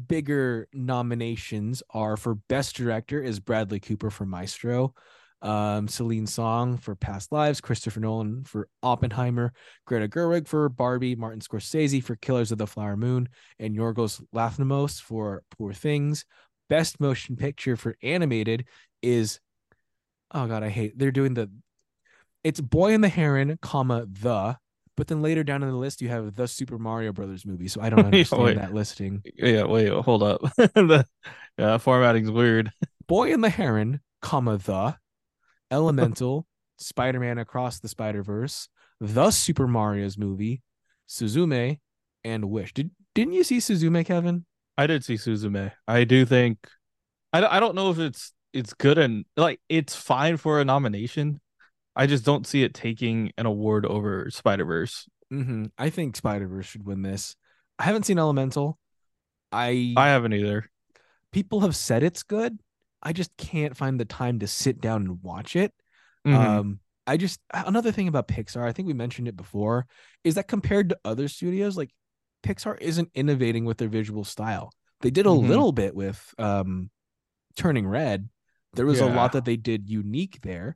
bigger 0.07 0.67
nominations 0.73 1.81
are 1.89 2.17
for 2.17 2.35
Best 2.35 2.75
Director 2.75 3.21
is 3.21 3.39
Bradley 3.39 3.79
Cooper 3.79 4.09
for 4.09 4.25
Maestro, 4.25 4.93
um, 5.41 5.87
Celine 5.87 6.27
Song 6.27 6.77
for 6.77 6.95
Past 6.95 7.31
Lives, 7.31 7.61
Christopher 7.61 7.99
Nolan 7.99 8.43
for 8.43 8.67
Oppenheimer, 8.81 9.53
Greta 9.85 10.07
Gerwig 10.07 10.47
for 10.47 10.67
Barbie, 10.69 11.15
Martin 11.15 11.41
Scorsese 11.41 12.03
for 12.03 12.15
Killers 12.15 12.51
of 12.51 12.57
the 12.57 12.67
Flower 12.67 12.97
Moon, 12.97 13.29
and 13.59 13.75
Yorgos 13.75 14.23
Lanthimos 14.33 15.01
for 15.01 15.43
Poor 15.57 15.73
Things. 15.73 16.25
Best 16.69 16.99
Motion 16.99 17.35
Picture 17.35 17.75
for 17.75 17.95
Animated 18.01 18.65
is, 19.01 19.39
oh 20.31 20.47
god, 20.47 20.63
I 20.63 20.69
hate. 20.69 20.97
They're 20.97 21.11
doing 21.11 21.33
the, 21.33 21.49
it's 22.43 22.59
Boy 22.59 22.93
and 22.93 23.03
the 23.03 23.09
Heron, 23.09 23.57
comma 23.61 24.05
the, 24.09 24.57
but 24.97 25.07
then 25.07 25.21
later 25.21 25.43
down 25.43 25.61
in 25.61 25.69
the 25.69 25.75
list 25.75 26.01
you 26.01 26.09
have 26.09 26.33
the 26.35 26.47
Super 26.47 26.79
Mario 26.79 27.13
Brothers 27.13 27.45
movie. 27.45 27.67
So 27.67 27.79
I 27.81 27.89
don't 27.89 27.99
understand 28.05 28.43
wait. 28.43 28.57
that 28.57 28.73
listing. 28.73 29.21
Yeah, 29.35 29.65
wait, 29.65 29.93
hold 29.93 30.23
up. 30.23 30.41
the 30.57 31.05
yeah, 31.57 31.77
formatting's 31.77 32.31
weird. 32.31 32.71
Boy 33.07 33.31
and 33.31 33.43
the 33.43 33.49
Heron, 33.49 34.01
comma 34.21 34.57
the, 34.57 34.97
Elemental, 35.71 36.45
Spider-Man 36.77 37.37
Across 37.37 37.79
the 37.79 37.87
Spider-Verse, 37.87 38.69
the 38.99 39.31
Super 39.31 39.67
Mario's 39.67 40.17
movie, 40.17 40.61
Suzume, 41.07 41.79
and 42.23 42.45
Wish. 42.45 42.73
Did 42.73 42.91
didn't 43.15 43.33
you 43.33 43.43
see 43.43 43.57
Suzume, 43.57 44.05
Kevin? 44.05 44.45
I 44.77 44.85
did 44.87 45.03
see 45.03 45.15
Suzume. 45.15 45.71
I 45.87 46.03
do 46.03 46.25
think 46.25 46.67
I, 47.33 47.41
don't- 47.41 47.51
I 47.53 47.59
don't 47.59 47.75
know 47.75 47.89
if 47.91 47.99
it's 47.99 48.31
it's 48.53 48.73
good 48.73 48.97
and 48.97 49.25
like 49.35 49.59
it's 49.69 49.95
fine 49.95 50.37
for 50.37 50.59
a 50.61 50.65
nomination. 50.65 51.41
I 51.95 52.05
just 52.07 52.23
don't 52.25 52.45
see 52.45 52.63
it 52.63 52.73
taking 52.73 53.31
an 53.37 53.45
award 53.45 53.85
over 53.85 54.29
Spider 54.29 54.65
Verse. 54.65 55.07
Mm-hmm. 55.33 55.65
I 55.77 55.89
think 55.89 56.15
Spider-Verse 56.15 56.65
should 56.65 56.85
win 56.85 57.01
this. 57.01 57.35
I 57.79 57.83
haven't 57.83 58.05
seen 58.05 58.19
Elemental. 58.19 58.77
I, 59.51 59.93
I 59.97 60.07
haven't 60.09 60.33
either. 60.33 60.69
people 61.31 61.61
have 61.61 61.75
said 61.75 62.03
it's 62.03 62.23
good. 62.23 62.57
I 63.03 63.13
just 63.13 63.35
can't 63.37 63.77
find 63.77 63.99
the 63.99 64.05
time 64.05 64.39
to 64.39 64.47
sit 64.47 64.81
down 64.81 65.03
and 65.03 65.23
watch 65.23 65.55
it. 65.55 65.73
Mhm. 66.25 66.35
Um, 66.35 66.79
I 67.05 67.17
just 67.17 67.39
another 67.53 67.91
thing 67.91 68.07
about 68.07 68.27
Pixar, 68.27 68.63
I 68.67 68.73
think 68.73 68.87
we 68.87 68.93
mentioned 68.93 69.27
it 69.27 69.37
before, 69.37 69.87
is 70.23 70.35
that 70.35 70.47
compared 70.47 70.89
to 70.89 70.99
other 71.05 71.27
studios, 71.27 71.77
like 71.77 71.91
Pixar 72.43 72.77
isn't 72.81 73.09
innovating 73.13 73.65
with 73.65 73.77
their 73.77 73.87
visual 73.87 74.23
style. 74.23 74.71
They 75.01 75.11
did 75.11 75.25
a 75.25 75.29
Mhm. 75.29 75.47
little 75.47 75.71
bit 75.71 75.95
with 75.95 76.33
um 76.37 76.89
Turning 77.55 77.87
Red. 77.87 78.29
There 78.73 78.85
was 78.85 78.99
a 78.99 79.05
lot 79.07 79.31
that 79.31 79.45
they 79.45 79.57
did 79.57 79.89
unique 79.89 80.41
there, 80.41 80.75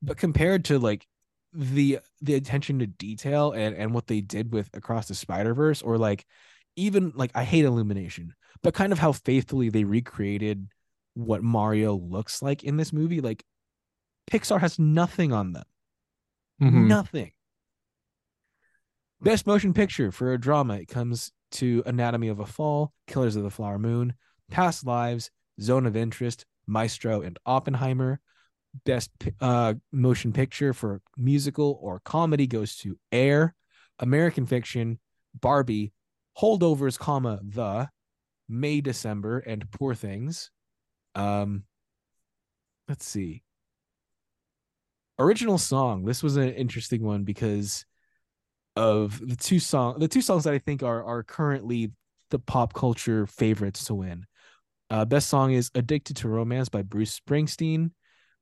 but 0.00 0.16
compared 0.16 0.64
to 0.66 0.78
like 0.78 1.06
the 1.52 1.98
the 2.20 2.34
attention 2.34 2.78
to 2.80 2.86
detail 2.86 3.52
and 3.52 3.76
and 3.76 3.92
what 3.94 4.06
they 4.06 4.20
did 4.20 4.52
with 4.52 4.70
Across 4.74 5.08
the 5.08 5.14
Spider-Verse 5.14 5.82
or 5.82 5.98
like 5.98 6.24
even 6.76 7.12
like 7.14 7.30
I 7.34 7.44
hate 7.44 7.64
Illumination, 7.64 8.34
but 8.62 8.74
kind 8.74 8.92
of 8.92 8.98
how 8.98 9.12
faithfully 9.12 9.68
they 9.70 9.84
recreated 9.84 10.68
what 11.14 11.42
Mario 11.42 11.94
looks 11.96 12.42
like 12.42 12.64
in 12.64 12.76
this 12.76 12.92
movie, 12.92 13.20
like 13.20 13.44
Pixar 14.30 14.60
has 14.60 14.78
nothing 14.78 15.32
on 15.32 15.52
them. 15.52 15.64
Mhm. 16.60 16.86
Nothing. 16.86 17.32
Best 19.20 19.46
motion 19.46 19.72
picture 19.72 20.12
for 20.12 20.32
a 20.32 20.40
drama. 20.40 20.74
It 20.78 20.88
comes 20.88 21.32
to 21.52 21.82
Anatomy 21.86 22.28
of 22.28 22.40
a 22.40 22.46
Fall, 22.46 22.92
Killers 23.06 23.36
of 23.36 23.42
the 23.42 23.50
Flower 23.50 23.78
Moon, 23.78 24.14
Past 24.50 24.84
Lives, 24.84 25.30
Zone 25.60 25.86
of 25.86 25.96
Interest, 25.96 26.44
Maestro, 26.66 27.22
and 27.22 27.38
Oppenheimer. 27.46 28.20
Best 28.84 29.10
uh, 29.40 29.74
motion 29.92 30.32
picture 30.32 30.72
for 30.72 31.00
musical 31.16 31.78
or 31.80 32.00
comedy 32.00 32.46
goes 32.48 32.76
to 32.78 32.98
Air, 33.12 33.54
American 34.00 34.46
Fiction, 34.46 34.98
Barbie, 35.40 35.92
Holdovers, 36.38 36.98
comma 36.98 37.38
the 37.42 37.88
May 38.48 38.80
December, 38.80 39.38
and 39.38 39.70
Poor 39.70 39.94
Things. 39.94 40.50
Um, 41.14 41.64
let's 42.88 43.06
see. 43.06 43.42
Original 45.18 45.58
song. 45.58 46.04
This 46.04 46.22
was 46.22 46.36
an 46.36 46.50
interesting 46.50 47.02
one 47.02 47.24
because 47.24 47.84
of 48.76 49.20
the 49.26 49.36
two 49.36 49.60
song 49.60 49.98
the 49.98 50.08
two 50.08 50.20
songs 50.20 50.44
that 50.44 50.52
i 50.52 50.58
think 50.58 50.82
are 50.82 51.04
are 51.04 51.22
currently 51.22 51.92
the 52.30 52.38
pop 52.40 52.72
culture 52.72 53.26
favorites 53.26 53.84
to 53.84 53.94
win. 53.94 54.26
Uh 54.90 55.04
best 55.04 55.28
song 55.28 55.52
is 55.52 55.70
addicted 55.74 56.16
to 56.16 56.28
romance 56.28 56.68
by 56.68 56.82
bruce 56.82 57.20
springsteen. 57.20 57.92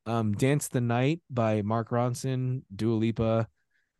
Um 0.07 0.33
dance 0.33 0.69
the 0.69 0.81
night 0.81 1.21
by 1.29 1.63
mark 1.63 1.91
ronson 1.91 2.63
dua 2.75 2.95
lipa 2.95 3.49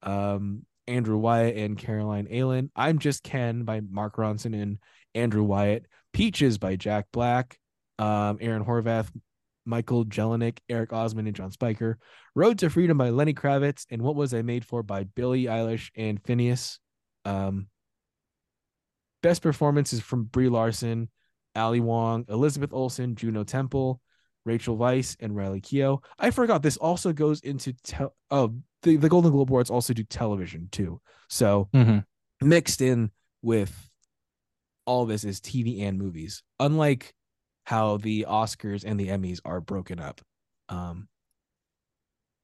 um 0.03 0.65
andrew 0.87 1.19
wyatt 1.19 1.57
and 1.57 1.77
caroline 1.77 2.27
Ailin. 2.29 2.71
i'm 2.75 2.99
just 2.99 3.23
ken 3.23 3.65
by 3.65 3.81
mark 3.81 4.17
ronson 4.17 4.61
and 4.61 4.79
andrew 5.15 5.45
wyatt. 5.45 5.85
Peaches 6.15 6.57
by 6.57 6.77
jack 6.77 7.07
black 7.13 7.59
um 7.99 8.39
aaron 8.41 8.65
horvath 8.65 9.11
michael 9.67 10.05
jelenic 10.05 10.61
eric 10.69 10.93
osmond 10.93 11.29
and 11.29 11.37
john 11.37 11.51
spiker 11.51 11.99
Road 12.35 12.59
to 12.61 12.71
Freedom 12.71 12.97
by 12.97 13.11
Lenny 13.11 13.35
Kravitz 13.35 13.85
and 13.91 14.01
What 14.01 14.17
Was 14.17 14.33
I 14.33 14.41
Made 14.41 14.65
For 14.65 14.83
by 14.83 15.05
Billie 15.05 15.45
Eilish 15.45 15.91
and 15.95 16.23
Finneas. 16.23 16.79
Um, 17.27 17.67
best 19.23 19.43
performances 19.43 20.01
from 20.01 20.25
Brie 20.25 20.49
Larson, 20.49 21.11
Ali 21.55 21.81
Wong, 21.81 22.25
Elizabeth 22.29 22.73
Olsen, 22.73 23.15
Juno 23.17 23.45
Temple, 23.45 24.01
Rachel 24.47 24.79
Weisz, 24.79 25.17
and 25.21 25.37
Riley 25.37 25.61
Keough. 25.61 26.03
I 26.19 26.31
forgot 26.31 26.63
this 26.63 26.79
also 26.79 27.13
goes 27.13 27.41
into 27.41 27.75
tel- 27.85 28.15
oh 28.31 28.55
the, 28.83 28.97
the 28.97 29.09
Golden 29.11 29.31
Globe 29.31 29.51
Awards 29.51 29.71
also 29.71 29.93
do 29.93 30.03
television 30.03 30.69
too. 30.73 31.01
So 31.29 31.69
Mhm. 31.75 32.05
mixed 32.41 32.81
in 32.81 33.11
with 33.43 33.91
all 34.87 35.05
this 35.05 35.23
is 35.25 35.41
TV 35.41 35.83
and 35.83 35.99
movies. 35.99 36.43
Unlike 36.59 37.13
how 37.65 37.97
the 37.97 38.27
Oscars 38.29 38.85
and 38.85 38.99
the 38.99 39.09
Emmys 39.09 39.41
are 39.45 39.61
broken 39.61 40.01
up. 40.01 40.21
Um, 40.69 41.09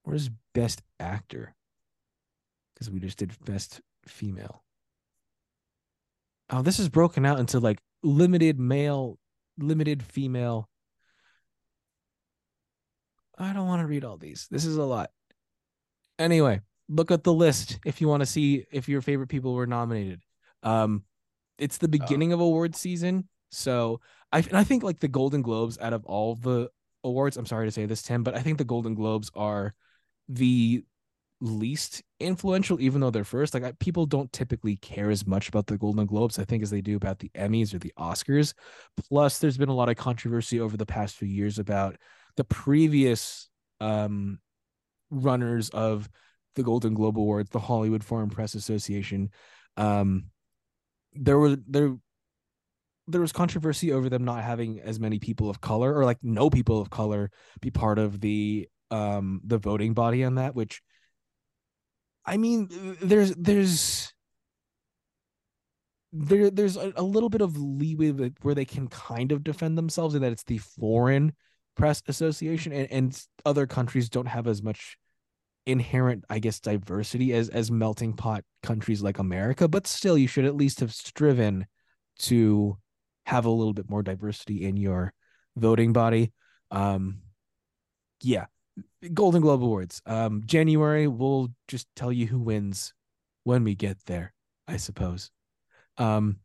where's 0.03 0.31
Best 0.55 0.83
Actor? 1.01 1.55
Because 2.75 2.91
we 2.91 3.01
just 3.01 3.19
did 3.19 3.33
Best 3.45 3.81
Female. 4.07 4.63
Oh, 6.51 6.63
this 6.63 6.79
is 6.79 6.89
broken 6.89 7.27
out 7.27 7.41
into 7.41 7.61
like 7.61 7.79
limited 8.03 8.59
male, 8.59 9.19
limited 9.59 10.03
female. 10.03 10.69
I 13.37 13.53
don't 13.53 13.67
want 13.67 13.83
to 13.83 13.87
read 13.87 14.05
all 14.05 14.17
these. 14.17 14.49
This 14.51 14.65
is 14.65 14.77
a 14.77 14.83
lot. 14.83 15.11
Anyway, 16.19 16.61
look 16.89 17.11
at 17.11 17.23
the 17.23 17.33
list 17.33 17.79
if 17.85 18.01
you 18.01 18.09
want 18.09 18.21
to 18.21 18.27
see 18.27 18.65
if 18.73 18.89
your 18.89 19.01
favorite 19.01 19.29
people 19.29 19.55
were 19.55 19.67
nominated. 19.67 20.23
Um, 20.63 21.05
it's 21.59 21.79
the 21.79 21.89
beginning 21.89 22.33
of 22.33 22.41
award 22.41 22.75
season, 22.75 23.29
so 23.51 24.01
I 24.33 24.39
and 24.41 24.57
I 24.57 24.65
think 24.65 24.83
like 24.83 25.01
the 25.01 25.09
Golden 25.09 25.43
Globes 25.43 25.79
out 25.81 25.93
of 25.93 26.05
all 26.05 26.35
the 26.35 26.71
awards. 27.05 27.37
I'm 27.37 27.47
sorry 27.47 27.67
to 27.67 27.73
say 27.73 27.87
this, 27.87 28.03
Tim, 28.03 28.23
but 28.23 28.37
I 28.37 28.41
think 28.41 28.59
the 28.59 28.65
Golden 28.65 28.95
Globes 28.95 29.31
are 29.35 29.75
the 30.29 30.85
least 31.41 32.03
influential, 32.21 32.81
even 32.81 33.01
though 33.01 33.11
they're 33.11 33.25
first. 33.25 33.55
Like 33.55 33.65
I, 33.65 33.73
people 33.73 34.07
don't 34.07 34.33
typically 34.33 34.77
care 34.77 35.11
as 35.11 35.27
much 35.27 35.49
about 35.49 35.67
the 35.67 35.79
Golden 35.79 36.07
Globes, 36.07 36.39
I 36.39 36.45
think, 36.45 36.63
as 36.63 36.71
they 36.71 36.81
do 36.81 36.97
about 36.97 37.21
the 37.21 37.31
Emmys 37.35 37.75
or 37.75 37.79
the 37.79 37.93
Oscars. 37.99 38.55
Plus, 39.09 39.39
there's 39.39 39.59
been 39.59 39.69
a 39.69 39.75
lot 39.75 39.89
of 39.89 39.97
controversy 39.97 40.61
over 40.61 40.77
the 40.77 40.87
past 40.87 41.17
few 41.17 41.29
years 41.29 41.59
about 41.59 41.97
the 42.37 42.45
previous 42.45 43.49
um, 43.81 44.39
runners 45.11 45.71
of 45.71 46.09
the 46.55 46.63
Golden 46.63 46.95
Globe 46.95 47.19
Awards, 47.19 47.51
the 47.51 47.61
Hollywood 47.61 48.05
Foreign 48.05 48.31
Press 48.31 48.55
Association. 48.55 49.31
Um, 49.77 50.27
there 51.13 51.39
were 51.39 51.57
there 51.67 51.97
there 53.09 53.21
was 53.21 53.33
controversy 53.33 53.93
over 53.93 54.09
them 54.09 54.25
not 54.25 54.45
having 54.45 54.81
as 54.81 55.01
many 55.01 55.19
people 55.19 55.49
of 55.51 55.61
color 55.61 55.95
or 55.95 56.05
like 56.05 56.19
no 56.23 56.51
people 56.51 56.81
of 56.81 56.91
color 56.91 57.31
be 57.61 57.71
part 57.71 57.99
of 57.99 58.21
the 58.21 58.69
um 58.91 59.41
the 59.45 59.59
voting 59.59 59.95
body 59.95 60.23
on 60.23 60.37
that 60.37 60.55
which 60.55 60.83
i 62.25 62.37
mean 62.37 62.69
there's 63.01 63.35
there's 63.35 64.13
there 66.13 66.51
there's 66.51 66.77
a, 66.77 66.93
a 66.97 67.03
little 67.03 67.29
bit 67.29 67.41
of 67.41 67.59
leeway 67.59 68.31
where 68.43 68.55
they 68.55 68.65
can 68.65 68.89
kind 68.89 69.33
of 69.33 69.45
defend 69.45 69.77
themselves 69.77 70.15
in 70.15 70.23
that 70.23 70.33
it's 70.33 70.45
the 70.45 70.59
foreign 70.59 71.33
press 71.77 72.03
association 72.09 72.73
and, 72.73 72.91
and 72.91 73.27
other 73.45 73.67
countries 73.67 74.09
don't 74.09 74.27
have 74.27 74.47
as 74.47 74.63
much 74.63 74.97
inherent 75.67 76.25
i 76.31 76.39
guess 76.39 76.61
diversity 76.61 77.35
as 77.35 77.51
as 77.51 77.71
melting 77.71 78.15
pot 78.15 78.43
countries 78.63 79.03
like 79.03 79.19
america 79.19 79.69
but 79.69 79.87
still 79.87 80.17
you 80.17 80.27
should 80.27 80.47
at 80.47 80.57
least 80.57 80.81
have 80.81 80.95
striven 80.95 81.67
to 82.19 82.77
have 83.29 83.45
a 83.45 83.51
little 83.51 83.73
bit 83.73 83.89
more 83.89 84.03
diversity 84.03 84.65
in 84.65 84.77
your 84.77 85.13
voting 85.57 85.93
body 85.93 86.33
um 86.71 87.19
yeah 88.23 88.47
golden 89.13 89.41
globe 89.41 89.63
awards 89.63 90.01
um 90.07 90.43
january 90.47 91.07
we'll 91.07 91.49
just 91.67 91.87
tell 91.95 92.13
you 92.13 92.27
who 92.27 92.39
wins 92.39 92.93
when 93.45 93.65
we 93.65 93.75
get 93.75 93.97
there 94.07 94.33
i 94.67 94.77
suppose 94.77 95.31
um 95.99 96.37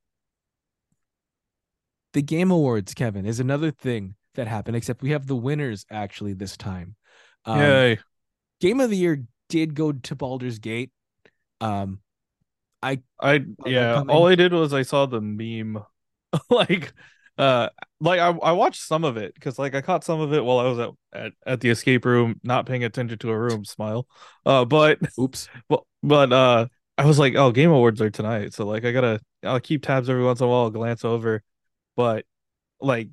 the 2.14 2.22
game 2.22 2.52
awards 2.52 2.94
kevin 2.94 3.26
is 3.26 3.40
another 3.40 3.72
thing 3.72 4.16
that 4.36 4.48
happened 4.48 4.76
except 4.76 5.02
we 5.02 5.12
have 5.12 5.28
the 5.28 5.36
winners 5.36 5.86
actually 5.92 6.34
this 6.34 6.58
time 6.58 6.96
um, 7.46 7.60
Yay. 7.60 8.00
game 8.62 8.80
of 8.80 8.90
the 8.90 8.98
year 8.98 9.24
did 9.50 9.76
go 9.76 9.92
to 9.92 10.16
Baldur's 10.16 10.60
Gate. 10.60 10.92
Um, 11.62 12.00
I 12.82 13.02
that 13.20 13.46
yeah, 13.66 14.04
all 14.10 14.28
I 14.28 14.36
did 14.36 14.52
was 14.52 14.74
I 14.74 14.82
saw 14.82 15.06
the 15.06 15.22
meme. 15.22 15.84
like 16.50 16.94
uh 17.38 17.70
like 18.00 18.20
I, 18.20 18.28
I 18.30 18.52
watched 18.52 18.82
some 18.82 19.04
of 19.04 19.18
it 19.18 19.34
because 19.34 19.58
like 19.58 19.74
I 19.74 19.82
caught 19.82 20.04
some 20.04 20.20
of 20.20 20.34
it 20.34 20.44
while 20.44 20.60
I 20.60 20.66
was 20.66 20.80
at, 20.80 20.90
at 21.14 21.32
at 21.46 21.62
the 21.62 21.70
escape 21.70 22.06
room, 22.06 22.40
not 22.44 22.66
paying 22.66 22.84
attention 22.84 23.18
to 23.20 23.32
a 23.32 23.38
room 23.38 23.66
smile. 23.66 24.08
Uh 24.46 24.66
but 24.66 25.00
oops. 25.20 25.50
but 25.68 25.84
but 26.02 26.32
uh 26.32 26.68
I 26.96 27.06
was 27.06 27.18
like, 27.18 27.36
oh, 27.36 27.52
game 27.52 27.72
awards 27.72 28.02
are 28.02 28.12
tonight. 28.12 28.54
So 28.54 28.66
like 28.66 28.86
I 28.86 28.92
gotta 28.92 29.20
I'll 29.44 29.60
keep 29.60 29.84
tabs 29.84 30.10
every 30.10 30.24
once 30.24 30.42
in 30.42 30.46
a 30.46 30.50
while, 30.50 30.70
glance 30.70 31.04
over. 31.04 31.44
But 31.96 32.26
like 32.80 33.10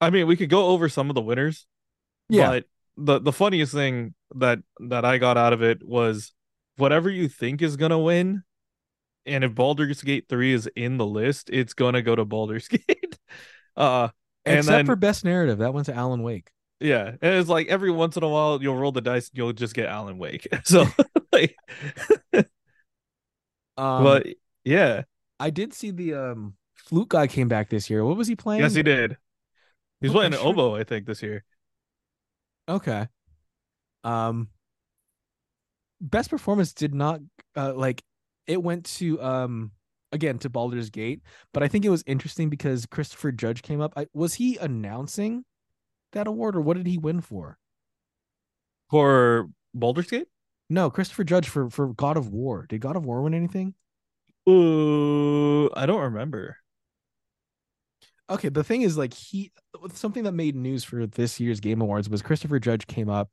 I 0.00 0.10
mean 0.10 0.26
we 0.26 0.36
could 0.36 0.50
go 0.50 0.66
over 0.66 0.88
some 0.88 1.08
of 1.08 1.14
the 1.14 1.22
winners. 1.22 1.66
Yeah. 2.28 2.48
But 2.48 2.64
the 2.96 3.20
the 3.20 3.32
funniest 3.32 3.72
thing 3.72 4.14
that 4.36 4.60
that 4.80 5.04
I 5.04 5.18
got 5.18 5.36
out 5.36 5.52
of 5.52 5.62
it 5.62 5.86
was 5.86 6.32
whatever 6.76 7.10
you 7.10 7.28
think 7.28 7.62
is 7.62 7.76
gonna 7.76 7.98
win, 7.98 8.42
and 9.26 9.44
if 9.44 9.54
Baldur's 9.54 10.02
Gate 10.02 10.26
3 10.28 10.52
is 10.52 10.68
in 10.76 10.98
the 10.98 11.06
list, 11.06 11.50
it's 11.50 11.74
gonna 11.74 12.02
go 12.02 12.14
to 12.16 12.24
Baldur's 12.24 12.68
Gate. 12.70 13.18
uh 13.76 14.08
and 14.46 14.68
Except 14.68 14.68
then 14.68 14.86
for 14.86 14.96
best 14.96 15.22
narrative, 15.24 15.58
that 15.58 15.74
went 15.74 15.86
to 15.86 15.94
Alan 15.94 16.22
Wake. 16.22 16.50
yeah, 16.80 17.08
and 17.22 17.34
it's 17.34 17.48
like 17.48 17.68
every 17.68 17.90
once 17.90 18.16
in 18.16 18.22
a 18.22 18.28
while 18.28 18.62
you'll 18.62 18.76
roll 18.76 18.92
the 18.92 19.00
dice, 19.00 19.30
you'll 19.32 19.52
just 19.52 19.74
get 19.74 19.86
Alan 19.88 20.18
Wake. 20.18 20.46
So 20.64 20.86
like 21.32 21.56
Um, 23.76 24.04
but 24.04 24.26
yeah, 24.64 25.02
I 25.40 25.50
did 25.50 25.72
see 25.74 25.90
the 25.90 26.14
um 26.14 26.56
flute 26.74 27.08
guy 27.08 27.26
came 27.26 27.48
back 27.48 27.70
this 27.70 27.90
year. 27.90 28.04
What 28.04 28.16
was 28.16 28.28
he 28.28 28.36
playing? 28.36 28.62
yes 28.62 28.74
he 28.74 28.82
did. 28.82 29.16
He's 30.00 30.12
Okay, 30.12 30.12
playing 30.12 30.34
an 30.34 30.40
sure. 30.40 30.48
oboe, 30.48 30.76
I 30.76 30.84
think, 30.84 31.06
this 31.06 31.22
year. 31.22 31.44
Okay. 32.68 33.08
Um, 34.04 34.50
best 36.00 36.30
performance 36.30 36.72
did 36.72 36.94
not 36.94 37.20
uh 37.56 37.72
like 37.74 38.02
it 38.46 38.62
went 38.62 38.84
to 38.84 39.20
um 39.22 39.70
again 40.12 40.38
to 40.38 40.48
Baldur's 40.48 40.90
Gate, 40.90 41.22
but 41.52 41.62
I 41.62 41.68
think 41.68 41.84
it 41.84 41.90
was 41.90 42.04
interesting 42.06 42.48
because 42.48 42.86
Christopher 42.86 43.32
Judge 43.32 43.62
came 43.62 43.80
up. 43.80 43.92
I, 43.96 44.06
was 44.14 44.34
he 44.34 44.56
announcing 44.56 45.44
that 46.12 46.26
award 46.26 46.56
or 46.56 46.60
what 46.60 46.76
did 46.76 46.86
he 46.86 46.98
win 46.98 47.20
for? 47.20 47.58
For 48.90 49.48
Baldur's 49.74 50.06
Gate? 50.06 50.28
No, 50.70 50.88
Christopher 50.90 51.24
Judge 51.24 51.48
for 51.48 51.68
for 51.68 51.92
God 51.94 52.16
of 52.16 52.28
War. 52.28 52.66
Did 52.68 52.80
God 52.80 52.96
of 52.96 53.04
War 53.04 53.22
win 53.22 53.34
anything? 53.34 53.74
Uh, 54.46 55.66
I 55.74 55.86
don't 55.86 56.02
remember. 56.02 56.58
Okay, 58.30 58.48
the 58.48 58.64
thing 58.64 58.82
is, 58.82 58.96
like, 58.96 59.12
he 59.12 59.52
something 59.92 60.24
that 60.24 60.32
made 60.32 60.56
news 60.56 60.82
for 60.82 61.06
this 61.06 61.38
year's 61.38 61.60
Game 61.60 61.82
Awards 61.82 62.08
was 62.08 62.22
Christopher 62.22 62.58
Judge 62.58 62.86
came 62.86 63.10
up 63.10 63.30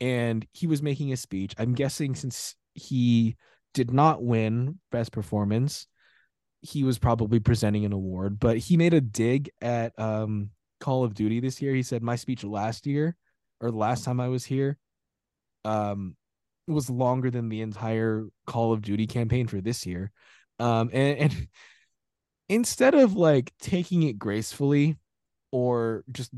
and 0.00 0.46
he 0.52 0.66
was 0.68 0.82
making 0.82 1.12
a 1.12 1.16
speech. 1.16 1.54
I'm 1.58 1.74
guessing 1.74 2.14
since 2.14 2.54
he 2.74 3.36
did 3.74 3.92
not 3.92 4.22
win 4.22 4.78
Best 4.90 5.12
Performance, 5.12 5.86
he 6.60 6.84
was 6.84 6.98
probably 6.98 7.40
presenting 7.40 7.84
an 7.84 7.92
award, 7.92 8.40
but 8.40 8.58
he 8.58 8.76
made 8.76 8.94
a 8.94 9.00
dig 9.00 9.50
at 9.60 9.98
um, 9.98 10.50
Call 10.80 11.04
of 11.04 11.14
Duty 11.14 11.40
this 11.40 11.62
year. 11.62 11.74
He 11.74 11.82
said, 11.82 12.02
My 12.02 12.16
speech 12.16 12.44
last 12.44 12.86
year 12.86 13.16
or 13.60 13.70
the 13.70 13.76
last 13.76 14.04
time 14.04 14.20
I 14.20 14.28
was 14.28 14.44
here 14.44 14.78
um, 15.64 16.16
was 16.66 16.90
longer 16.90 17.30
than 17.30 17.48
the 17.48 17.62
entire 17.62 18.26
Call 18.46 18.72
of 18.72 18.82
Duty 18.82 19.06
campaign 19.06 19.46
for 19.46 19.60
this 19.60 19.86
year. 19.86 20.10
Um, 20.58 20.90
and, 20.92 21.18
and 21.18 21.48
instead 22.48 22.94
of 22.94 23.14
like 23.14 23.52
taking 23.60 24.02
it 24.02 24.18
gracefully 24.18 24.96
or 25.52 26.04
just 26.10 26.32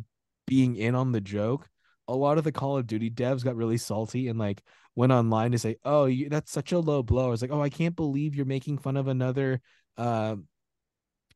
being 0.46 0.76
in 0.76 0.94
on 0.94 1.12
the 1.12 1.20
joke, 1.20 1.68
a 2.10 2.16
lot 2.16 2.38
of 2.38 2.44
the 2.44 2.52
Call 2.52 2.76
of 2.76 2.86
Duty 2.86 3.08
devs 3.08 3.44
got 3.44 3.56
really 3.56 3.78
salty 3.78 4.28
and 4.28 4.38
like 4.38 4.62
went 4.96 5.12
online 5.12 5.52
to 5.52 5.58
say, 5.58 5.76
"Oh, 5.84 6.06
you, 6.06 6.28
that's 6.28 6.50
such 6.50 6.72
a 6.72 6.78
low 6.78 7.02
blow." 7.02 7.26
I 7.26 7.30
was 7.30 7.40
like, 7.40 7.52
"Oh, 7.52 7.62
I 7.62 7.68
can't 7.70 7.94
believe 7.94 8.34
you're 8.34 8.46
making 8.46 8.78
fun 8.78 8.96
of 8.96 9.06
another 9.08 9.60
uh, 9.96 10.36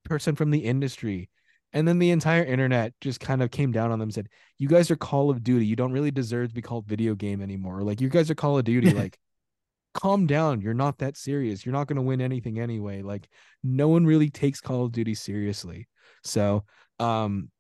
person 0.05 0.35
from 0.35 0.51
the 0.51 0.65
industry." 0.65 1.31
And 1.73 1.89
then 1.89 1.99
the 1.99 2.11
entire 2.11 2.45
internet 2.45 2.93
just 3.01 3.21
kind 3.21 3.43
of 3.43 3.51
came 3.51 3.73
down 3.73 3.93
on 3.93 3.99
them 3.99 4.09
and 4.09 4.15
said, 4.15 4.29
"You 4.59 4.69
guys 4.69 4.91
are 4.91 4.97
Call 4.97 5.31
of 5.31 5.45
Duty. 5.45 5.65
You 5.65 5.77
don't 5.77 5.93
really 5.93 6.11
deserve 6.11 6.49
to 6.49 6.55
be 6.55 6.63
called 6.63 6.87
video 6.87 7.15
game 7.15 7.41
anymore. 7.41 7.83
Like 7.83 8.01
you 8.01 8.09
guys 8.09 8.31
are 8.31 8.35
Call 8.35 8.59
of 8.59 8.65
Duty. 8.65 8.93
Like 8.95 9.19
calm 9.95 10.27
down. 10.27 10.61
You're 10.61 10.75
not 10.75 10.99
that 10.99 11.17
serious. 11.17 11.65
You're 11.65 11.73
not 11.73 11.87
going 11.87 11.97
to 11.97 12.03
win 12.03 12.21
anything 12.21 12.59
anyway. 12.59 13.03
Like 13.03 13.29
no 13.63 13.87
one 13.87 14.05
really 14.05 14.29
takes 14.29 14.61
Call 14.61 14.85
of 14.85 14.93
Duty 14.93 15.15
seriously." 15.15 15.89
So, 16.25 16.65
um 16.99 17.51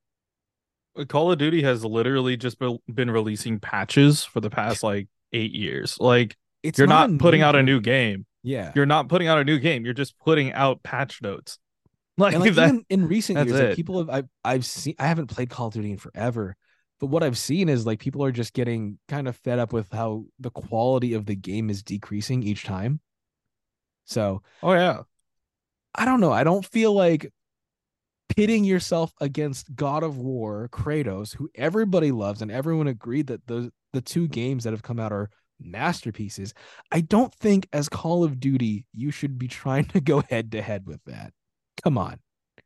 Call 1.09 1.33
of 1.33 1.39
Duty 1.39 1.63
has 1.63 1.85
literally 1.85 2.37
just 2.37 2.59
be- 2.59 2.79
been 2.93 3.11
releasing 3.11 3.59
patches 3.59 4.25
for 4.25 4.41
the 4.41 4.51
past 4.51 4.83
like 4.83 5.09
eight 5.33 5.53
years. 5.53 5.97
Like 5.99 6.37
it's 6.63 6.79
you're 6.79 6.89
not, 6.89 7.11
a 7.11 7.17
putting 7.19 7.41
new 7.41 7.47
out 7.47 7.57
a 7.57 7.63
new 7.63 7.81
game. 7.81 8.27
Yeah. 8.43 8.73
You're 8.75 8.87
not 8.87 9.09
putting 9.09 9.27
out 9.27 9.39
a 9.39 9.45
new 9.45 9.59
game. 9.59 9.85
You're 9.85 9.95
just 9.95 10.19
putting 10.19 10.53
out 10.53 10.83
patch 10.83 11.21
notes. 11.23 11.59
Like, 12.17 12.39
like 12.39 12.55
that. 12.55 12.77
in 12.89 13.09
recent 13.09 13.45
years, 13.45 13.61
like 13.61 13.75
people 13.75 13.99
have 13.99 14.09
I've 14.09 14.29
I've 14.45 14.65
seen 14.65 14.95
I 15.01 15.09
haven't 15.09 15.27
played 15.27 15.51
Call 15.51 15.67
of 15.67 15.75
Duty 15.75 15.91
in 15.91 15.97
forever, 15.97 16.55
but 17.01 17.09
what 17.09 17.25
I've 17.25 17.37
seen 17.37 17.69
is 17.69 17.85
like 17.85 17.99
people 17.99 18.23
are 18.23 18.31
just 18.31 18.53
getting 18.53 19.01
kind 19.09 19.27
of 19.27 19.37
fed 19.39 19.59
up 19.59 19.73
with 19.73 19.91
how 19.91 20.27
the 20.39 20.51
quality 20.51 21.15
of 21.15 21.27
the 21.27 21.35
game 21.35 21.71
is 21.71 21.83
decreasing 21.83 22.45
each 22.45 22.63
time. 22.63 23.01
So 24.05 24.43
oh 24.63 24.75
yeah. 24.75 25.01
I 25.93 26.05
don't 26.05 26.21
know. 26.21 26.31
I 26.31 26.45
don't 26.45 26.65
feel 26.65 26.93
like 26.93 27.33
pitting 28.37 28.64
yourself 28.64 29.12
against 29.20 29.75
God 29.75 30.03
of 30.03 30.18
War, 30.18 30.68
Kratos, 30.73 31.35
who 31.35 31.49
everybody 31.55 32.11
loves 32.11 32.42
and 32.42 32.51
everyone 32.51 32.88
agreed 32.88 33.29
that 33.29 33.47
the 33.47 33.73
the 33.92 34.01
two 34.01 34.27
games 34.27 34.64
that 34.64 34.73
have 34.73 34.83
come 34.83 34.99
out 34.99 35.12
are 35.12 35.31
masterpieces. 35.61 36.53
I 36.90 37.01
don't 37.01 37.33
think 37.35 37.68
as 37.73 37.88
Call 37.88 38.25
of 38.25 38.40
Duty 38.40 38.87
you 38.92 39.11
should 39.11 39.38
be 39.38 39.49
trying 39.49 39.85
to 39.87 40.01
go 40.01 40.23
head 40.29 40.53
to 40.53 40.62
head 40.62 40.87
with 40.87 41.01
that. 41.07 41.33
Come 41.83 41.99
on. 41.99 42.18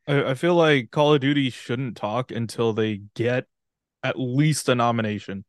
I, 0.06 0.30
I 0.30 0.34
feel 0.34 0.54
like 0.54 0.90
Call 0.90 1.14
of 1.14 1.20
Duty 1.20 1.50
shouldn't 1.50 1.96
talk 1.96 2.30
until 2.30 2.72
they 2.72 3.02
get 3.14 3.46
at 4.02 4.18
least 4.18 4.68
a 4.68 4.74
nomination. 4.74 5.44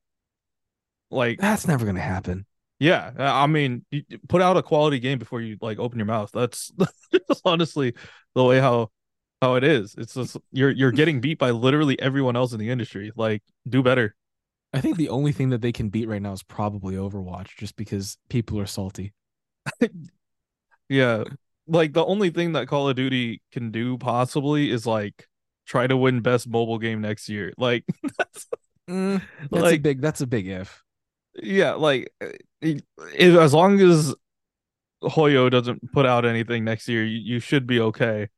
Like, 1.11 1.39
That's 1.39 1.67
never 1.67 1.85
going 1.85 1.95
to 1.95 2.01
happen. 2.01 2.45
yeah, 2.79 3.11
I 3.17 3.47
mean, 3.47 3.85
put 4.27 4.41
out 4.41 4.57
a 4.57 4.63
quality 4.63 4.99
game 4.99 5.17
before 5.17 5.41
you 5.41 5.57
like 5.61 5.79
open 5.79 5.97
your 5.97 6.05
mouth. 6.05 6.31
That's 6.33 6.71
just 7.11 7.41
honestly 7.45 7.93
the 8.35 8.43
way 8.43 8.59
how 8.59 8.91
how 9.41 9.55
it 9.55 9.63
is. 9.63 9.95
It's 9.97 10.13
just 10.13 10.37
you're 10.51 10.71
you're 10.71 10.91
getting 10.91 11.21
beat 11.21 11.39
by 11.39 11.51
literally 11.51 11.99
everyone 12.01 12.35
else 12.35 12.53
in 12.53 12.59
the 12.59 12.69
industry. 12.69 13.11
Like, 13.15 13.43
do 13.67 13.83
better. 13.83 14.15
I 14.73 14.81
think 14.81 14.97
the 14.97 15.09
only 15.09 15.31
thing 15.31 15.49
that 15.49 15.61
they 15.61 15.71
can 15.71 15.89
beat 15.89 16.07
right 16.07 16.21
now 16.21 16.33
is 16.33 16.43
probably 16.43 16.95
Overwatch 16.95 17.55
just 17.57 17.75
because 17.75 18.17
people 18.29 18.59
are 18.59 18.65
salty. 18.67 19.13
Yeah, 20.89 21.23
like 21.67 21.93
the 21.93 22.05
only 22.05 22.29
thing 22.31 22.53
that 22.53 22.67
Call 22.67 22.89
of 22.89 22.95
Duty 22.95 23.41
can 23.51 23.71
do 23.71 23.97
possibly 23.97 24.71
is 24.71 24.85
like 24.87 25.27
try 25.67 25.87
to 25.87 25.95
win 25.97 26.21
best 26.21 26.47
mobile 26.47 26.79
game 26.79 27.01
next 27.01 27.29
year. 27.29 27.53
Like, 27.57 27.85
that's, 28.17 28.47
Mm, 28.89 29.21
that's 29.51 29.71
a 29.71 29.77
like 29.77 29.81
big 29.81 30.01
that's 30.01 30.21
a 30.21 30.27
big 30.27 30.47
if. 30.47 30.83
yeah, 31.41 31.73
like 31.73 32.11
if, 32.61 32.81
as 33.15 33.53
long 33.53 33.79
as 33.79 34.15
Hoyo 35.03 35.51
doesn't 35.51 35.91
put 35.93 36.05
out 36.05 36.25
anything 36.25 36.65
next 36.65 36.87
year, 36.89 37.05
you, 37.05 37.19
you 37.35 37.39
should 37.39 37.67
be 37.67 37.79
okay. 37.81 38.29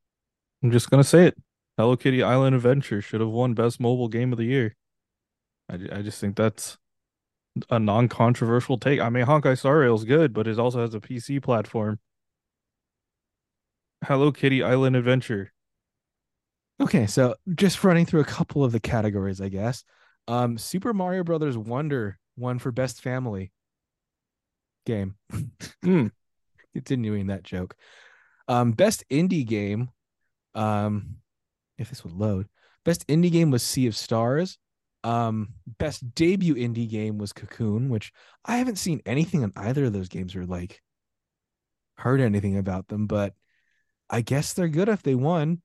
I'm 0.63 0.71
just 0.71 0.89
gonna 0.89 1.03
say 1.03 1.27
it. 1.27 1.37
Hello 1.77 1.95
Kitty 1.95 2.21
Island 2.21 2.55
Adventure 2.55 3.01
should 3.01 3.21
have 3.21 3.29
won 3.29 3.53
best 3.53 3.79
mobile 3.79 4.07
game 4.07 4.31
of 4.31 4.37
the 4.37 4.45
year. 4.45 4.75
I, 5.69 5.75
I 5.91 6.01
just 6.01 6.19
think 6.19 6.35
that's 6.35 6.77
a 7.69 7.79
non-controversial 7.79 8.77
take. 8.77 8.99
I 8.99 9.09
mean, 9.09 9.25
Honkai 9.25 9.57
Star 9.57 9.79
Rail 9.79 9.95
is 9.95 10.03
good, 10.03 10.33
but 10.33 10.47
it 10.47 10.59
also 10.59 10.81
has 10.81 10.93
a 10.93 10.99
PC 10.99 11.41
platform. 11.41 11.99
Hello 14.03 14.31
Kitty 14.31 14.63
Island 14.63 14.95
Adventure. 14.95 15.51
Okay, 16.79 17.05
so 17.05 17.35
just 17.53 17.83
running 17.83 18.05
through 18.05 18.21
a 18.21 18.25
couple 18.25 18.63
of 18.63 18.71
the 18.71 18.79
categories, 18.79 19.39
I 19.39 19.49
guess. 19.49 19.83
Um, 20.27 20.57
Super 20.57 20.93
Mario 20.93 21.23
Brothers 21.23 21.57
Wonder 21.57 22.17
won 22.37 22.59
for 22.59 22.71
best 22.71 23.01
family 23.01 23.51
game. 24.85 25.15
Hmm. 25.83 26.07
Continuing 26.73 27.27
that 27.27 27.43
joke. 27.43 27.75
Um, 28.47 28.71
best 28.71 29.03
indie 29.09 29.45
game. 29.45 29.89
Um, 30.55 31.17
if 31.77 31.89
this 31.89 32.03
would 32.03 32.13
load, 32.13 32.47
best 32.85 33.07
indie 33.07 33.31
game 33.31 33.51
was 33.51 33.63
Sea 33.63 33.87
of 33.87 33.95
Stars. 33.95 34.57
Um, 35.03 35.55
best 35.79 36.13
debut 36.13 36.55
indie 36.55 36.87
game 36.89 37.17
was 37.17 37.33
Cocoon, 37.33 37.89
which 37.89 38.11
I 38.45 38.57
haven't 38.57 38.75
seen 38.77 39.01
anything 39.05 39.43
on 39.43 39.51
either 39.55 39.85
of 39.85 39.93
those 39.93 40.09
games 40.09 40.35
or 40.35 40.45
like 40.45 40.79
heard 41.97 42.21
anything 42.21 42.57
about 42.57 42.87
them, 42.87 43.07
but 43.07 43.33
I 44.09 44.21
guess 44.21 44.53
they're 44.53 44.67
good 44.67 44.89
if 44.89 45.01
they 45.03 45.15
won. 45.15 45.61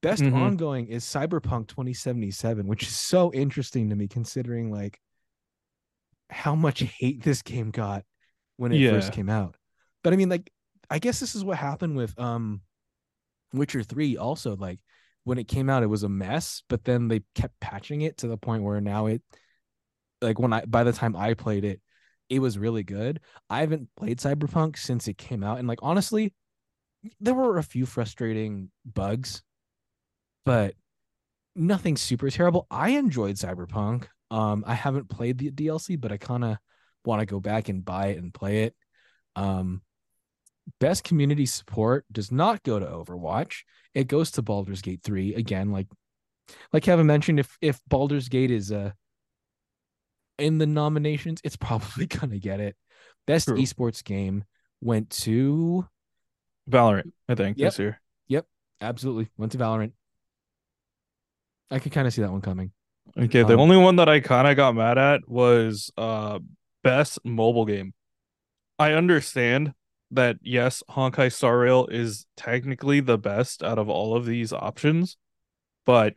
Best 0.00 0.22
Mhm. 0.24 0.34
ongoing 0.34 0.88
is 0.88 1.04
Cyberpunk 1.04 1.68
2077, 1.68 2.66
which 2.66 2.82
is 2.82 2.96
so 2.96 3.32
interesting 3.32 3.90
to 3.90 3.96
me 3.96 4.08
considering 4.08 4.70
like 4.72 5.00
how 6.30 6.54
much 6.54 6.80
hate 6.80 7.22
this 7.22 7.42
game 7.42 7.70
got 7.70 8.04
when 8.56 8.72
it 8.72 8.82
first 8.90 9.12
came 9.12 9.28
out. 9.28 9.56
But 10.02 10.12
I 10.12 10.16
mean, 10.16 10.28
like, 10.28 10.50
I 10.90 10.98
guess 10.98 11.20
this 11.20 11.34
is 11.34 11.44
what 11.44 11.58
happened 11.58 11.96
with 11.96 12.18
um 12.18 12.62
Witcher 13.52 13.82
3 13.82 14.16
also. 14.16 14.56
Like 14.56 14.80
when 15.24 15.38
it 15.38 15.48
came 15.48 15.70
out, 15.70 15.82
it 15.82 15.88
was 15.88 16.02
a 16.02 16.08
mess, 16.08 16.62
but 16.68 16.84
then 16.84 17.08
they 17.08 17.22
kept 17.34 17.58
patching 17.60 18.02
it 18.02 18.18
to 18.18 18.28
the 18.28 18.36
point 18.36 18.62
where 18.62 18.80
now 18.80 19.06
it 19.06 19.22
like 20.20 20.38
when 20.38 20.52
I 20.52 20.64
by 20.64 20.84
the 20.84 20.92
time 20.92 21.16
I 21.16 21.34
played 21.34 21.64
it, 21.64 21.80
it 22.28 22.38
was 22.38 22.58
really 22.58 22.82
good. 22.82 23.20
I 23.50 23.60
haven't 23.60 23.88
played 23.96 24.18
Cyberpunk 24.18 24.78
since 24.78 25.08
it 25.08 25.18
came 25.18 25.42
out, 25.42 25.58
and 25.58 25.68
like 25.68 25.80
honestly, 25.82 26.32
there 27.20 27.34
were 27.34 27.58
a 27.58 27.62
few 27.62 27.86
frustrating 27.86 28.70
bugs, 28.84 29.42
but 30.44 30.74
nothing 31.54 31.96
super 31.96 32.30
terrible. 32.30 32.66
I 32.70 32.90
enjoyed 32.90 33.36
Cyberpunk. 33.36 34.06
Um, 34.30 34.64
I 34.66 34.74
haven't 34.74 35.10
played 35.10 35.38
the 35.38 35.50
DLC, 35.50 36.00
but 36.00 36.12
I 36.12 36.16
kind 36.16 36.44
of 36.44 36.56
want 37.04 37.20
to 37.20 37.26
go 37.26 37.40
back 37.40 37.68
and 37.68 37.84
buy 37.84 38.08
it 38.08 38.18
and 38.18 38.32
play 38.32 38.64
it. 38.64 38.74
Um, 39.36 39.82
best 40.80 41.04
community 41.04 41.46
support 41.46 42.04
does 42.12 42.30
not 42.32 42.62
go 42.62 42.78
to 42.78 42.86
Overwatch. 42.86 43.60
It 43.94 44.08
goes 44.08 44.30
to 44.32 44.42
Baldur's 44.42 44.82
Gate 44.82 45.00
3 45.02 45.34
again. 45.34 45.70
Like, 45.72 45.88
like 46.72 46.82
Kevin 46.82 47.06
mentioned, 47.06 47.40
if 47.40 47.56
if 47.60 47.80
Baldur's 47.88 48.28
Gate 48.28 48.50
is 48.50 48.72
uh 48.72 48.92
in 50.38 50.58
the 50.58 50.66
nominations, 50.66 51.40
it's 51.44 51.56
probably 51.68 52.06
gonna 52.06 52.38
get 52.38 52.60
it. 52.60 52.76
Best 53.26 53.48
True. 53.48 53.58
esports 53.58 54.02
game 54.02 54.44
went 54.80 55.10
to 55.10 55.86
Valorant, 56.68 57.12
I 57.28 57.34
think, 57.34 57.58
Yep. 57.58 57.68
this 57.68 57.78
year. 57.78 58.00
Yep, 58.28 58.46
absolutely 58.80 59.28
went 59.36 59.52
to 59.52 59.58
Valorant. 59.58 59.92
I 61.70 61.78
could 61.78 61.92
kind 61.92 62.06
of 62.06 62.12
see 62.12 62.22
that 62.22 62.30
one 62.32 62.40
coming. 62.40 62.72
Okay, 63.16 63.42
the 63.42 63.54
Um, 63.54 63.60
only 63.60 63.76
one 63.76 63.96
that 63.96 64.08
I 64.08 64.20
kind 64.20 64.46
of 64.48 64.56
got 64.56 64.74
mad 64.74 64.98
at 64.98 65.28
was 65.28 65.90
uh 65.96 66.38
best 66.82 67.18
mobile 67.24 67.64
game. 67.66 67.94
I 68.78 68.92
understand 68.92 69.74
that 70.12 70.36
yes, 70.42 70.82
Honkai 70.90 71.32
Star 71.32 71.58
Rail 71.58 71.86
is 71.90 72.26
technically 72.36 73.00
the 73.00 73.18
best 73.18 73.62
out 73.62 73.78
of 73.78 73.88
all 73.88 74.14
of 74.16 74.26
these 74.26 74.52
options, 74.52 75.16
but 75.86 76.14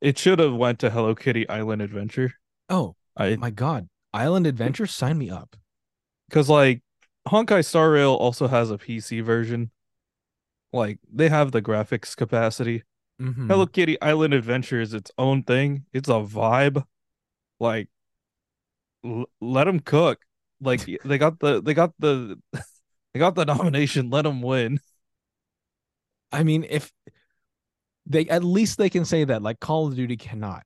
it 0.00 0.18
should 0.18 0.38
have 0.38 0.54
went 0.54 0.78
to 0.80 0.90
Hello 0.90 1.14
Kitty 1.14 1.48
Island 1.48 1.82
Adventure. 1.82 2.34
Oh 2.68 2.96
I 3.16 3.36
my 3.36 3.50
god, 3.50 3.88
Island 4.12 4.46
Adventure, 4.46 4.86
sign 4.86 5.18
me 5.18 5.30
up. 5.30 5.56
because 6.28 6.48
like 6.48 6.82
Honkai 7.28 7.64
Star 7.64 7.90
Rail 7.90 8.14
also 8.14 8.48
has 8.48 8.70
a 8.70 8.78
PC 8.78 9.20
version. 9.20 9.70
Like 10.72 10.98
they 11.12 11.28
have 11.28 11.52
the 11.52 11.62
graphics 11.62 12.16
capacity. 12.16 12.84
Mhm. 13.20 13.48
Hello 13.48 13.66
Kitty 13.66 14.00
Island 14.00 14.34
Adventure 14.34 14.80
is 14.80 14.94
its 14.94 15.10
own 15.18 15.42
thing. 15.42 15.84
It's 15.92 16.08
a 16.08 16.12
vibe. 16.22 16.84
Like, 17.58 17.88
l- 19.04 19.26
let 19.40 19.64
them 19.64 19.80
cook. 19.80 20.20
Like 20.60 20.84
they 21.04 21.18
got 21.18 21.38
the 21.40 21.62
they 21.62 21.72
got 21.74 21.92
the 21.98 22.38
they 23.12 23.20
got 23.20 23.34
the 23.34 23.44
nomination. 23.54 24.10
Let 24.10 24.22
them 24.22 24.42
win. 24.42 24.80
I 26.32 26.42
mean, 26.44 26.64
if 26.68 26.92
they 28.06 28.26
at 28.28 28.44
least 28.44 28.78
they 28.78 28.90
can 28.90 29.04
say 29.04 29.24
that, 29.24 29.42
like 29.42 29.60
Call 29.60 29.88
of 29.88 29.96
Duty 29.96 30.16
cannot. 30.16 30.62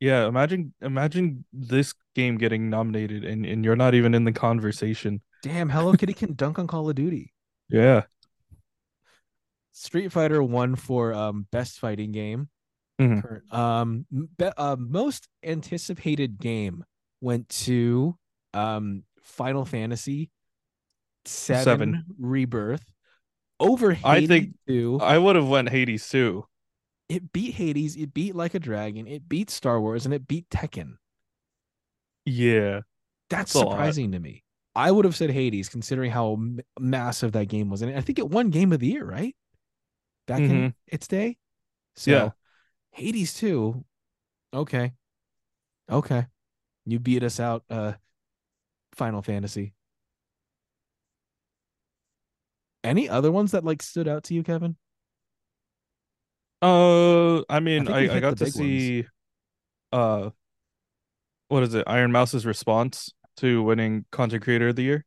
Yeah, 0.00 0.26
imagine 0.26 0.74
imagine 0.82 1.44
this 1.52 1.94
game 2.14 2.36
getting 2.36 2.68
nominated 2.70 3.24
and, 3.24 3.46
and 3.46 3.64
you're 3.64 3.76
not 3.76 3.94
even 3.94 4.14
in 4.14 4.24
the 4.24 4.32
conversation. 4.32 5.22
Damn, 5.42 5.68
Hello 5.68 5.92
Kitty 5.94 6.12
can 6.14 6.34
dunk 6.36 6.58
on 6.58 6.66
Call 6.66 6.88
of 6.88 6.94
Duty. 6.94 7.32
Yeah. 7.68 8.02
Street 9.72 10.12
Fighter 10.12 10.42
won 10.42 10.76
for 10.76 11.12
um 11.14 11.46
best 11.50 11.78
fighting 11.80 12.12
game. 12.12 12.48
Mhm. 13.00 13.22
Current- 13.22 13.52
Um, 13.54 14.06
be, 14.38 14.44
uh, 14.56 14.76
most 14.78 15.28
anticipated 15.42 16.38
game 16.38 16.84
went 17.20 17.48
to 17.48 18.16
um 18.52 19.02
Final 19.22 19.64
Fantasy 19.64 20.30
Seven, 21.26 21.64
Seven. 21.64 22.04
Rebirth 22.18 22.84
over 23.60 23.92
Hades 23.92 24.04
I 24.04 24.26
think- 24.26 24.54
2. 24.68 24.98
I 25.00 25.18
would 25.18 25.36
have 25.36 25.48
went 25.48 25.68
Hades 25.70 26.08
too. 26.08 26.46
it 27.08 27.32
beat 27.32 27.54
Hades, 27.54 27.96
it 27.96 28.12
beat 28.14 28.34
Like 28.34 28.54
a 28.54 28.58
Dragon, 28.58 29.06
it 29.06 29.28
beat 29.28 29.50
Star 29.50 29.80
Wars, 29.80 30.04
and 30.06 30.14
it 30.14 30.26
beat 30.26 30.48
Tekken. 30.50 30.96
Yeah. 32.24 32.80
That's 33.30 33.52
That's 33.52 33.52
surprising 33.52 34.12
to 34.12 34.18
me. 34.20 34.42
I 34.74 34.90
would 34.90 35.04
have 35.04 35.14
said 35.16 35.30
Hades, 35.30 35.68
considering 35.68 36.10
how 36.10 36.32
m- 36.34 36.60
massive 36.78 37.32
that 37.32 37.48
game 37.48 37.70
was, 37.70 37.82
and 37.82 37.96
I 37.96 38.00
think 38.00 38.18
it 38.18 38.28
won 38.28 38.50
Game 38.50 38.72
of 38.72 38.80
the 38.80 38.88
Year, 38.88 39.04
right? 39.04 39.36
Back 40.26 40.40
in 40.40 40.50
Mhm. 40.50 40.74
its 40.88 41.06
day. 41.06 41.38
So 41.96 42.10
Yeah. 42.10 42.30
Hades 42.92 43.34
too. 43.34 43.84
Okay. 44.52 44.92
Okay. 45.88 46.26
You 46.86 46.98
beat 46.98 47.22
us 47.22 47.38
out, 47.38 47.64
uh 47.70 47.94
Final 48.92 49.22
Fantasy. 49.22 49.74
Any 52.84 53.08
other 53.08 53.32
ones 53.32 53.52
that 53.52 53.64
like 53.64 53.82
stood 53.82 54.06
out 54.08 54.24
to 54.24 54.34
you, 54.34 54.44
Kevin? 54.44 54.76
Uh 56.62 57.42
I 57.48 57.60
mean 57.60 57.86
think 57.86 57.90
I, 57.90 58.08
I, 58.16 58.20
got 58.20 58.36
to 58.38 58.44
big 58.44 58.54
ones. 58.54 58.54
see 58.54 59.06
uh 59.92 60.30
what 61.48 61.62
is 61.62 61.74
it? 61.74 61.84
Ironmouse's 61.86 62.46
response 62.46 63.12
to 63.38 63.62
winning 63.62 64.04
content 64.12 64.42
creator 64.44 64.68
of 64.68 64.76
the 64.76 64.82
year. 64.82 65.04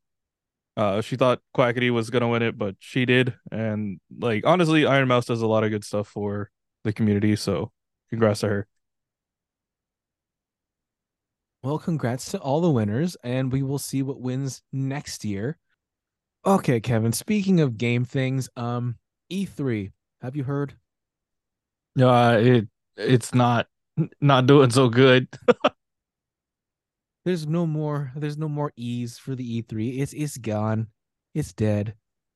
Uh 0.75 1.01
she 1.01 1.15
thought 1.15 1.41
Quackity 1.55 1.91
was 1.91 2.09
gonna 2.09 2.27
win 2.27 2.43
it, 2.43 2.57
but 2.57 2.75
she 2.79 3.05
did. 3.05 3.35
And 3.51 3.99
like 4.19 4.45
honestly, 4.45 4.85
Ironmouse 4.85 5.25
does 5.25 5.41
a 5.41 5.47
lot 5.47 5.63
of 5.63 5.71
good 5.71 5.85
stuff 5.85 6.07
for 6.07 6.51
the 6.83 6.93
community, 6.93 7.35
so 7.35 7.71
congrats 8.09 8.41
to 8.41 8.49
her. 8.49 8.67
Well, 11.63 11.79
congrats 11.79 12.31
to 12.31 12.39
all 12.39 12.61
the 12.61 12.71
winners, 12.71 13.17
and 13.23 13.51
we 13.51 13.61
will 13.63 13.79
see 13.79 14.01
what 14.01 14.21
wins 14.21 14.61
next 14.71 15.25
year. 15.25 15.57
Okay, 16.45 16.79
Kevin. 16.79 17.11
Speaking 17.11 17.59
of 17.59 17.77
game 17.77 18.05
things, 18.05 18.49
um, 18.55 18.97
E3. 19.29 19.91
Have 20.21 20.35
you 20.35 20.43
heard? 20.43 20.75
Uh 21.99 22.37
it 22.39 22.67
it's 22.95 23.33
not 23.33 23.67
not 24.21 24.45
doing 24.45 24.69
so 24.69 24.89
good. 24.89 25.27
There's 27.25 27.45
no 27.47 27.65
more. 27.67 28.11
There's 28.15 28.37
no 28.37 28.47
more 28.47 28.71
E's 28.75 29.17
for 29.17 29.35
the 29.35 29.43
E3. 29.57 29.99
It's 29.99 30.13
it's 30.13 30.37
gone. 30.37 30.87
It's 31.33 31.53
dead. 31.53 31.95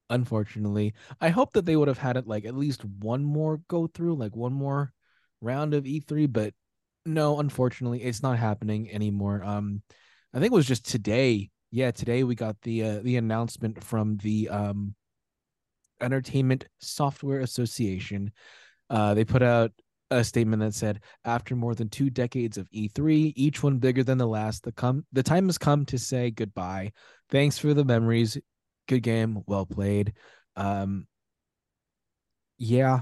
Unfortunately, 0.10 0.94
I 1.22 1.30
hope 1.30 1.54
that 1.54 1.66
they 1.66 1.78
would 1.78 1.88
have 1.88 1.98
had 1.98 2.18
it 2.18 2.28
like 2.28 2.44
at 2.46 2.56
least 2.56 2.84
one 2.84 3.24
more 3.24 3.62
go 3.70 3.88
through, 3.88 4.16
like 4.16 4.36
one 4.36 4.52
more 4.54 4.92
round 5.40 5.74
of 5.74 5.86
E3. 5.86 6.26
But 6.26 6.54
no, 7.06 7.40
unfortunately, 7.40 8.04
it's 8.04 8.22
not 8.22 8.38
happening 8.38 8.92
anymore. 8.92 9.42
Um, 9.44 9.82
I 10.34 10.40
think 10.40 10.52
it 10.52 10.56
was 10.56 10.68
just 10.68 10.86
today. 10.90 11.50
Yeah, 11.72 11.92
today 11.92 12.24
we 12.24 12.36
got 12.36 12.62
the 12.62 12.84
uh, 12.84 13.00
the 13.02 13.16
announcement 13.18 13.82
from 13.84 14.18
the 14.18 14.50
um 14.50 14.94
Entertainment 16.02 16.66
Software 16.80 17.40
Association. 17.40 18.32
Uh, 18.90 19.14
they 19.14 19.24
put 19.24 19.42
out 19.42 19.72
a 20.10 20.24
statement 20.24 20.62
that 20.62 20.74
said, 20.74 21.02
after 21.24 21.56
more 21.56 21.74
than 21.74 21.88
two 21.88 22.10
decades 22.10 22.58
of 22.58 22.68
E3, 22.72 23.34
each 23.38 23.64
one 23.64 23.78
bigger 23.78 24.04
than 24.04 24.18
the 24.18 24.28
last, 24.28 24.64
the 24.64 24.72
come 24.74 25.06
the 25.14 25.24
time 25.24 25.46
has 25.48 25.58
come 25.58 25.86
to 25.86 25.98
say 25.98 26.32
goodbye. 26.32 26.92
Thanks 27.30 27.58
for 27.58 27.74
the 27.74 27.86
memories. 27.86 28.38
Good 28.88 29.04
game, 29.04 29.42
well 29.48 29.66
played. 29.66 30.14
Um, 30.58 31.08
yeah, 32.58 33.02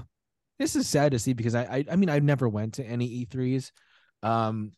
this 0.58 0.76
is 0.76 0.88
sad 0.88 1.12
to 1.12 1.18
see 1.18 1.32
because 1.32 1.54
I, 1.54 1.62
I, 1.64 1.84
I 1.92 1.96
mean, 1.96 2.08
I 2.10 2.18
never 2.20 2.48
went 2.48 2.74
to 2.74 2.84
any 2.84 3.06
E3s, 3.06 3.72
um, 4.22 4.72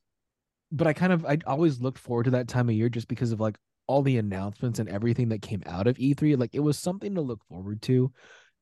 but 0.71 0.87
I 0.87 0.93
kind 0.95 1.13
of 1.13 1.27
I 1.27 1.39
always 1.47 1.81
looked 1.81 1.99
forward 1.99 2.25
to 2.25 2.31
that 2.33 2.49
time 2.49 2.69
of 2.69 2.75
year 2.75 2.89
just 2.89 3.09
because 3.09 3.33
of 3.33 3.41
like 3.41 3.59
all 3.87 4.03
the 4.03 4.19
announcements 4.19 4.79
and 4.79 4.89
everything 4.89 5.31
that 5.31 5.43
came 5.43 5.63
out 5.67 5.87
of 5.87 5.99
E3. 5.99 6.37
Like 6.37 6.55
it 6.55 6.61
was 6.61 6.79
something 6.79 7.15
to 7.15 7.21
look 7.21 7.41
forward 7.49 7.83
to. 7.83 8.13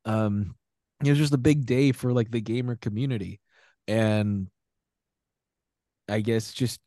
Um, 0.05 0.55
it 1.03 1.09
was 1.09 1.17
just 1.17 1.33
a 1.33 1.37
big 1.37 1.65
day 1.65 1.91
for 1.91 2.13
like 2.13 2.31
the 2.31 2.41
gamer 2.41 2.75
community 2.75 3.39
and 3.87 4.47
i 6.09 6.21
guess 6.21 6.53
just 6.53 6.79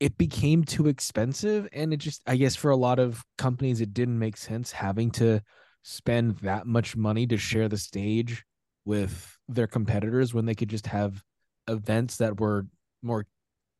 it 0.00 0.18
became 0.18 0.64
too 0.64 0.88
expensive 0.88 1.68
and 1.72 1.92
it 1.92 1.98
just 1.98 2.22
i 2.26 2.36
guess 2.36 2.56
for 2.56 2.70
a 2.70 2.76
lot 2.76 2.98
of 2.98 3.22
companies 3.38 3.80
it 3.80 3.94
didn't 3.94 4.18
make 4.18 4.36
sense 4.36 4.72
having 4.72 5.10
to 5.10 5.40
spend 5.82 6.36
that 6.38 6.66
much 6.66 6.96
money 6.96 7.26
to 7.26 7.36
share 7.36 7.68
the 7.68 7.78
stage 7.78 8.44
with 8.84 9.36
their 9.48 9.66
competitors 9.66 10.34
when 10.34 10.44
they 10.44 10.54
could 10.54 10.70
just 10.70 10.86
have 10.86 11.22
events 11.68 12.16
that 12.16 12.40
were 12.40 12.66
more 13.02 13.26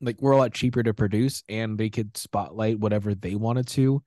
like 0.02 0.20
were 0.20 0.32
a 0.32 0.36
lot 0.36 0.52
cheaper 0.52 0.82
to 0.82 0.92
produce 0.92 1.42
and 1.48 1.78
they 1.78 1.88
could 1.88 2.16
spotlight 2.16 2.78
whatever 2.78 3.14
they 3.14 3.34
wanted 3.34 3.68
to 3.68 4.02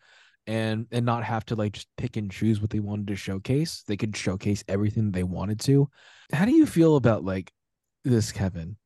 and 0.46 0.86
and 0.92 1.06
not 1.06 1.24
have 1.24 1.46
to 1.46 1.56
like 1.56 1.74
just 1.74 1.88
pick 1.98 2.18
and 2.18 2.30
choose 2.30 2.62
what 2.62 2.70
they 2.70 2.80
wanted 2.80 3.08
to 3.08 3.16
showcase. 3.16 3.84
They 3.88 3.98
could 3.98 4.16
showcase 4.16 4.64
everything 4.68 5.12
they 5.12 5.24
wanted 5.24 5.60
to. 5.62 5.90
How 6.32 6.46
do 6.46 6.52
you 6.52 6.66
feel 6.66 6.98
about 6.98 7.24
like 7.24 7.52
this 8.04 8.32
kevin? 8.32 8.78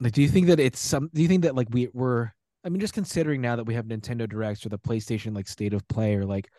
Like 0.00 0.12
do 0.12 0.22
you 0.22 0.28
think 0.28 0.48
that 0.48 0.60
it's 0.60 0.80
some 0.80 1.08
do 1.14 1.22
you 1.22 1.28
think 1.28 1.42
that 1.44 1.54
like 1.54 1.68
we 1.70 1.88
were 1.92 2.32
i 2.64 2.68
mean 2.68 2.80
just 2.80 2.94
considering 2.94 3.40
now 3.40 3.56
that 3.56 3.64
we 3.64 3.74
have 3.74 3.86
nintendo 3.86 4.28
directs 4.28 4.66
or 4.66 4.68
the 4.68 4.78
playstation 4.78 5.34
like 5.34 5.46
state 5.46 5.72
of 5.72 5.86
play 5.88 6.14
or 6.14 6.24
like 6.24 6.50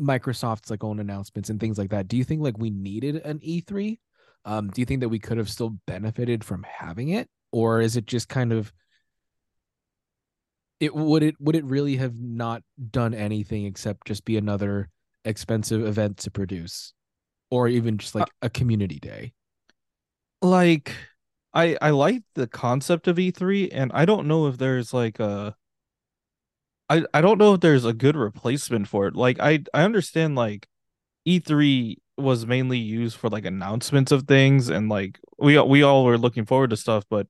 microsoft's 0.00 0.70
like 0.70 0.84
own 0.84 1.00
announcements 1.00 1.50
and 1.50 1.58
things 1.58 1.78
like 1.78 1.90
that 1.90 2.08
do 2.08 2.16
you 2.16 2.24
think 2.24 2.40
like 2.40 2.56
we 2.58 2.70
needed 2.70 3.16
an 3.16 3.38
e3 3.40 3.98
um 4.44 4.70
do 4.70 4.80
you 4.80 4.86
think 4.86 5.00
that 5.00 5.08
we 5.08 5.18
could 5.18 5.36
have 5.36 5.50
still 5.50 5.76
benefited 5.86 6.44
from 6.44 6.62
having 6.62 7.10
it 7.10 7.28
or 7.52 7.80
is 7.80 7.96
it 7.96 8.06
just 8.06 8.28
kind 8.28 8.52
of 8.52 8.72
it 10.78 10.94
would 10.94 11.22
it 11.22 11.40
would 11.40 11.56
it 11.56 11.64
really 11.64 11.96
have 11.96 12.18
not 12.18 12.62
done 12.90 13.14
anything 13.14 13.66
except 13.66 14.06
just 14.06 14.24
be 14.24 14.36
another 14.36 14.88
expensive 15.24 15.84
event 15.86 16.16
to 16.16 16.30
produce 16.30 16.94
or 17.50 17.68
even 17.68 17.98
just 17.98 18.14
like 18.14 18.28
uh, 18.28 18.46
a 18.46 18.50
community 18.50 18.98
day 18.98 19.32
like 20.42 20.94
I 21.52 21.76
I 21.82 21.90
like 21.90 22.22
the 22.34 22.46
concept 22.46 23.08
of 23.08 23.18
E3 23.18 23.70
and 23.70 23.90
I 23.92 24.04
don't 24.04 24.26
know 24.28 24.46
if 24.46 24.58
there's 24.58 24.94
like 24.94 25.18
a 25.20 25.56
I 26.88 27.04
I 27.14 27.20
don't 27.20 27.38
know 27.38 27.54
if 27.54 27.60
there's 27.60 27.84
a 27.84 27.92
good 27.92 28.16
replacement 28.16 28.88
for 28.88 29.06
it. 29.06 29.14
Like 29.16 29.38
I 29.40 29.64
I 29.74 29.84
understand 29.84 30.34
like 30.36 30.68
E3 31.24 31.98
was 32.16 32.46
mainly 32.46 32.78
used 32.78 33.16
for 33.16 33.28
like 33.30 33.44
announcements 33.44 34.12
of 34.12 34.24
things 34.24 34.68
and 34.68 34.88
like 34.88 35.18
we 35.38 35.58
we 35.60 35.82
all 35.82 36.04
were 36.04 36.18
looking 36.18 36.44
forward 36.44 36.70
to 36.70 36.76
stuff 36.76 37.04
but 37.08 37.26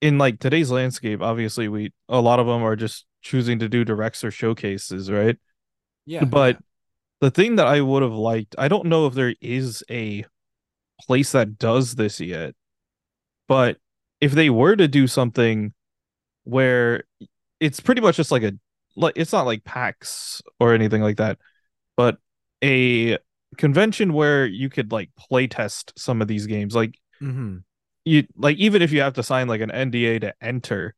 in 0.00 0.18
like 0.18 0.38
today's 0.38 0.70
landscape 0.70 1.20
obviously 1.20 1.68
we 1.68 1.92
a 2.08 2.20
lot 2.20 2.38
of 2.38 2.46
them 2.46 2.62
are 2.62 2.76
just 2.76 3.06
choosing 3.22 3.58
to 3.58 3.68
do 3.68 3.84
directs 3.84 4.22
or 4.24 4.30
showcases, 4.30 5.10
right? 5.10 5.36
yeah 6.06 6.24
but 6.24 6.58
the 7.20 7.30
thing 7.30 7.56
that 7.56 7.66
I 7.66 7.80
would 7.80 8.02
have 8.02 8.12
liked, 8.12 8.54
I 8.58 8.68
don't 8.68 8.86
know 8.86 9.06
if 9.06 9.14
there 9.14 9.34
is 9.40 9.84
a 9.90 10.24
place 11.02 11.32
that 11.32 11.58
does 11.58 11.96
this 11.96 12.20
yet, 12.20 12.54
but 13.48 13.78
if 14.20 14.32
they 14.32 14.50
were 14.50 14.76
to 14.76 14.88
do 14.88 15.06
something 15.06 15.74
where 16.44 17.04
it's 17.60 17.80
pretty 17.80 18.00
much 18.00 18.16
just 18.16 18.32
like 18.32 18.42
a 18.44 18.52
like 18.96 19.14
it's 19.16 19.32
not 19.32 19.46
like 19.46 19.64
PAX 19.64 20.42
or 20.60 20.74
anything 20.74 21.02
like 21.02 21.18
that, 21.18 21.38
but 21.96 22.18
a 22.64 23.18
convention 23.58 24.12
where 24.14 24.46
you 24.46 24.70
could 24.70 24.92
like 24.92 25.10
play 25.18 25.46
test 25.46 25.92
some 25.98 26.22
of 26.22 26.28
these 26.28 26.46
games, 26.46 26.74
like 26.74 26.98
hmm 27.20 27.64
you 28.08 28.26
like 28.36 28.56
even 28.58 28.82
if 28.82 28.92
you 28.92 29.00
have 29.00 29.14
to 29.14 29.22
sign 29.22 29.48
like 29.48 29.60
an 29.60 29.70
NDA 29.70 30.20
to 30.22 30.34
enter, 30.40 30.94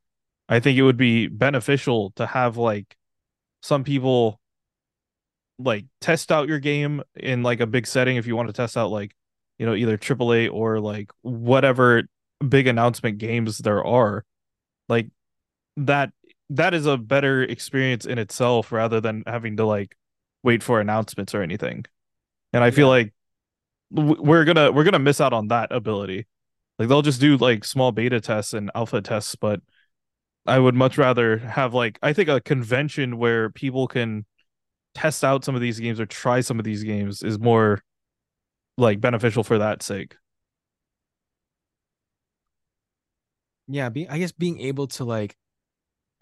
I 0.48 0.60
think 0.60 0.78
it 0.78 0.82
would 0.82 0.96
be 0.96 1.26
beneficial 1.26 2.12
to 2.16 2.26
have 2.26 2.56
like 2.56 2.96
some 3.62 3.84
people 3.84 4.40
like 5.58 5.84
test 6.00 6.32
out 6.32 6.48
your 6.48 6.58
game 6.58 7.02
in 7.14 7.42
like 7.42 7.60
a 7.60 7.66
big 7.66 7.86
setting 7.86 8.16
if 8.16 8.26
you 8.26 8.34
want 8.34 8.48
to 8.48 8.52
test 8.52 8.76
out 8.76 8.90
like 8.90 9.14
you 9.58 9.66
know 9.66 9.74
either 9.74 9.98
AAA 9.98 10.52
or 10.52 10.80
like 10.80 11.10
whatever 11.22 12.04
big 12.46 12.66
announcement 12.66 13.18
games 13.18 13.58
there 13.58 13.84
are. 13.84 14.24
Like 14.88 15.08
that 15.76 16.12
that 16.50 16.74
is 16.74 16.86
a 16.86 16.96
better 16.96 17.42
experience 17.42 18.06
in 18.06 18.18
itself 18.18 18.72
rather 18.72 19.00
than 19.00 19.22
having 19.26 19.56
to 19.58 19.64
like 19.64 19.96
wait 20.42 20.62
for 20.62 20.80
announcements 20.80 21.34
or 21.34 21.42
anything. 21.42 21.84
And 22.52 22.64
i 22.64 22.72
feel 22.72 22.88
like 22.88 23.12
we're 23.90 24.44
gonna 24.44 24.72
we're 24.72 24.84
gonna 24.84 24.98
miss 24.98 25.20
out 25.20 25.32
on 25.32 25.48
that 25.48 25.72
ability 25.72 26.26
like 26.80 26.88
they'll 26.88 27.02
just 27.02 27.20
do 27.22 27.38
like 27.38 27.64
small 27.66 27.92
beta 27.92 28.20
tests 28.22 28.54
and 28.54 28.72
alpha 28.74 29.02
tests 29.02 29.36
but 29.36 29.60
I 30.46 30.58
would 30.58 30.74
much 30.76 30.98
rather 30.98 31.38
have 31.38 31.74
like 31.74 31.98
I 32.02 32.12
think 32.14 32.28
a 32.30 32.40
convention 32.40 33.18
where 33.18 33.50
people 33.50 33.88
can 33.88 34.26
test 34.94 35.24
out 35.24 35.44
some 35.44 35.54
of 35.54 35.60
these 35.62 35.80
games 35.80 36.00
or 36.00 36.06
try 36.06 36.40
some 36.42 36.58
of 36.58 36.66
these 36.66 36.84
games 36.84 37.22
is 37.22 37.38
more 37.38 37.82
like 38.78 39.00
beneficial 39.00 39.44
for 39.44 39.58
that 39.58 39.82
sake. 39.82 40.16
Yeah, 43.68 43.88
being 43.88 44.08
I 44.08 44.18
guess 44.18 44.32
being 44.32 44.58
able 44.60 44.88
to 44.88 45.04
like 45.04 45.36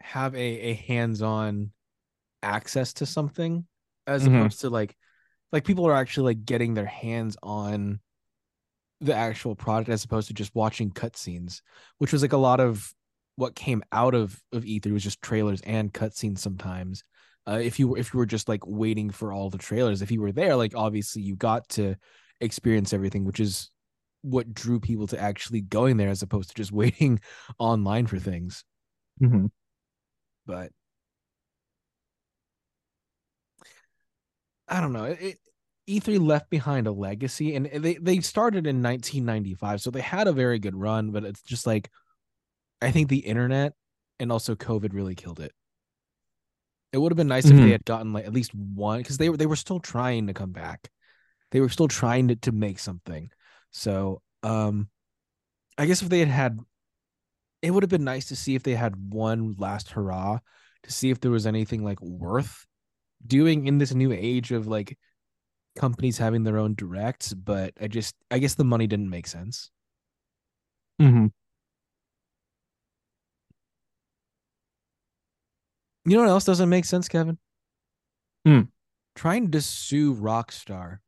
have 0.00 0.34
a 0.34 0.38
a 0.38 0.74
hands-on 0.74 1.72
access 2.42 2.94
to 2.94 3.06
something 3.06 3.66
as 4.06 4.26
Mhm. 4.26 4.46
opposed 4.46 4.60
to 4.62 4.70
like 4.70 4.96
like 5.52 5.64
people 5.64 5.86
are 5.86 5.94
actually 5.94 6.34
like 6.34 6.46
getting 6.46 6.74
their 6.74 6.86
hands 6.86 7.36
on 7.42 8.00
the 9.00 9.14
actual 9.14 9.54
product 9.54 9.88
as 9.88 10.04
opposed 10.04 10.28
to 10.28 10.34
just 10.34 10.54
watching 10.54 10.90
cutscenes, 10.90 11.60
which 11.98 12.12
was 12.12 12.22
like 12.22 12.32
a 12.32 12.38
lot 12.38 12.60
of 12.60 12.92
what 13.36 13.54
came 13.54 13.82
out 13.92 14.14
of 14.14 14.40
of 14.52 14.64
E3 14.64 14.92
was 14.92 15.04
just 15.04 15.22
trailers 15.22 15.60
and 15.62 15.92
cutscenes 15.92 16.38
sometimes. 16.38 17.04
Uh, 17.46 17.60
if 17.62 17.78
you 17.78 17.88
were 17.88 17.98
if 17.98 18.12
you 18.12 18.18
were 18.18 18.26
just 18.26 18.48
like 18.48 18.66
waiting 18.66 19.10
for 19.10 19.32
all 19.32 19.48
the 19.50 19.58
trailers, 19.58 20.02
if 20.02 20.10
you 20.10 20.20
were 20.20 20.32
there, 20.32 20.56
like 20.56 20.74
obviously 20.74 21.22
you 21.22 21.36
got 21.36 21.68
to 21.68 21.94
experience 22.40 22.92
everything, 22.92 23.24
which 23.24 23.40
is 23.40 23.70
what 24.22 24.52
drew 24.52 24.80
people 24.80 25.06
to 25.06 25.20
actually 25.20 25.60
going 25.60 25.96
there 25.96 26.08
as 26.08 26.22
opposed 26.22 26.50
to 26.50 26.54
just 26.54 26.72
waiting 26.82 27.20
online 27.58 28.06
for 28.06 28.18
things. 28.18 28.64
Mm-hmm. 29.22 29.46
But 30.46 30.72
I 34.66 34.80
don't 34.80 34.92
know. 34.92 35.04
It, 35.04 35.38
E3 35.88 36.18
left 36.18 36.50
behind 36.50 36.86
a 36.86 36.92
legacy, 36.92 37.54
and 37.54 37.66
they 37.66 37.94
they 37.94 38.20
started 38.20 38.66
in 38.66 38.82
1995, 38.82 39.80
so 39.80 39.90
they 39.90 40.00
had 40.00 40.28
a 40.28 40.32
very 40.32 40.58
good 40.58 40.76
run. 40.76 41.10
But 41.12 41.24
it's 41.24 41.42
just 41.42 41.66
like, 41.66 41.90
I 42.82 42.90
think 42.90 43.08
the 43.08 43.18
internet 43.20 43.74
and 44.20 44.32
also 44.32 44.54
COVID 44.54 44.92
really 44.94 45.14
killed 45.14 45.40
it. 45.40 45.52
It 46.92 46.98
would 46.98 47.12
have 47.12 47.16
been 47.16 47.28
nice 47.28 47.50
if 47.50 47.56
Mhm. 47.56 47.60
they 47.60 47.70
had 47.70 47.84
gotten 47.84 48.12
like 48.12 48.24
at 48.26 48.32
least 48.32 48.54
one, 48.54 49.00
because 49.00 49.18
they 49.18 49.28
were 49.28 49.36
they 49.36 49.46
were 49.46 49.56
still 49.56 49.80
trying 49.80 50.26
to 50.26 50.34
come 50.34 50.52
back. 50.52 50.90
They 51.50 51.60
were 51.60 51.68
still 51.68 51.88
trying 51.88 52.28
to 52.28 52.36
to 52.36 52.52
make 52.52 52.78
something. 52.78 53.30
So, 53.72 54.22
um, 54.42 54.88
I 55.78 55.86
guess 55.86 56.02
if 56.02 56.08
they 56.10 56.20
had 56.20 56.28
had, 56.28 56.58
it 57.62 57.70
would 57.70 57.82
have 57.82 57.90
been 57.90 58.04
nice 58.04 58.26
to 58.26 58.36
see 58.36 58.54
if 58.54 58.62
they 58.62 58.74
had 58.74 59.12
one 59.12 59.54
last 59.58 59.90
hurrah 59.90 60.38
to 60.84 60.92
see 60.92 61.10
if 61.10 61.20
there 61.20 61.30
was 61.30 61.46
anything 61.46 61.82
like 61.84 62.00
worth 62.00 62.66
doing 63.26 63.66
in 63.66 63.78
this 63.78 63.94
new 63.94 64.12
age 64.12 64.52
of 64.52 64.66
like 64.66 64.98
companies 65.78 66.18
having 66.18 66.44
their 66.44 66.58
own 66.58 66.74
directs, 66.74 67.32
but 67.32 67.72
I 67.80 67.86
just 67.88 68.14
I 68.30 68.38
guess 68.38 68.54
the 68.54 68.64
money 68.64 68.86
didn't 68.86 69.10
make 69.10 69.26
sense. 69.26 69.70
Mm-hmm. 71.00 71.26
You 76.04 76.16
know 76.16 76.22
what 76.22 76.30
else 76.30 76.44
doesn't 76.44 76.68
make 76.68 76.84
sense, 76.84 77.08
Kevin? 77.08 77.38
Hmm. 78.46 78.62
Trying 79.14 79.50
to 79.50 79.60
sue 79.60 80.14
Rockstar 80.14 80.98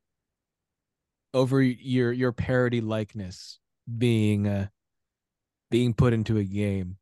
over 1.33 1.62
your 1.62 2.12
your 2.12 2.33
parody 2.33 2.81
likeness 2.81 3.59
being 3.99 4.47
uh 4.47 4.66
being 5.71 5.95
put 5.95 6.12
into 6.12 6.37
a 6.39 6.45
game. 6.45 6.97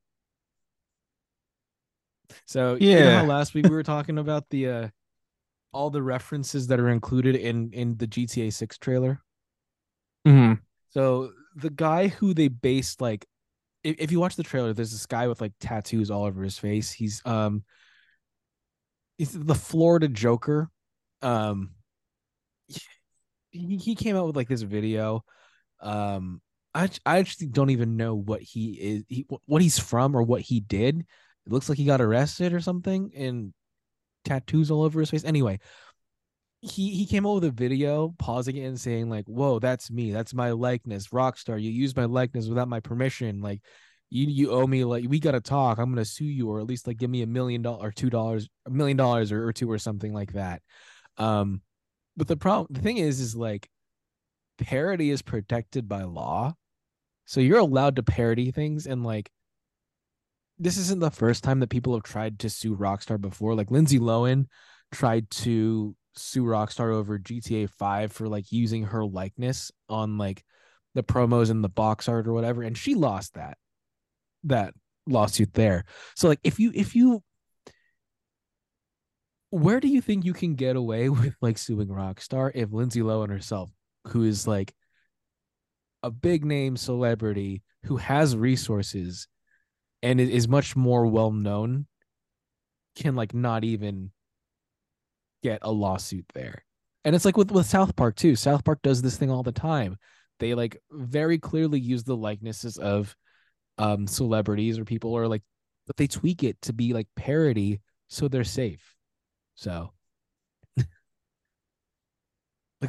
So 2.46 2.74
you 2.74 2.94
know 2.94 2.98
Yeah. 2.98 3.22
last 3.22 3.54
week 3.54 3.64
we 3.64 3.70
were 3.70 3.82
talking 3.82 4.18
about 4.18 4.48
the 4.50 4.68
uh 4.68 4.88
all 5.72 5.90
the 5.90 6.02
references 6.02 6.66
that 6.68 6.80
are 6.80 6.88
included 6.88 7.36
in 7.36 7.72
in 7.72 7.96
the 7.96 8.06
GTA 8.06 8.52
6 8.52 8.78
trailer? 8.78 9.22
Mm-hmm. 10.26 10.54
So 10.90 11.32
the 11.56 11.70
guy 11.70 12.08
who 12.08 12.34
they 12.34 12.48
based 12.48 13.00
like 13.00 13.26
if, 13.84 13.96
if 13.98 14.12
you 14.12 14.20
watch 14.20 14.36
the 14.36 14.42
trailer, 14.42 14.72
there's 14.72 14.92
this 14.92 15.06
guy 15.06 15.28
with 15.28 15.40
like 15.40 15.52
tattoos 15.60 16.10
all 16.10 16.24
over 16.24 16.42
his 16.42 16.58
face. 16.58 16.90
He's 16.90 17.22
um 17.24 17.64
he's 19.16 19.32
the 19.32 19.54
Florida 19.54 20.08
Joker. 20.08 20.70
Um 21.22 21.70
he, 23.50 23.76
he 23.76 23.94
came 23.94 24.16
out 24.16 24.26
with 24.26 24.36
like 24.36 24.48
this 24.48 24.62
video. 24.62 25.24
Um 25.80 26.40
I 26.74 26.90
I 27.06 27.18
actually 27.18 27.48
don't 27.48 27.70
even 27.70 27.96
know 27.96 28.14
what 28.14 28.42
he 28.42 28.72
is 28.72 29.04
he 29.08 29.26
what 29.46 29.62
he's 29.62 29.78
from 29.78 30.16
or 30.16 30.22
what 30.22 30.42
he 30.42 30.60
did. 30.60 31.00
It 31.00 31.52
looks 31.52 31.68
like 31.68 31.78
he 31.78 31.84
got 31.84 32.00
arrested 32.00 32.52
or 32.52 32.60
something 32.60 33.12
and 33.16 33.54
tattoos 34.24 34.70
all 34.70 34.82
over 34.82 35.00
his 35.00 35.10
face. 35.10 35.24
Anyway, 35.24 35.60
he 36.60 36.90
he 36.94 37.06
came 37.06 37.26
out 37.26 37.34
with 37.34 37.44
a 37.44 37.50
video 37.50 38.14
pausing 38.18 38.56
it 38.56 38.64
and 38.64 38.80
saying 38.80 39.08
like 39.08 39.26
whoa 39.26 39.58
that's 39.58 39.90
me. 39.90 40.12
That's 40.12 40.34
my 40.34 40.50
likeness. 40.50 41.08
Rockstar 41.08 41.60
you 41.60 41.70
used 41.70 41.96
my 41.96 42.06
likeness 42.06 42.48
without 42.48 42.68
my 42.68 42.80
permission. 42.80 43.40
Like 43.40 43.60
you 44.10 44.26
you 44.26 44.50
owe 44.50 44.66
me 44.66 44.84
like 44.84 45.04
we 45.08 45.20
gotta 45.20 45.40
talk. 45.40 45.78
I'm 45.78 45.90
gonna 45.90 46.04
sue 46.04 46.24
you 46.24 46.50
or 46.50 46.60
at 46.60 46.66
least 46.66 46.86
like 46.86 46.96
give 46.96 47.10
me 47.10 47.22
a 47.22 47.26
million 47.26 47.62
dollars 47.62 47.82
or 47.82 47.92
two 47.92 48.10
dollars 48.10 48.48
a 48.66 48.70
million 48.70 48.96
dollars 48.96 49.30
or, 49.30 49.46
or 49.46 49.52
two 49.52 49.70
or 49.70 49.78
something 49.78 50.12
like 50.12 50.32
that. 50.32 50.62
Um 51.16 51.62
but 52.16 52.26
the 52.26 52.36
problem 52.36 52.66
the 52.70 52.80
thing 52.80 52.96
is 52.98 53.20
is 53.20 53.36
like 53.36 53.68
parody 54.58 55.10
is 55.10 55.22
protected 55.22 55.88
by 55.88 56.02
law. 56.02 56.54
So 57.26 57.40
you're 57.40 57.58
allowed 57.58 57.96
to 57.96 58.02
parody 58.02 58.50
things 58.50 58.86
and 58.86 59.04
like 59.04 59.30
this 60.58 60.76
isn't 60.76 61.00
the 61.00 61.10
first 61.10 61.44
time 61.44 61.60
that 61.60 61.70
people 61.70 61.94
have 61.94 62.02
tried 62.02 62.38
to 62.38 62.50
sue 62.50 62.76
rockstar 62.76 63.20
before 63.20 63.54
like 63.54 63.70
lindsay 63.70 63.98
lohan 63.98 64.46
tried 64.92 65.30
to 65.30 65.94
sue 66.18 66.44
Rockstar 66.44 66.92
over 66.92 67.18
GTA 67.18 67.70
5 67.70 68.12
for 68.12 68.28
like 68.28 68.50
using 68.50 68.84
her 68.84 69.04
likeness 69.04 69.70
on 69.88 70.18
like 70.18 70.44
the 70.94 71.02
promos 71.02 71.50
and 71.50 71.62
the 71.62 71.68
box 71.68 72.08
art 72.08 72.26
or 72.26 72.32
whatever 72.32 72.62
and 72.62 72.76
she 72.76 72.94
lost 72.94 73.34
that 73.34 73.56
that 74.44 74.74
lawsuit 75.06 75.52
there. 75.54 75.84
So 76.16 76.28
like 76.28 76.40
if 76.44 76.58
you 76.58 76.72
if 76.74 76.94
you 76.94 77.22
where 79.50 79.80
do 79.80 79.88
you 79.88 80.00
think 80.00 80.24
you 80.24 80.34
can 80.34 80.54
get 80.54 80.76
away 80.76 81.08
with 81.08 81.34
like 81.40 81.58
suing 81.58 81.88
Rockstar 81.88 82.50
if 82.54 82.72
Lindsay 82.72 83.00
Lohan 83.00 83.30
herself 83.30 83.70
who 84.08 84.24
is 84.24 84.46
like 84.46 84.74
a 86.02 86.10
big 86.10 86.44
name 86.44 86.76
celebrity 86.76 87.62
who 87.84 87.96
has 87.96 88.36
resources 88.36 89.28
and 90.02 90.20
is 90.20 90.48
much 90.48 90.76
more 90.76 91.06
well 91.06 91.30
known 91.30 91.86
can 92.96 93.14
like 93.14 93.34
not 93.34 93.64
even 93.64 94.10
get 95.42 95.60
a 95.62 95.70
lawsuit 95.70 96.26
there. 96.34 96.64
And 97.04 97.14
it's 97.14 97.24
like 97.24 97.36
with 97.36 97.50
with 97.50 97.66
South 97.66 97.94
Park 97.96 98.16
too. 98.16 98.36
South 98.36 98.64
Park 98.64 98.80
does 98.82 99.02
this 99.02 99.16
thing 99.16 99.30
all 99.30 99.42
the 99.42 99.52
time. 99.52 99.96
They 100.40 100.54
like 100.54 100.80
very 100.90 101.38
clearly 101.38 101.80
use 101.80 102.04
the 102.04 102.16
likenesses 102.16 102.76
of 102.76 103.14
um 103.78 104.06
celebrities 104.06 104.78
or 104.78 104.84
people 104.84 105.12
or 105.12 105.28
like 105.28 105.42
but 105.86 105.96
they 105.96 106.06
tweak 106.06 106.42
it 106.42 106.60
to 106.62 106.72
be 106.72 106.92
like 106.92 107.06
parody 107.16 107.80
so 108.08 108.28
they're 108.28 108.44
safe. 108.44 108.94
So 109.54 109.92
like 110.76 110.86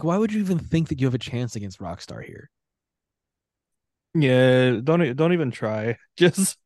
why 0.03 0.17
would 0.17 0.33
you 0.33 0.41
even 0.41 0.59
think 0.59 0.89
that 0.89 0.99
you 0.99 1.07
have 1.07 1.13
a 1.13 1.19
chance 1.19 1.55
against 1.55 1.79
Rockstar 1.79 2.23
here? 2.23 2.49
Yeah, 4.15 4.79
don't 4.83 5.15
don't 5.15 5.33
even 5.33 5.51
try. 5.51 5.97
Just 6.17 6.57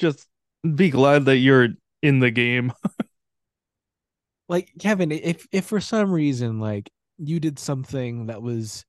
just 0.00 0.26
be 0.74 0.90
glad 0.90 1.26
that 1.26 1.36
you're 1.36 1.68
in 2.02 2.18
the 2.18 2.30
game. 2.30 2.72
like 4.48 4.72
Kevin, 4.80 5.12
if 5.12 5.46
if 5.52 5.66
for 5.66 5.80
some 5.80 6.10
reason 6.10 6.58
like 6.58 6.90
you 7.18 7.38
did 7.38 7.58
something 7.58 8.26
that 8.26 8.42
was 8.42 8.84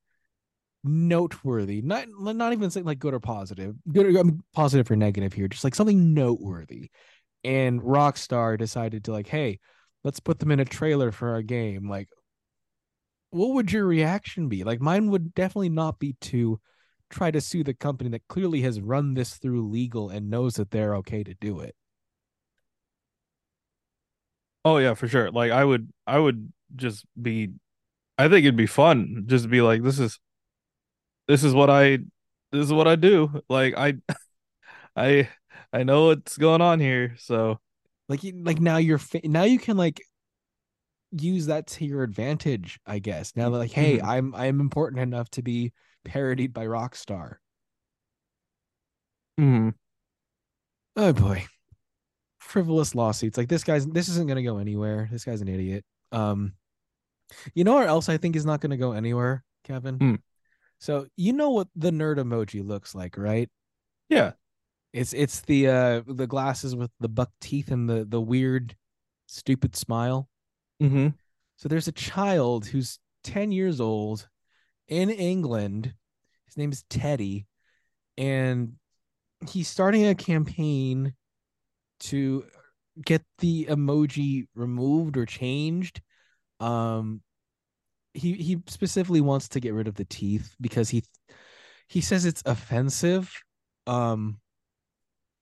noteworthy, 0.84 1.82
not 1.82 2.08
not 2.10 2.54
even 2.54 2.72
saying 2.72 2.86
like 2.86 3.00
good 3.00 3.14
or 3.14 3.20
positive, 3.20 3.76
good 3.92 4.08
or 4.08 4.20
I 4.20 4.24
mean, 4.24 4.42
positive 4.54 4.90
or 4.90 4.96
negative 4.96 5.34
here, 5.34 5.48
just 5.48 5.64
like 5.64 5.76
something 5.76 6.14
noteworthy, 6.14 6.90
and 7.44 7.82
Rockstar 7.82 8.58
decided 8.58 9.04
to 9.06 9.12
like, 9.12 9.28
hey, 9.28 9.60
let's 10.04 10.20
put 10.20 10.40
them 10.40 10.52
in 10.52 10.60
a 10.60 10.66
trailer 10.66 11.12
for 11.12 11.30
our 11.30 11.42
game, 11.42 11.90
like. 11.90 12.10
What 13.34 13.54
would 13.54 13.72
your 13.72 13.86
reaction 13.86 14.50
be? 14.50 14.66
Like 14.66 14.82
mine 14.82 15.10
would 15.10 15.34
definitely 15.34 15.70
not 15.70 16.00
be 16.00 16.18
to 16.20 16.60
try 17.12 17.32
to 17.32 17.42
sue 17.42 17.64
the 17.64 17.74
company 17.74 18.10
that 18.12 18.28
clearly 18.28 18.62
has 18.62 18.82
run 18.82 19.14
this 19.14 19.36
through 19.36 19.68
legal 19.70 20.10
and 20.10 20.30
knows 20.30 20.56
that 20.56 20.72
they're 20.72 20.96
okay 20.98 21.24
to 21.24 21.34
do 21.36 21.60
it. 21.60 21.76
Oh 24.64 24.78
yeah, 24.78 24.94
for 24.94 25.08
sure. 25.08 25.32
Like 25.32 25.52
I 25.52 25.64
would 25.66 25.92
I 26.06 26.20
would 26.20 26.52
just 26.76 27.06
be 27.20 27.54
I 28.18 28.28
think 28.30 28.46
it'd 28.46 28.56
be 28.56 28.68
fun 28.68 29.26
just 29.28 29.46
to 29.46 29.50
be 29.50 29.62
like 29.62 29.84
this 29.84 30.00
is 30.00 30.20
this 31.28 31.44
is 31.44 31.54
what 31.54 31.70
I 31.70 31.98
this 32.52 32.66
is 32.66 32.74
what 32.74 32.88
I 32.88 32.96
do. 32.96 33.42
Like 33.50 33.76
I 33.78 33.96
I 34.96 35.30
I 35.74 35.84
know 35.84 36.08
what's 36.08 36.38
going 36.38 36.62
on 36.62 36.80
here. 36.80 37.16
So 37.20 37.60
like 38.10 38.22
like 38.44 38.60
now 38.60 38.78
you're 38.78 38.98
fa- 38.98 39.22
now 39.26 39.44
you 39.44 39.60
can 39.60 39.78
like 39.78 40.02
use 41.12 41.48
that 41.48 41.68
to 41.68 41.86
your 41.86 42.04
advantage 42.04 42.80
i 42.86 42.98
guess 42.98 43.36
now 43.36 43.50
like 43.50 43.72
hey 43.72 44.00
Mhm. 44.00 44.04
i'm 44.04 44.36
i'm 44.36 44.62
important 44.62 45.02
enough 45.02 45.30
to 45.32 45.42
be 45.42 45.74
parodied 46.06 46.54
by 46.54 46.66
rockstar 46.66 47.36
mhm. 49.40 49.74
oh 50.96 51.14
boy 51.14 51.46
frivolous 52.40 52.96
lawsuits 52.96 53.38
like 53.38 53.48
this 53.50 53.64
guy's 53.64 53.86
this 53.88 54.10
isn't 54.10 54.28
going 54.28 54.38
to 54.38 54.44
go 54.44 54.58
anywhere 54.58 55.08
this 55.12 55.24
guy's 55.24 55.42
an 55.42 55.48
idiot 55.48 55.86
um 56.12 56.54
you 57.54 57.64
know 57.64 57.76
where 57.76 57.88
else 57.88 58.10
i 58.10 58.18
think 58.18 58.36
is 58.36 58.46
not 58.46 58.60
going 58.60 58.72
to 58.72 58.78
go 58.78 58.92
anywhere 58.92 59.44
kevin 59.64 59.98
Hmm. 59.98 60.16
so 60.80 61.06
you 61.16 61.34
know 61.34 61.52
what 61.52 61.68
the 61.76 61.92
nerd 61.92 62.18
emoji 62.18 62.66
looks 62.66 62.94
like 62.94 63.18
right 63.18 63.50
yeah. 64.12 64.34
It's 64.94 65.14
it's 65.14 65.40
the 65.42 65.70
uh 65.70 66.02
the 66.06 66.28
glasses 66.28 66.76
with 66.76 66.92
the 67.00 67.08
buck 67.08 67.32
teeth 67.40 67.72
and 67.72 67.90
the 67.90 68.06
the 68.08 68.20
weird 68.20 68.76
stupid 69.26 69.76
smile. 69.76 70.28
Mm-hmm. 70.84 71.08
So 71.56 71.70
there's 71.70 71.88
a 71.88 71.94
child 71.94 72.66
who's 72.66 73.00
10 73.24 73.54
years 73.54 73.80
old 73.80 74.28
in 74.88 75.10
England. 75.10 75.94
His 76.46 76.58
name 76.58 76.72
is 76.72 76.84
Teddy 76.90 77.48
and 78.18 78.74
he's 79.50 79.68
starting 79.68 80.06
a 80.06 80.16
campaign 80.16 81.14
to 82.02 82.46
get 83.04 83.24
the 83.40 83.66
emoji 83.66 84.48
removed 84.56 85.18
or 85.18 85.26
changed. 85.26 86.02
Um 86.60 87.22
he 88.14 88.34
he 88.34 88.58
specifically 88.68 89.22
wants 89.22 89.48
to 89.50 89.60
get 89.60 89.74
rid 89.74 89.88
of 89.88 89.96
the 89.96 90.06
teeth 90.06 90.56
because 90.60 90.90
he 90.90 91.04
he 91.88 92.02
says 92.02 92.26
it's 92.26 92.44
offensive 92.46 93.34
um 93.88 94.40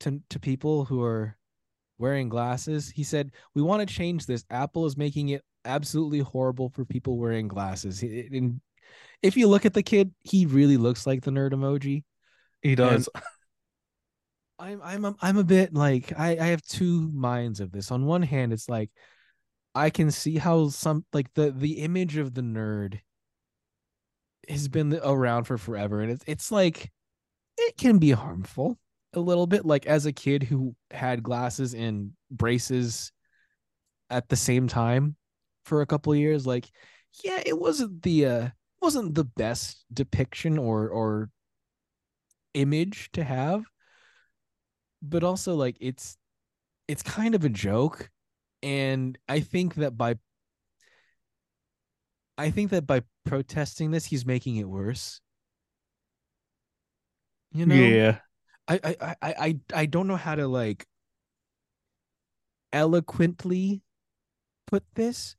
to 0.01 0.21
to 0.29 0.39
people 0.39 0.85
who 0.85 1.03
are 1.03 1.35
wearing 1.97 2.29
glasses. 2.29 2.89
He 2.89 3.03
said, 3.03 3.31
"We 3.53 3.61
want 3.61 3.87
to 3.87 3.93
change 3.93 4.25
this. 4.25 4.45
Apple 4.49 4.85
is 4.85 4.97
making 4.97 5.29
it 5.29 5.43
absolutely 5.65 6.19
horrible 6.19 6.69
for 6.69 6.85
people 6.85 7.17
wearing 7.17 7.47
glasses." 7.47 8.01
And 8.01 8.61
if 9.21 9.37
you 9.37 9.47
look 9.47 9.65
at 9.65 9.73
the 9.73 9.83
kid, 9.83 10.13
he 10.23 10.45
really 10.45 10.77
looks 10.77 11.05
like 11.05 11.21
the 11.21 11.31
nerd 11.31 11.51
emoji. 11.51 12.03
He 12.61 12.75
does. 12.75 13.09
I'm 14.59 14.81
I'm 14.83 15.05
a, 15.05 15.15
I'm 15.21 15.37
a 15.37 15.43
bit 15.43 15.73
like 15.73 16.11
I 16.17 16.31
I 16.31 16.45
have 16.47 16.61
two 16.63 17.09
minds 17.13 17.59
of 17.61 17.71
this. 17.71 17.91
On 17.91 18.05
one 18.05 18.21
hand, 18.21 18.51
it's 18.51 18.67
like 18.67 18.89
I 19.73 19.89
can 19.89 20.11
see 20.11 20.37
how 20.37 20.69
some 20.69 21.05
like 21.13 21.33
the 21.33 21.51
the 21.51 21.79
image 21.79 22.17
of 22.17 22.33
the 22.33 22.41
nerd 22.41 22.99
has 24.49 24.67
been 24.67 24.99
around 25.01 25.45
for 25.45 25.57
forever, 25.57 26.01
and 26.01 26.11
it's 26.11 26.23
it's 26.27 26.51
like 26.51 26.91
it 27.57 27.77
can 27.77 27.99
be 27.99 28.11
harmful 28.11 28.77
a 29.13 29.19
little 29.19 29.47
bit. 29.47 29.65
Like 29.65 29.85
as 29.87 30.05
a 30.05 30.11
kid 30.11 30.43
who 30.43 30.75
had 30.91 31.23
glasses 31.23 31.73
and 31.73 32.11
braces 32.29 33.13
at 34.09 34.27
the 34.27 34.35
same 34.35 34.67
time 34.67 35.15
for 35.63 35.81
a 35.81 35.85
couple 35.85 36.13
years, 36.15 36.45
like 36.45 36.69
yeah, 37.23 37.41
it 37.45 37.57
wasn't 37.57 38.01
the 38.01 38.25
uh 38.25 38.49
wasn't 38.81 39.15
the 39.15 39.25
best 39.25 39.85
depiction 39.93 40.57
or 40.57 40.89
or 40.89 41.29
image 42.53 43.09
to 43.13 43.23
have 43.23 43.63
but 45.01 45.23
also 45.23 45.55
like 45.55 45.77
it's 45.79 46.17
it's 46.87 47.03
kind 47.03 47.35
of 47.35 47.45
a 47.45 47.49
joke. 47.49 48.09
And 48.61 49.17
i 49.29 49.39
think 49.39 49.75
that 49.75 49.97
by 49.97 50.15
i 52.37 52.49
think 52.51 52.71
that 52.71 52.85
by 52.85 53.03
protesting 53.25 53.91
this 53.91 54.05
he's 54.05 54.25
making 54.25 54.57
it 54.57 54.67
worse. 54.67 55.21
You 57.53 57.65
know? 57.65 57.75
Yeah. 57.75 58.17
I, 58.67 58.79
I 58.83 58.95
i 58.99 59.15
i 59.21 59.59
i 59.73 59.85
don't 59.85 60.07
know 60.07 60.17
how 60.17 60.35
to 60.35 60.47
like 60.47 60.85
eloquently 62.73 63.81
put 64.67 64.83
this 64.93 65.35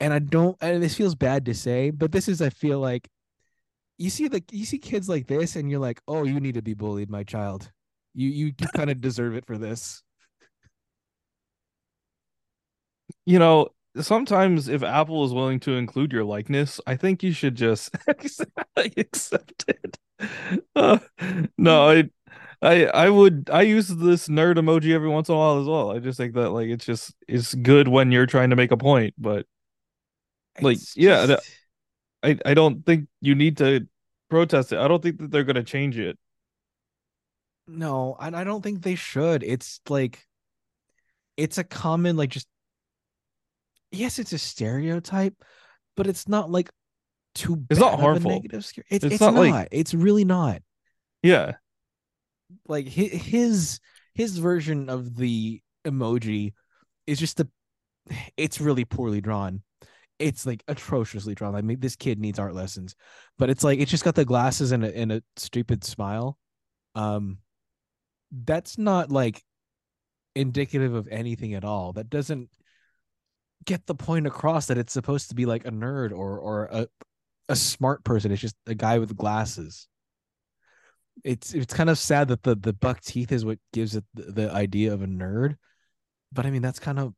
and 0.00 0.12
i 0.12 0.18
don't 0.18 0.56
and 0.60 0.82
this 0.82 0.94
feels 0.94 1.14
bad 1.14 1.44
to 1.44 1.54
say 1.54 1.90
but 1.90 2.12
this 2.12 2.28
is 2.28 2.42
i 2.42 2.50
feel 2.50 2.78
like 2.78 3.08
you 3.98 4.10
see 4.10 4.28
the 4.28 4.42
you 4.50 4.64
see 4.64 4.78
kids 4.78 5.08
like 5.08 5.26
this 5.26 5.56
and 5.56 5.70
you're 5.70 5.80
like 5.80 6.00
oh 6.08 6.24
you 6.24 6.40
need 6.40 6.54
to 6.54 6.62
be 6.62 6.74
bullied 6.74 7.10
my 7.10 7.22
child 7.22 7.70
you 8.14 8.28
you, 8.28 8.52
kind 8.76 8.90
of 8.90 9.00
deserve 9.00 9.34
it 9.34 9.46
for 9.46 9.58
this 9.58 10.02
You 13.24 13.38
know, 13.38 13.68
sometimes 14.00 14.68
if 14.68 14.82
Apple 14.82 15.24
is 15.24 15.32
willing 15.32 15.60
to 15.60 15.72
include 15.72 16.12
your 16.12 16.24
likeness, 16.24 16.80
I 16.86 16.96
think 16.96 17.22
you 17.22 17.32
should 17.32 17.54
just 17.54 17.94
accept 18.76 19.64
it. 19.68 19.98
Uh, 20.74 20.98
no, 21.58 21.90
I 21.90 22.04
I 22.62 22.86
I 22.86 23.10
would 23.10 23.50
I 23.52 23.62
use 23.62 23.88
this 23.88 24.28
nerd 24.28 24.56
emoji 24.56 24.92
every 24.94 25.10
once 25.10 25.28
in 25.28 25.34
a 25.34 25.38
while 25.38 25.60
as 25.60 25.66
well. 25.66 25.90
I 25.90 25.98
just 25.98 26.16
think 26.16 26.34
that 26.34 26.50
like 26.50 26.68
it's 26.68 26.86
just 26.86 27.14
it's 27.28 27.54
good 27.54 27.86
when 27.88 28.10
you're 28.12 28.24
trying 28.24 28.48
to 28.50 28.56
make 28.56 28.70
a 28.70 28.78
point, 28.78 29.14
but 29.18 29.46
like 30.60 30.76
It's 30.76 30.96
yeah, 30.96 31.36
I 32.22 32.38
I 32.44 32.54
don't 32.54 32.84
think 32.84 33.08
you 33.20 33.34
need 33.34 33.56
to 33.58 33.86
protest 34.30 34.72
it. 34.72 34.78
I 34.78 34.88
don't 34.88 35.02
think 35.02 35.18
that 35.20 35.30
they're 35.30 35.44
gonna 35.44 35.62
change 35.64 35.98
it. 35.98 36.18
no 37.68 38.16
and 38.20 38.36
i 38.36 38.44
don't 38.44 38.62
think 38.62 38.82
they 38.82 38.94
should 38.94 39.42
it's 39.42 39.80
like 39.88 40.24
it's 41.36 41.58
a 41.58 41.64
common 41.64 42.16
like 42.16 42.30
just 42.30 42.46
yes 43.90 44.18
it's 44.18 44.32
a 44.32 44.38
stereotype 44.38 45.34
but 45.96 46.06
it's 46.06 46.28
not 46.28 46.50
like 46.50 46.70
too 47.34 47.64
It's 47.68 47.80
not 47.80 47.98
harmful. 48.00 48.30
negative 48.30 48.64
scare. 48.64 48.84
It's, 48.88 49.04
It's 49.04 49.14
it's, 49.14 49.20
not 49.20 49.34
not, 49.34 49.40
like- 49.40 49.68
it's 49.72 49.92
really 49.94 50.24
not 50.24 50.62
Yeah. 51.22 51.54
like 52.68 52.86
his 52.86 53.80
his 54.14 54.38
version 54.38 54.88
of 54.88 55.16
the 55.16 55.60
emoji 55.84 56.54
is 57.06 57.18
just 57.18 57.36
the 57.36 57.48
it's 58.36 58.60
really 58.60 58.84
poorly 58.84 59.20
drawn 59.20 59.62
it's 60.18 60.46
like 60.46 60.62
atrociously 60.68 61.34
drawn 61.34 61.52
like 61.52 61.64
maybe 61.64 61.80
this 61.80 61.96
kid 61.96 62.18
needs 62.18 62.38
art 62.38 62.54
lessons. 62.54 62.94
But 63.38 63.50
it's 63.50 63.64
like 63.64 63.78
it's 63.78 63.90
just 63.90 64.04
got 64.04 64.14
the 64.14 64.24
glasses 64.24 64.72
and 64.72 64.84
a, 64.84 64.96
and 64.96 65.12
a 65.12 65.22
stupid 65.36 65.84
smile. 65.84 66.38
Um 66.94 67.38
that's 68.32 68.78
not 68.78 69.10
like 69.10 69.42
indicative 70.34 70.94
of 70.94 71.08
anything 71.08 71.54
at 71.54 71.64
all. 71.64 71.92
That 71.92 72.10
doesn't 72.10 72.50
get 73.64 73.86
the 73.86 73.94
point 73.94 74.26
across 74.26 74.66
that 74.66 74.78
it's 74.78 74.92
supposed 74.92 75.28
to 75.30 75.34
be 75.34 75.46
like 75.46 75.66
a 75.66 75.70
nerd 75.70 76.12
or 76.12 76.38
or 76.38 76.64
a 76.72 76.88
a 77.48 77.56
smart 77.56 78.04
person. 78.04 78.32
It's 78.32 78.40
just 78.40 78.56
a 78.66 78.74
guy 78.74 78.98
with 78.98 79.16
glasses. 79.16 79.88
It's 81.24 81.54
it's 81.54 81.74
kind 81.74 81.90
of 81.90 81.98
sad 81.98 82.28
that 82.28 82.42
the 82.42 82.54
the 82.54 82.72
buck 82.72 83.00
teeth 83.00 83.32
is 83.32 83.44
what 83.44 83.58
gives 83.72 83.96
it 83.96 84.04
the, 84.14 84.32
the 84.32 84.52
idea 84.52 84.92
of 84.92 85.02
a 85.02 85.06
nerd. 85.06 85.56
But 86.32 86.46
i 86.46 86.50
mean 86.50 86.62
that's 86.62 86.78
kind 86.80 86.98
of 86.98 87.14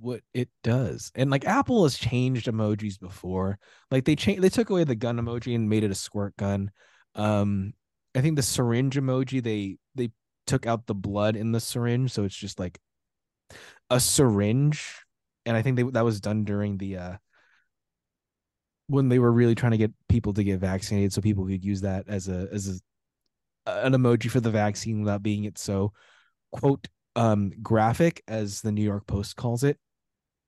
what 0.00 0.20
it 0.32 0.48
does 0.62 1.10
and 1.14 1.30
like 1.30 1.44
apple 1.44 1.84
has 1.84 1.96
changed 1.96 2.46
emojis 2.46 2.98
before 2.98 3.58
like 3.90 4.04
they 4.04 4.16
changed 4.16 4.42
they 4.42 4.48
took 4.48 4.70
away 4.70 4.84
the 4.84 4.94
gun 4.94 5.18
emoji 5.18 5.54
and 5.54 5.68
made 5.68 5.84
it 5.84 5.90
a 5.90 5.94
squirt 5.94 6.36
gun 6.36 6.70
um 7.14 7.72
i 8.14 8.20
think 8.20 8.36
the 8.36 8.42
syringe 8.42 8.96
emoji 8.96 9.42
they 9.42 9.76
they 9.94 10.10
took 10.46 10.66
out 10.66 10.86
the 10.86 10.94
blood 10.94 11.36
in 11.36 11.52
the 11.52 11.60
syringe 11.60 12.12
so 12.12 12.24
it's 12.24 12.36
just 12.36 12.58
like 12.58 12.78
a 13.90 14.00
syringe 14.00 15.02
and 15.46 15.56
i 15.56 15.62
think 15.62 15.76
they, 15.76 15.82
that 15.82 16.04
was 16.04 16.20
done 16.20 16.44
during 16.44 16.78
the 16.78 16.96
uh 16.96 17.16
when 18.86 19.08
they 19.08 19.18
were 19.18 19.32
really 19.32 19.54
trying 19.54 19.72
to 19.72 19.78
get 19.78 19.92
people 20.08 20.34
to 20.34 20.44
get 20.44 20.60
vaccinated 20.60 21.12
so 21.12 21.20
people 21.20 21.46
could 21.46 21.64
use 21.64 21.80
that 21.80 22.04
as 22.08 22.28
a 22.28 22.48
as 22.52 22.68
a 22.68 23.82
an 23.84 23.92
emoji 23.92 24.30
for 24.30 24.40
the 24.40 24.50
vaccine 24.50 25.00
without 25.00 25.22
being 25.22 25.44
it 25.44 25.56
so 25.56 25.92
quote 26.52 26.86
um 27.16 27.52
graphic 27.62 28.22
as 28.28 28.60
the 28.60 28.72
New 28.72 28.82
York 28.82 29.06
Post 29.06 29.36
calls 29.36 29.64
it 29.64 29.78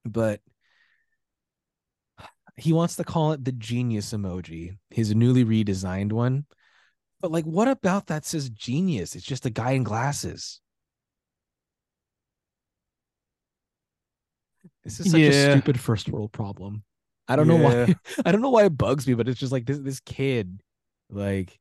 but 0.05 0.41
he 2.57 2.73
wants 2.73 2.97
to 2.97 3.05
call 3.05 3.33
it 3.33 3.45
the 3.45 3.53
genius 3.53 4.13
emoji 4.13 4.79
his 4.91 5.15
newly 5.15 5.45
redesigned 5.45 6.13
one. 6.13 6.47
But 7.21 7.31
like 7.31 7.45
what 7.45 7.69
about 7.69 8.07
that 8.07 8.25
says 8.25 8.49
genius? 8.51 9.15
It's 9.15 9.25
just 9.25 9.47
a 9.47 9.51
guy 9.51 9.73
in 9.73 9.83
glasses. 9.85 10.61
This 14.85 15.01
is 15.01 15.11
such 15.11 15.21
Yeah. 15.21 15.29
a 15.29 15.51
stupid 15.53 15.81
first 15.81 16.09
world 16.09 16.33
problem. 16.33 16.83
I 17.29 17.37
don't 17.37 17.49
know 17.49 17.57
why 17.57 17.95
i 18.25 18.31
don't 18.31 18.41
know 18.41 18.51
why 18.51 18.65
it 18.67 18.79
bugs 18.79 19.07
me 19.07 19.15
but 19.15 19.29
it's 19.29 19.41
just 19.41 19.51
like 19.51 19.67
this 19.67 19.79
this 19.79 19.99
kid 19.99 20.61
like 21.11 21.59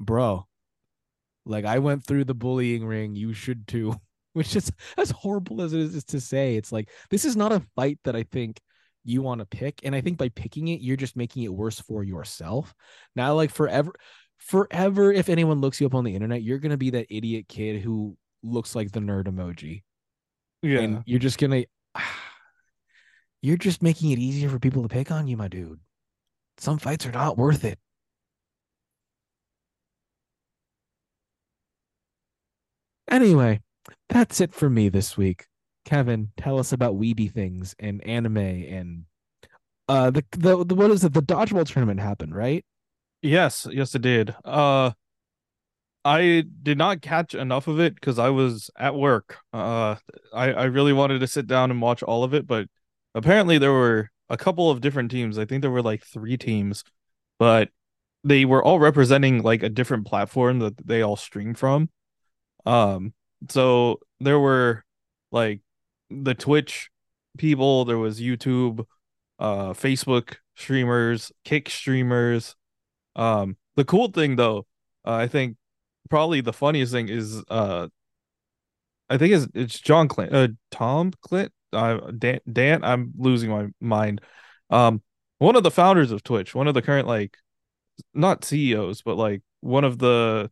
bro 0.00 0.48
like 1.46 1.64
i 1.64 1.78
went 1.78 2.04
through 2.04 2.24
the 2.24 2.34
bullying 2.34 2.84
ring. 2.84 3.14
You 3.14 3.32
should 3.32 3.68
too 3.68 3.94
which 4.34 4.54
is 4.56 4.70
as 4.96 5.10
horrible 5.10 5.60
as 5.60 5.72
it 5.72 5.80
is 5.80 6.04
to 6.04 6.20
say 6.20 6.56
it's 6.56 6.72
like 6.72 6.88
this 7.10 7.24
is 7.24 7.36
not 7.36 7.52
a 7.52 7.62
fight 7.74 7.98
that 8.04 8.14
i 8.14 8.22
think 8.22 8.60
you 9.04 9.22
want 9.22 9.40
to 9.40 9.46
pick 9.46 9.80
and 9.82 9.94
i 9.94 10.00
think 10.00 10.18
by 10.18 10.28
picking 10.28 10.68
it 10.68 10.80
you're 10.80 10.96
just 10.96 11.16
making 11.16 11.42
it 11.42 11.52
worse 11.52 11.80
for 11.80 12.02
yourself. 12.04 12.74
Now 13.16 13.34
like 13.34 13.50
forever 13.50 13.92
forever 14.38 15.12
if 15.12 15.28
anyone 15.28 15.60
looks 15.60 15.80
you 15.80 15.86
up 15.86 15.94
on 15.94 16.04
the 16.04 16.14
internet 16.14 16.42
you're 16.42 16.58
gonna 16.58 16.76
be 16.76 16.90
that 16.90 17.06
idiot 17.10 17.46
kid 17.48 17.82
who 17.82 18.16
looks 18.42 18.74
like 18.74 18.92
the 18.92 19.00
nerd 19.00 19.24
emoji. 19.24 19.82
Yeah. 20.62 20.80
and 20.80 21.02
you're 21.06 21.18
just 21.18 21.38
gonna 21.38 21.64
you're 23.42 23.56
just 23.56 23.82
making 23.82 24.10
it 24.10 24.18
easier 24.18 24.50
for 24.50 24.58
people 24.58 24.82
to 24.82 24.88
pick 24.88 25.10
on 25.10 25.26
you 25.26 25.36
my 25.36 25.48
dude. 25.48 25.80
Some 26.58 26.78
fights 26.78 27.06
are 27.06 27.12
not 27.12 27.38
worth 27.38 27.64
it. 27.64 27.78
Anyway 33.08 33.60
that's 34.08 34.40
it 34.40 34.54
for 34.54 34.68
me 34.70 34.88
this 34.88 35.16
week 35.16 35.46
kevin 35.84 36.30
tell 36.36 36.58
us 36.58 36.72
about 36.72 36.98
weeby 36.98 37.32
things 37.32 37.74
and 37.78 38.04
anime 38.06 38.36
and 38.36 39.04
uh 39.88 40.10
the, 40.10 40.24
the, 40.32 40.64
the 40.64 40.74
what 40.74 40.90
is 40.90 41.04
it 41.04 41.12
the 41.12 41.22
dodgeball 41.22 41.66
tournament 41.66 42.00
happened 42.00 42.34
right 42.34 42.64
Yes, 43.22 43.66
yes, 43.70 43.94
it 43.94 44.02
did. 44.02 44.34
Uh, 44.44 44.92
I 46.04 46.44
did 46.62 46.78
not 46.78 47.02
catch 47.02 47.34
enough 47.34 47.68
of 47.68 47.78
it 47.78 47.94
because 47.94 48.18
I 48.18 48.30
was 48.30 48.70
at 48.78 48.94
work. 48.94 49.38
Uh, 49.52 49.96
I 50.32 50.52
I 50.52 50.64
really 50.64 50.94
wanted 50.94 51.20
to 51.20 51.26
sit 51.26 51.46
down 51.46 51.70
and 51.70 51.82
watch 51.82 52.02
all 52.02 52.24
of 52.24 52.32
it, 52.32 52.46
but 52.46 52.68
apparently 53.14 53.58
there 53.58 53.72
were 53.72 54.08
a 54.30 54.38
couple 54.38 54.70
of 54.70 54.80
different 54.80 55.10
teams. 55.10 55.38
I 55.38 55.44
think 55.44 55.60
there 55.60 55.70
were 55.70 55.82
like 55.82 56.04
three 56.04 56.38
teams, 56.38 56.82
but 57.38 57.68
they 58.24 58.46
were 58.46 58.64
all 58.64 58.78
representing 58.80 59.42
like 59.42 59.62
a 59.62 59.68
different 59.68 60.06
platform 60.06 60.60
that 60.60 60.86
they 60.86 61.02
all 61.02 61.16
stream 61.16 61.54
from. 61.54 61.90
Um, 62.64 63.12
so 63.48 64.00
there 64.20 64.38
were 64.38 64.84
like 65.32 65.60
the 66.10 66.34
Twitch 66.34 66.90
people, 67.38 67.84
there 67.84 67.98
was 67.98 68.20
YouTube, 68.20 68.84
uh, 69.38 69.70
Facebook 69.70 70.36
streamers, 70.56 71.32
Kick 71.44 71.70
streamers. 71.70 72.56
Um, 73.16 73.56
the 73.76 73.84
cool 73.84 74.08
thing 74.08 74.36
though, 74.36 74.66
uh, 75.06 75.14
I 75.14 75.28
think 75.28 75.56
probably 76.08 76.40
the 76.40 76.52
funniest 76.52 76.92
thing 76.92 77.08
is 77.08 77.42
uh 77.48 77.86
I 79.10 79.18
think 79.18 79.34
it's 79.34 79.48
it's 79.54 79.80
John 79.80 80.06
Clint, 80.08 80.32
uh, 80.32 80.48
Tom 80.70 81.12
Clint, 81.20 81.52
uh, 81.72 82.12
Dan, 82.16 82.38
Dan. 82.50 82.84
I'm 82.84 83.12
losing 83.18 83.50
my 83.50 83.66
mind. 83.80 84.20
Um, 84.70 85.02
one 85.38 85.56
of 85.56 85.64
the 85.64 85.70
founders 85.70 86.12
of 86.12 86.22
Twitch, 86.22 86.54
one 86.54 86.68
of 86.68 86.74
the 86.74 86.82
current 86.82 87.08
like, 87.08 87.36
not 88.14 88.44
CEOs, 88.44 89.02
but 89.02 89.16
like 89.16 89.42
one 89.60 89.82
of 89.82 89.98
the 89.98 90.50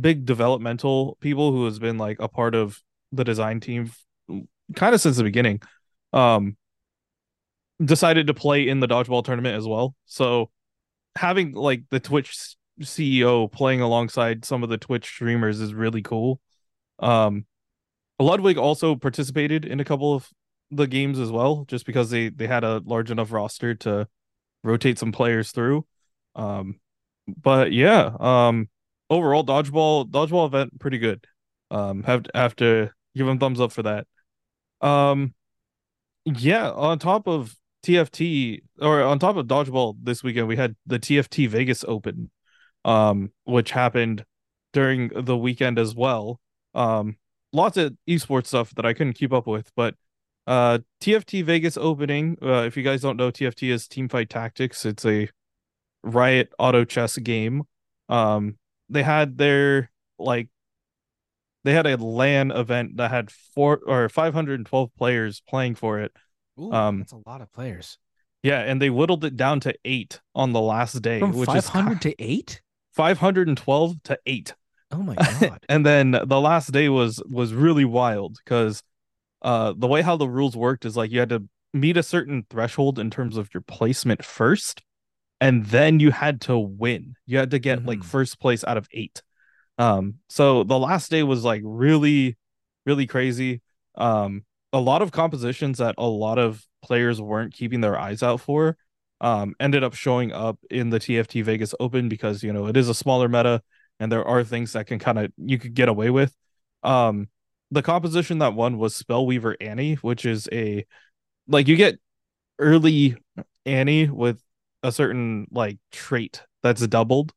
big 0.00 0.24
developmental 0.24 1.16
people 1.20 1.52
who 1.52 1.64
has 1.64 1.78
been 1.78 1.98
like 1.98 2.18
a 2.20 2.28
part 2.28 2.54
of 2.54 2.80
the 3.12 3.24
design 3.24 3.60
team 3.60 3.90
kind 4.74 4.94
of 4.94 5.00
since 5.00 5.16
the 5.16 5.24
beginning. 5.24 5.60
Um, 6.12 6.56
decided 7.84 8.26
to 8.26 8.34
play 8.34 8.66
in 8.66 8.80
the 8.80 8.88
dodgeball 8.88 9.24
tournament 9.24 9.56
as 9.56 9.66
well. 9.66 9.94
So 10.04 10.50
having 11.16 11.52
like 11.52 11.82
the 11.90 12.00
Twitch 12.00 12.56
CEO 12.80 13.50
playing 13.50 13.80
alongside 13.80 14.44
some 14.44 14.62
of 14.62 14.68
the 14.68 14.78
Twitch 14.78 15.06
streamers 15.06 15.60
is 15.60 15.74
really 15.74 16.02
cool. 16.02 16.40
Um, 16.98 17.46
Ludwig 18.18 18.58
also 18.58 18.96
participated 18.96 19.64
in 19.64 19.80
a 19.80 19.84
couple 19.84 20.14
of 20.14 20.28
the 20.70 20.86
games 20.86 21.18
as 21.18 21.30
well, 21.30 21.64
just 21.68 21.86
because 21.86 22.10
they 22.10 22.28
they 22.28 22.46
had 22.46 22.64
a 22.64 22.82
large 22.84 23.10
enough 23.10 23.32
roster 23.32 23.74
to 23.76 24.08
rotate 24.64 24.98
some 24.98 25.12
players 25.12 25.52
through. 25.52 25.86
Um, 26.34 26.80
but 27.26 27.72
yeah, 27.72 28.10
um, 28.18 28.68
overall 29.10 29.44
dodgeball 29.44 30.10
dodgeball 30.10 30.46
event 30.46 30.78
pretty 30.80 30.98
good. 30.98 31.26
Um, 31.70 32.02
have 32.04 32.26
have 32.34 32.56
to 32.56 32.90
give 33.14 33.26
them 33.26 33.38
thumbs 33.38 33.60
up 33.60 33.72
for 33.72 33.82
that. 33.82 34.06
Um, 34.80 35.34
yeah, 36.24 36.70
on 36.70 36.98
top 36.98 37.26
of 37.26 37.54
TFT 37.84 38.62
or 38.80 39.02
on 39.02 39.18
top 39.18 39.36
of 39.36 39.46
dodgeball 39.46 39.96
this 40.02 40.22
weekend, 40.22 40.48
we 40.48 40.56
had 40.56 40.76
the 40.86 40.98
TFT 40.98 41.48
Vegas 41.48 41.84
Open, 41.86 42.30
um, 42.84 43.32
which 43.44 43.70
happened 43.70 44.24
during 44.72 45.08
the 45.14 45.36
weekend 45.36 45.78
as 45.78 45.94
well. 45.94 46.40
Um, 46.74 47.16
lots 47.52 47.76
of 47.76 47.96
esports 48.08 48.46
stuff 48.46 48.74
that 48.74 48.86
I 48.86 48.92
couldn't 48.92 49.14
keep 49.14 49.32
up 49.32 49.46
with, 49.46 49.70
but 49.74 49.94
uh 50.46 50.78
TFT 51.02 51.44
Vegas 51.44 51.76
opening, 51.76 52.38
uh, 52.42 52.62
if 52.62 52.76
you 52.76 52.82
guys 52.82 53.02
don't 53.02 53.18
know, 53.18 53.30
TFT 53.30 53.70
is 53.70 53.86
Teamfight 53.86 54.30
Tactics. 54.30 54.86
It's 54.86 55.04
a 55.04 55.28
Riot 56.02 56.52
auto 56.58 56.84
chess 56.84 57.18
game. 57.18 57.64
Um 58.08 58.56
they 58.88 59.02
had 59.02 59.38
their 59.38 59.90
like 60.18 60.48
they 61.64 61.72
had 61.74 61.86
a 61.86 61.96
LAN 61.96 62.50
event 62.50 62.96
that 62.96 63.10
had 63.10 63.30
four 63.30 63.80
or 63.86 64.08
512 64.08 64.94
players 64.96 65.42
playing 65.48 65.74
for 65.74 65.98
it. 66.00 66.12
Ooh, 66.58 66.72
Um, 66.72 66.98
that's 67.00 67.12
a 67.12 67.20
lot 67.26 67.40
of 67.40 67.52
players. 67.52 67.98
Yeah, 68.42 68.60
and 68.60 68.80
they 68.80 68.88
whittled 68.90 69.24
it 69.24 69.36
down 69.36 69.60
to 69.60 69.74
8 69.84 70.20
on 70.34 70.52
the 70.52 70.60
last 70.60 71.02
day, 71.02 71.18
From 71.18 71.32
which 71.32 71.46
five 71.48 71.56
is 71.58 71.68
hundred 71.68 72.00
to 72.02 72.14
eight. 72.22 72.62
512 72.94 74.02
to 74.04 74.18
8. 74.26 74.54
Oh 74.90 75.02
my 75.02 75.14
god. 75.40 75.64
and 75.68 75.84
then 75.84 76.12
the 76.12 76.40
last 76.40 76.72
day 76.72 76.88
was 76.88 77.22
was 77.28 77.52
really 77.52 77.84
wild 77.84 78.38
because 78.42 78.82
uh 79.42 79.74
the 79.76 79.86
way 79.86 80.00
how 80.02 80.16
the 80.16 80.28
rules 80.28 80.56
worked 80.56 80.84
is 80.84 80.96
like 80.96 81.10
you 81.10 81.20
had 81.20 81.28
to 81.28 81.44
meet 81.74 81.96
a 81.98 82.02
certain 82.02 82.46
threshold 82.48 82.98
in 82.98 83.10
terms 83.10 83.36
of 83.36 83.52
your 83.52 83.60
placement 83.60 84.24
first 84.24 84.82
and 85.40 85.66
then 85.66 86.00
you 86.00 86.10
had 86.10 86.40
to 86.40 86.58
win 86.58 87.14
you 87.26 87.38
had 87.38 87.50
to 87.50 87.58
get 87.58 87.84
like 87.84 88.00
Mhm. 88.00 88.04
first 88.04 88.40
place 88.40 88.64
out 88.64 88.76
of 88.76 88.88
eight 88.92 89.22
um 89.78 90.14
so 90.28 90.64
the 90.64 90.78
last 90.78 91.10
day 91.10 91.22
was 91.22 91.44
like 91.44 91.62
really 91.64 92.36
really 92.86 93.06
crazy 93.06 93.62
um 93.96 94.44
a 94.72 94.80
lot 94.80 95.02
of 95.02 95.12
compositions 95.12 95.78
that 95.78 95.94
a 95.98 96.06
lot 96.06 96.38
of 96.38 96.64
players 96.82 97.20
weren't 97.20 97.54
keeping 97.54 97.80
their 97.80 97.98
eyes 97.98 98.22
out 98.22 98.40
for 98.40 98.76
um 99.20 99.54
ended 99.60 99.82
up 99.82 99.94
showing 99.94 100.32
up 100.32 100.58
in 100.70 100.90
the 100.90 100.98
TFT 101.00 101.42
Vegas 101.42 101.74
Open 101.80 102.08
because 102.08 102.42
you 102.42 102.52
know 102.52 102.66
it 102.66 102.76
is 102.76 102.88
a 102.88 102.94
smaller 102.94 103.28
meta 103.28 103.62
and 104.00 104.12
there 104.12 104.24
are 104.24 104.44
things 104.44 104.72
that 104.74 104.86
can 104.86 104.98
kind 105.00 105.18
of 105.18 105.32
you 105.36 105.58
could 105.58 105.74
get 105.74 105.88
away 105.88 106.08
with. 106.10 106.32
Um, 106.84 107.28
the 107.72 107.82
composition 107.82 108.38
that 108.38 108.54
won 108.54 108.78
was 108.78 108.96
Spellweaver 108.96 109.56
Annie, 109.60 109.94
which 109.96 110.24
is 110.24 110.48
a 110.52 110.86
like 111.48 111.66
you 111.66 111.74
get 111.74 111.98
early 112.60 113.16
Annie 113.66 114.08
with 114.08 114.40
a 114.82 114.92
certain 114.92 115.46
like 115.50 115.78
trait 115.92 116.42
that's 116.62 116.86
doubled, 116.86 117.32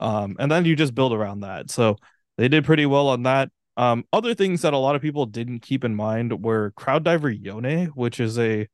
um, 0.00 0.36
and 0.38 0.50
then 0.50 0.64
you 0.64 0.76
just 0.76 0.94
build 0.94 1.12
around 1.12 1.40
that. 1.40 1.70
So 1.70 1.96
they 2.38 2.48
did 2.48 2.64
pretty 2.64 2.86
well 2.86 3.08
on 3.08 3.24
that. 3.24 3.50
Um, 3.76 4.04
other 4.12 4.34
things 4.34 4.62
that 4.62 4.74
a 4.74 4.78
lot 4.78 4.96
of 4.96 5.02
people 5.02 5.26
didn't 5.26 5.60
keep 5.60 5.84
in 5.84 5.94
mind 5.94 6.42
were 6.42 6.72
Crowd 6.76 7.04
Diver 7.04 7.30
Yone, 7.30 7.86
which 7.94 8.20
is 8.20 8.38
a 8.38 8.68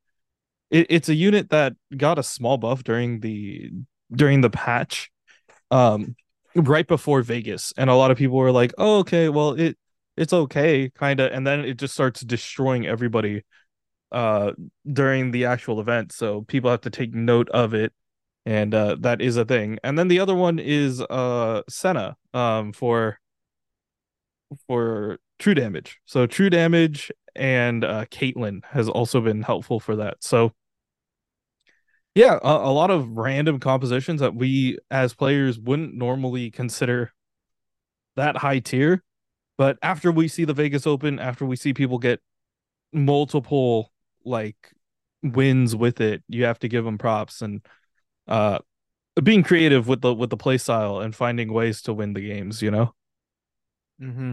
it, 0.71 0.87
it's 0.91 1.09
a 1.09 1.15
unit 1.15 1.51
that 1.51 1.75
got 1.97 2.19
a 2.19 2.23
small 2.23 2.59
buff 2.59 2.85
during 2.85 3.21
the 3.21 3.71
during 4.13 4.41
the 4.41 4.51
patch. 4.51 5.11
Um, 5.71 6.17
right 6.55 6.87
before 6.87 7.23
Vegas, 7.23 7.73
and 7.77 7.91
a 7.91 7.95
lot 7.95 8.11
of 8.11 8.19
people 8.19 8.37
were 8.37 8.53
like, 8.53 8.73
"Oh, 8.79 8.99
okay, 9.01 9.29
well 9.29 9.53
it 9.53 9.79
it's 10.17 10.33
okay, 10.33 10.91
kind 10.91 11.21
of," 11.21 11.33
and 11.33 11.47
then 11.47 11.61
it 11.61 11.79
just 11.79 11.95
starts 11.95 12.21
destroying 12.23 12.87
everybody 12.87 13.45
uh 14.13 14.53
during 14.91 15.31
the 15.33 15.45
actual 15.47 15.81
event. 15.81 16.13
So 16.13 16.43
people 16.43 16.71
have 16.71 16.81
to 16.83 16.91
take 16.91 17.15
note 17.15 17.49
of 17.51 17.75
it, 17.75 17.93
and 18.49 18.75
uh 18.75 18.97
that 19.01 19.21
is 19.21 19.37
a 19.37 19.45
thing. 19.45 19.79
And 19.85 19.99
then 19.99 20.09
the 20.09 20.21
other 20.21 20.35
one 20.35 20.59
is 20.59 21.03
uh 21.03 21.63
Senna 21.69 22.17
um 22.33 22.73
for 22.73 23.21
for 24.67 25.19
true 25.39 25.55
damage. 25.55 26.01
So 26.07 26.27
true 26.27 26.49
damage 26.49 27.13
and 27.37 27.85
uh 27.85 28.07
Caitlyn 28.07 28.65
has 28.65 28.89
also 28.89 29.21
been 29.21 29.43
helpful 29.43 29.81
for 29.81 29.97
that. 29.97 30.25
So 30.25 30.55
yeah, 32.15 32.39
a, 32.43 32.49
a 32.49 32.73
lot 32.73 32.91
of 32.91 33.11
random 33.19 33.61
compositions 33.61 34.23
that 34.23 34.35
we 34.35 34.79
as 34.91 35.13
players 35.13 35.59
wouldn't 35.59 35.95
normally 35.95 36.51
consider 36.51 37.13
that 38.17 38.39
high 38.39 38.61
tier. 38.61 39.05
But 39.59 39.77
after 39.83 40.11
we 40.11 40.27
see 40.27 40.47
the 40.47 40.55
Vegas 40.55 40.87
Open, 40.87 41.19
after 41.19 41.45
we 41.45 41.57
see 41.57 41.75
people 41.75 41.99
get 41.99 42.21
multiple 42.95 43.93
like 44.25 44.57
wins 45.23 45.77
with 45.77 46.01
it, 46.01 46.23
you 46.29 46.45
have 46.45 46.61
to 46.61 46.69
give 46.69 46.87
them 46.87 46.97
props 46.97 47.43
and 47.43 47.61
uh 48.29 48.59
being 49.23 49.43
creative 49.43 49.89
with 49.89 50.01
the 50.03 50.15
with 50.15 50.31
the 50.31 50.37
play 50.37 50.59
style 50.59 51.01
and 51.01 51.15
finding 51.15 51.53
ways 51.53 51.83
to 51.83 51.93
win 51.95 52.15
the 52.15 52.21
games, 52.21 52.63
you 52.63 52.71
know? 52.71 52.95
mm-hmm. 54.01 54.33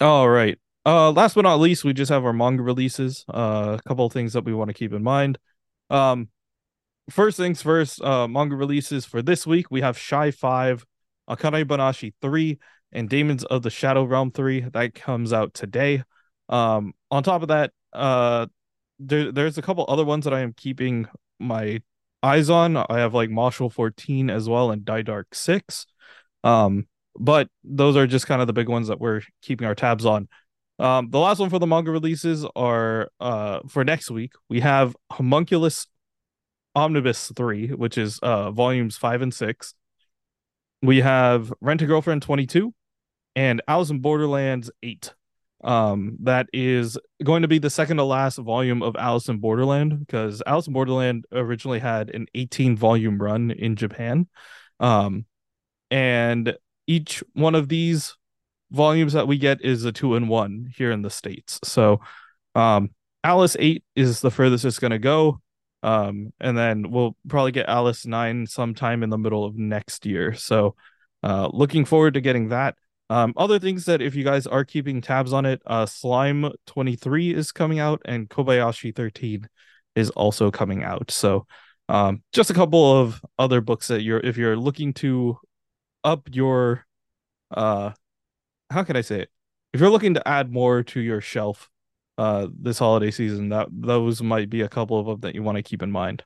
All 0.00 0.28
right. 0.28 0.58
Uh 0.84 1.10
last 1.10 1.34
but 1.34 1.42
not 1.42 1.60
least, 1.60 1.84
we 1.84 1.92
just 1.92 2.10
have 2.10 2.24
our 2.24 2.32
manga 2.32 2.62
releases. 2.62 3.24
Uh 3.32 3.78
a 3.78 3.88
couple 3.88 4.06
of 4.06 4.12
things 4.12 4.32
that 4.34 4.44
we 4.44 4.54
want 4.54 4.68
to 4.68 4.74
keep 4.74 4.92
in 4.92 5.02
mind. 5.02 5.38
Um 5.90 6.28
first 7.10 7.36
things 7.36 7.62
first, 7.62 8.02
uh 8.02 8.28
manga 8.28 8.56
releases 8.56 9.04
for 9.04 9.22
this 9.22 9.46
week. 9.46 9.70
We 9.70 9.80
have 9.82 9.98
Shy 9.98 10.30
5, 10.30 10.84
Akane 11.30 11.64
Banashi 11.64 12.14
3, 12.22 12.58
and 12.92 13.08
Demons 13.08 13.44
of 13.44 13.62
the 13.62 13.70
Shadow 13.70 14.04
Realm 14.04 14.30
3. 14.30 14.62
That 14.72 14.94
comes 14.94 15.32
out 15.32 15.54
today. 15.54 16.04
Um 16.48 16.94
on 17.10 17.22
top 17.22 17.42
of 17.42 17.48
that, 17.48 17.72
uh 17.92 18.46
there, 18.98 19.32
there's 19.32 19.58
a 19.58 19.62
couple 19.62 19.84
other 19.88 20.04
ones 20.04 20.24
that 20.24 20.34
I 20.34 20.40
am 20.40 20.52
keeping 20.54 21.06
my 21.38 21.80
eyes 22.26 22.50
on. 22.50 22.76
I 22.76 22.98
have 22.98 23.14
like 23.14 23.30
Marshall 23.30 23.70
14 23.70 24.30
as 24.30 24.48
well 24.48 24.70
and 24.70 24.84
Dai 24.84 25.02
Dark 25.02 25.34
6. 25.34 25.86
Um 26.44 26.86
but 27.18 27.48
those 27.64 27.96
are 27.96 28.06
just 28.06 28.26
kind 28.26 28.40
of 28.40 28.46
the 28.46 28.52
big 28.52 28.68
ones 28.68 28.88
that 28.88 29.00
we're 29.00 29.22
keeping 29.40 29.66
our 29.66 29.74
tabs 29.74 30.04
on. 30.04 30.28
Um, 30.78 31.08
the 31.08 31.18
last 31.18 31.38
one 31.38 31.48
for 31.48 31.58
the 31.58 31.66
manga 31.66 31.90
releases 31.90 32.44
are 32.54 33.08
uh 33.20 33.60
for 33.68 33.84
next 33.84 34.10
week. 34.10 34.32
We 34.48 34.60
have 34.60 34.94
Homunculus 35.10 35.86
Omnibus 36.74 37.32
3, 37.34 37.68
which 37.68 37.96
is 37.96 38.18
uh 38.18 38.50
volumes 38.50 38.96
5 38.96 39.22
and 39.22 39.34
6. 39.34 39.74
We 40.82 41.00
have 41.00 41.52
Rent 41.60 41.82
a 41.82 41.86
Girlfriend 41.86 42.22
22 42.22 42.74
and 43.34 43.62
Alice 43.66 43.90
in 43.90 44.00
Borderlands 44.00 44.70
8. 44.82 45.14
Um 45.64 46.18
that 46.22 46.48
is 46.52 46.98
going 47.24 47.42
to 47.42 47.48
be 47.48 47.58
the 47.58 47.70
second 47.70 47.96
to 47.96 48.04
last 48.04 48.36
volume 48.36 48.82
of 48.82 48.94
Alice 48.96 49.28
in 49.28 49.38
Borderland 49.38 49.98
because 49.98 50.42
Alice 50.46 50.66
in 50.66 50.72
Borderland 50.72 51.24
originally 51.32 51.78
had 51.78 52.10
an 52.10 52.26
18 52.34 52.76
volume 52.76 53.20
run 53.20 53.50
in 53.50 53.76
Japan. 53.76 54.28
Um 54.80 55.24
and 55.90 56.56
each 56.86 57.22
one 57.34 57.54
of 57.54 57.68
these 57.68 58.16
volumes 58.70 59.12
that 59.12 59.28
we 59.28 59.38
get 59.38 59.64
is 59.64 59.84
a 59.84 59.92
two 59.92 60.14
in 60.14 60.28
one 60.28 60.72
here 60.76 60.90
in 60.90 61.02
the 61.02 61.10
states. 61.10 61.60
So, 61.64 62.00
um, 62.54 62.90
Alice 63.24 63.56
eight 63.58 63.84
is 63.94 64.20
the 64.20 64.30
furthest 64.30 64.64
it's 64.64 64.78
gonna 64.78 64.98
go, 64.98 65.40
um, 65.82 66.32
and 66.40 66.56
then 66.56 66.90
we'll 66.90 67.16
probably 67.28 67.52
get 67.52 67.68
Alice 67.68 68.06
nine 68.06 68.46
sometime 68.46 69.02
in 69.02 69.10
the 69.10 69.18
middle 69.18 69.44
of 69.44 69.56
next 69.56 70.06
year. 70.06 70.34
So, 70.34 70.74
uh, 71.22 71.48
looking 71.52 71.84
forward 71.84 72.14
to 72.14 72.20
getting 72.20 72.48
that. 72.48 72.76
Um, 73.08 73.32
other 73.36 73.58
things 73.58 73.84
that 73.84 74.02
if 74.02 74.14
you 74.14 74.24
guys 74.24 74.46
are 74.46 74.64
keeping 74.64 75.00
tabs 75.00 75.32
on 75.32 75.46
it, 75.46 75.62
uh, 75.66 75.86
Slime 75.86 76.50
twenty 76.66 76.96
three 76.96 77.32
is 77.32 77.52
coming 77.52 77.78
out, 77.78 78.02
and 78.04 78.28
Kobayashi 78.28 78.94
thirteen 78.94 79.48
is 79.94 80.10
also 80.10 80.50
coming 80.50 80.82
out. 80.82 81.10
So, 81.10 81.46
um, 81.88 82.22
just 82.32 82.50
a 82.50 82.54
couple 82.54 83.00
of 83.00 83.22
other 83.38 83.60
books 83.60 83.88
that 83.88 84.02
you're 84.02 84.20
if 84.20 84.36
you're 84.36 84.56
looking 84.56 84.92
to 84.94 85.38
up 86.04 86.28
your 86.32 86.86
uh 87.50 87.90
how 88.70 88.82
can 88.84 88.96
I 88.96 89.00
say 89.00 89.20
it? 89.20 89.30
If 89.72 89.80
you're 89.80 89.90
looking 89.90 90.14
to 90.14 90.28
add 90.28 90.52
more 90.52 90.82
to 90.84 91.00
your 91.00 91.20
shelf 91.20 91.68
uh 92.18 92.48
this 92.58 92.78
holiday 92.78 93.10
season, 93.10 93.50
that 93.50 93.68
those 93.70 94.22
might 94.22 94.50
be 94.50 94.62
a 94.62 94.68
couple 94.68 94.98
of 94.98 95.06
them 95.06 95.20
that 95.20 95.34
you 95.34 95.42
want 95.42 95.56
to 95.56 95.62
keep 95.62 95.82
in 95.82 95.92
mind. 95.92 96.24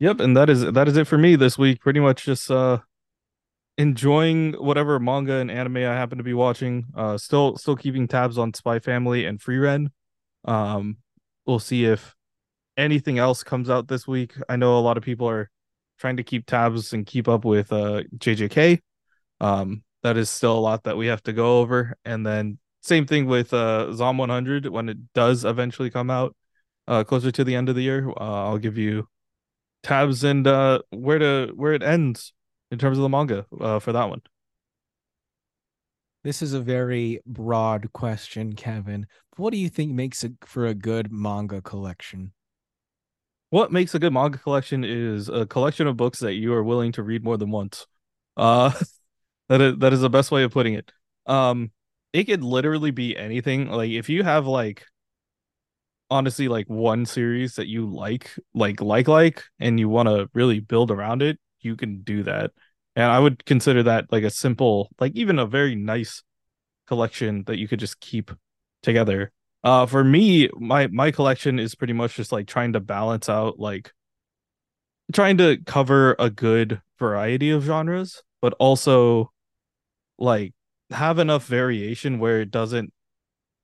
Yep, 0.00 0.20
and 0.20 0.36
that 0.36 0.50
is 0.50 0.60
that 0.72 0.88
is 0.88 0.96
it 0.96 1.06
for 1.06 1.18
me 1.18 1.36
this 1.36 1.56
week. 1.56 1.80
Pretty 1.80 2.00
much 2.00 2.24
just 2.24 2.50
uh 2.50 2.80
enjoying 3.78 4.52
whatever 4.54 4.98
manga 4.98 5.34
and 5.34 5.50
anime 5.50 5.78
I 5.78 5.94
happen 5.94 6.18
to 6.18 6.24
be 6.24 6.34
watching. 6.34 6.86
Uh 6.94 7.16
still 7.16 7.56
still 7.56 7.76
keeping 7.76 8.06
tabs 8.06 8.38
on 8.38 8.54
Spy 8.54 8.78
Family 8.78 9.24
and 9.24 9.40
Frieren. 9.40 9.88
Um 10.44 10.98
we'll 11.46 11.58
see 11.58 11.84
if 11.84 12.14
anything 12.76 13.18
else 13.18 13.42
comes 13.42 13.70
out 13.70 13.88
this 13.88 14.06
week. 14.06 14.34
I 14.48 14.56
know 14.56 14.78
a 14.78 14.80
lot 14.80 14.96
of 14.96 15.02
people 15.02 15.28
are 15.28 15.50
trying 15.98 16.16
to 16.16 16.22
keep 16.22 16.46
tabs 16.46 16.92
and 16.92 17.06
keep 17.06 17.28
up 17.28 17.44
with 17.44 17.72
uh 17.72 18.02
JJK. 18.16 18.80
Um 19.40 19.82
that 20.02 20.16
is 20.16 20.28
still 20.28 20.58
a 20.58 20.60
lot 20.60 20.84
that 20.84 20.96
we 20.96 21.06
have 21.06 21.22
to 21.22 21.32
go 21.32 21.60
over 21.60 21.96
and 22.04 22.26
then 22.26 22.58
same 22.82 23.06
thing 23.06 23.26
with 23.26 23.54
uh 23.54 23.92
Zom 23.92 24.18
100 24.18 24.66
when 24.66 24.88
it 24.88 24.98
does 25.14 25.44
eventually 25.44 25.90
come 25.90 26.10
out 26.10 26.36
uh 26.88 27.04
closer 27.04 27.30
to 27.30 27.44
the 27.44 27.54
end 27.54 27.68
of 27.68 27.74
the 27.74 27.82
year. 27.82 28.10
Uh, 28.10 28.48
I'll 28.48 28.58
give 28.58 28.76
you 28.76 29.08
tabs 29.82 30.24
and 30.24 30.46
uh 30.46 30.80
where 30.90 31.18
to 31.18 31.52
where 31.56 31.72
it 31.72 31.82
ends 31.82 32.32
in 32.72 32.78
terms 32.78 32.98
of 32.98 33.02
the 33.02 33.08
manga 33.08 33.46
uh 33.60 33.78
for 33.78 33.92
that 33.92 34.08
one. 34.08 34.22
This 36.24 36.40
is 36.40 36.54
a 36.54 36.60
very 36.60 37.20
broad 37.26 37.92
question, 37.92 38.54
Kevin. 38.54 39.06
What 39.36 39.52
do 39.52 39.58
you 39.58 39.68
think 39.68 39.92
makes 39.92 40.24
it 40.24 40.32
for 40.44 40.66
a 40.66 40.74
good 40.74 41.12
manga 41.12 41.60
collection? 41.60 42.32
What 43.50 43.70
makes 43.72 43.94
a 43.94 43.98
good 43.98 44.12
manga 44.12 44.38
collection 44.38 44.84
is 44.84 45.28
a 45.28 45.46
collection 45.46 45.86
of 45.86 45.96
books 45.96 46.20
that 46.20 46.34
you 46.34 46.54
are 46.54 46.62
willing 46.62 46.92
to 46.92 47.02
read 47.02 47.22
more 47.22 47.36
than 47.36 47.50
once. 47.50 47.86
Uh 48.36 48.72
that 49.48 49.60
is 49.60 49.78
that 49.78 49.92
is 49.92 50.00
the 50.00 50.10
best 50.10 50.30
way 50.30 50.42
of 50.42 50.52
putting 50.52 50.74
it. 50.74 50.90
Um 51.26 51.70
it 52.12 52.24
could 52.24 52.42
literally 52.42 52.90
be 52.90 53.16
anything. 53.16 53.68
Like 53.68 53.90
if 53.90 54.08
you 54.08 54.22
have 54.22 54.46
like 54.46 54.84
honestly 56.10 56.46
like 56.46 56.68
one 56.68 57.06
series 57.06 57.54
that 57.56 57.68
you 57.68 57.86
like 57.86 58.30
like 58.54 58.80
like 58.80 59.08
like 59.08 59.44
and 59.58 59.80
you 59.80 59.88
want 59.88 60.08
to 60.08 60.28
really 60.34 60.60
build 60.60 60.90
around 60.90 61.22
it, 61.22 61.38
you 61.64 61.76
can 61.76 62.02
do 62.02 62.22
that. 62.24 62.52
And 62.96 63.06
I 63.06 63.18
would 63.18 63.44
consider 63.44 63.82
that 63.84 64.06
like 64.12 64.24
a 64.24 64.30
simple, 64.30 64.90
like 65.00 65.12
even 65.14 65.38
a 65.38 65.46
very 65.46 65.74
nice 65.74 66.22
collection 66.86 67.44
that 67.44 67.58
you 67.58 67.68
could 67.68 67.80
just 67.80 68.00
keep 68.00 68.30
together. 68.82 69.32
Uh 69.64 69.86
for 69.86 70.04
me, 70.04 70.48
my 70.58 70.88
my 70.88 71.10
collection 71.10 71.58
is 71.58 71.74
pretty 71.74 71.92
much 71.92 72.16
just 72.16 72.32
like 72.32 72.46
trying 72.46 72.72
to 72.74 72.80
balance 72.80 73.28
out 73.28 73.58
like 73.58 73.92
trying 75.12 75.36
to 75.38 75.58
cover 75.66 76.16
a 76.18 76.30
good 76.30 76.80
variety 76.98 77.50
of 77.50 77.64
genres, 77.64 78.22
but 78.40 78.54
also 78.58 79.30
like 80.18 80.52
have 80.90 81.18
enough 81.18 81.46
variation 81.46 82.18
where 82.18 82.40
it 82.40 82.50
doesn't 82.50 82.92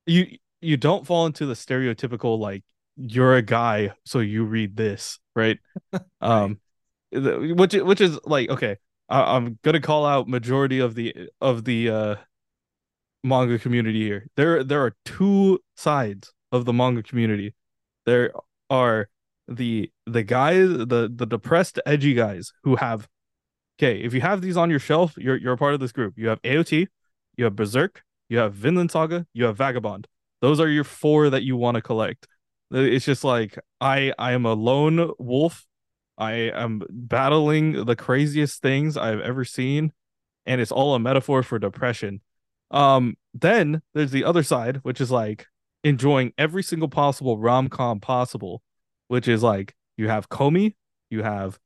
you 0.07 0.27
you 0.61 0.77
don't 0.77 1.07
fall 1.07 1.27
into 1.27 1.47
the 1.47 1.55
stereotypical 1.55 2.39
like 2.39 2.65
you're 2.97 3.37
a 3.37 3.43
guy 3.43 3.93
so 4.07 4.21
you 4.21 4.45
read 4.45 4.77
this, 4.77 5.19
right? 5.37 5.59
um 6.21 6.53
the- 6.53 6.59
which 7.13 7.75
which 7.75 8.01
is 8.01 8.19
like 8.25 8.51
okay, 8.51 8.77
I, 9.09 9.37
I'm 9.37 9.59
gonna 9.63 9.81
call 9.81 10.07
out 10.07 10.29
majority 10.29 10.79
of 10.79 10.95
the 10.95 11.15
of 11.41 11.65
the 11.65 11.91
uh 11.91 12.17
manga 13.25 13.59
community 13.59 14.05
here. 14.05 14.27
There 14.37 14.63
there 14.65 14.85
are 14.85 14.97
two 15.05 15.61
sides 15.77 16.33
of 16.53 16.65
the 16.65 16.73
manga 16.73 17.03
community. 17.03 17.55
There 18.07 18.33
are 18.71 19.09
the 19.47 19.91
the 20.07 20.23
guys, 20.23 20.69
the 20.69 21.11
the 21.15 21.27
depressed 21.27 21.81
edgy 21.87 22.15
guys 22.15 22.53
who 22.65 22.77
have 22.77 23.09
okay, 23.79 24.01
if 24.01 24.13
you 24.13 24.21
have 24.21 24.41
these 24.41 24.57
on 24.57 24.71
your 24.71 24.79
shelf, 24.79 25.15
you're 25.17 25.37
you're 25.37 25.55
a 25.55 25.59
part 25.59 25.75
of 25.75 25.81
this 25.81 25.93
group. 25.93 26.15
You 26.17 26.29
have 26.29 26.43
AOT, 26.43 26.87
you 27.37 27.45
have 27.45 27.57
Berserk, 27.57 28.03
you 28.29 28.39
have 28.39 28.55
Vinland 28.55 28.91
Saga, 28.91 29.27
you 29.33 29.45
have 29.45 29.57
Vagabond. 29.57 30.07
Those 30.41 30.61
are 30.61 30.69
your 30.69 30.85
four 30.85 31.31
that 31.31 31.43
you 31.43 31.57
want 31.57 31.77
to 31.77 31.83
collect. 31.83 32.29
It's 32.71 33.05
just 33.05 33.25
like 33.25 33.59
I 33.81 34.13
I 34.19 34.33
am 34.33 34.45
a 34.45 34.53
lone 34.53 35.13
wolf. 35.19 35.67
I 36.19 36.33
am 36.33 36.83
battling 36.91 37.85
the 37.85 37.95
craziest 37.95 38.61
things 38.61 38.97
I've 38.97 39.21
ever 39.21 39.45
seen, 39.45 39.93
and 40.45 40.61
it's 40.61 40.73
all 40.73 40.95
a 40.95 40.99
metaphor 40.99 41.45
for 41.45 41.59
depression. 41.61 42.21
Um, 42.73 43.17
then 43.33 43.83
there's 43.95 44.11
the 44.11 44.25
other 44.25 44.43
side, 44.43 44.79
which 44.83 45.01
is 45.01 45.13
like 45.13 45.47
enjoying 45.85 46.33
every 46.37 46.65
single 46.65 46.89
possible 46.89 47.39
rom 47.39 47.69
com 47.69 48.01
possible, 48.01 48.63
which 49.07 49.29
is 49.29 49.43
like 49.45 49.75
you 49.97 50.09
have 50.09 50.29
Komi, 50.29 50.75
you 51.09 51.23
have 51.23 51.59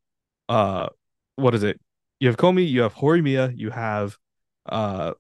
uh, 0.49 0.89
what 1.37 1.55
is 1.55 1.63
it? 1.63 1.81
You 2.21 2.29
have 2.29 2.37
Komi, 2.37 2.69
you 2.69 2.83
have 2.83 2.95
Horimiya, 2.95 3.57
you 3.57 3.71
have 3.71 4.19
uh, 4.67 5.13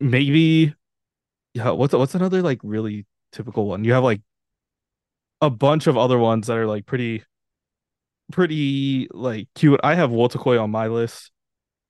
maybe 0.00 0.74
yeah. 1.54 1.70
What's 1.70 1.94
what's 1.94 2.14
another 2.14 2.42
like 2.42 2.60
really 2.62 3.06
typical 3.32 3.66
one? 3.66 3.84
You 3.84 3.94
have 3.94 4.04
like 4.04 4.20
a 5.40 5.50
bunch 5.50 5.86
of 5.86 5.96
other 5.96 6.18
ones 6.18 6.46
that 6.46 6.56
are 6.56 6.66
like 6.66 6.86
pretty 6.86 7.24
pretty 8.32 9.08
like 9.12 9.48
cute. 9.54 9.80
I 9.82 9.94
have 9.94 10.10
Wotakoi 10.10 10.60
on 10.60 10.70
my 10.70 10.88
list 10.88 11.30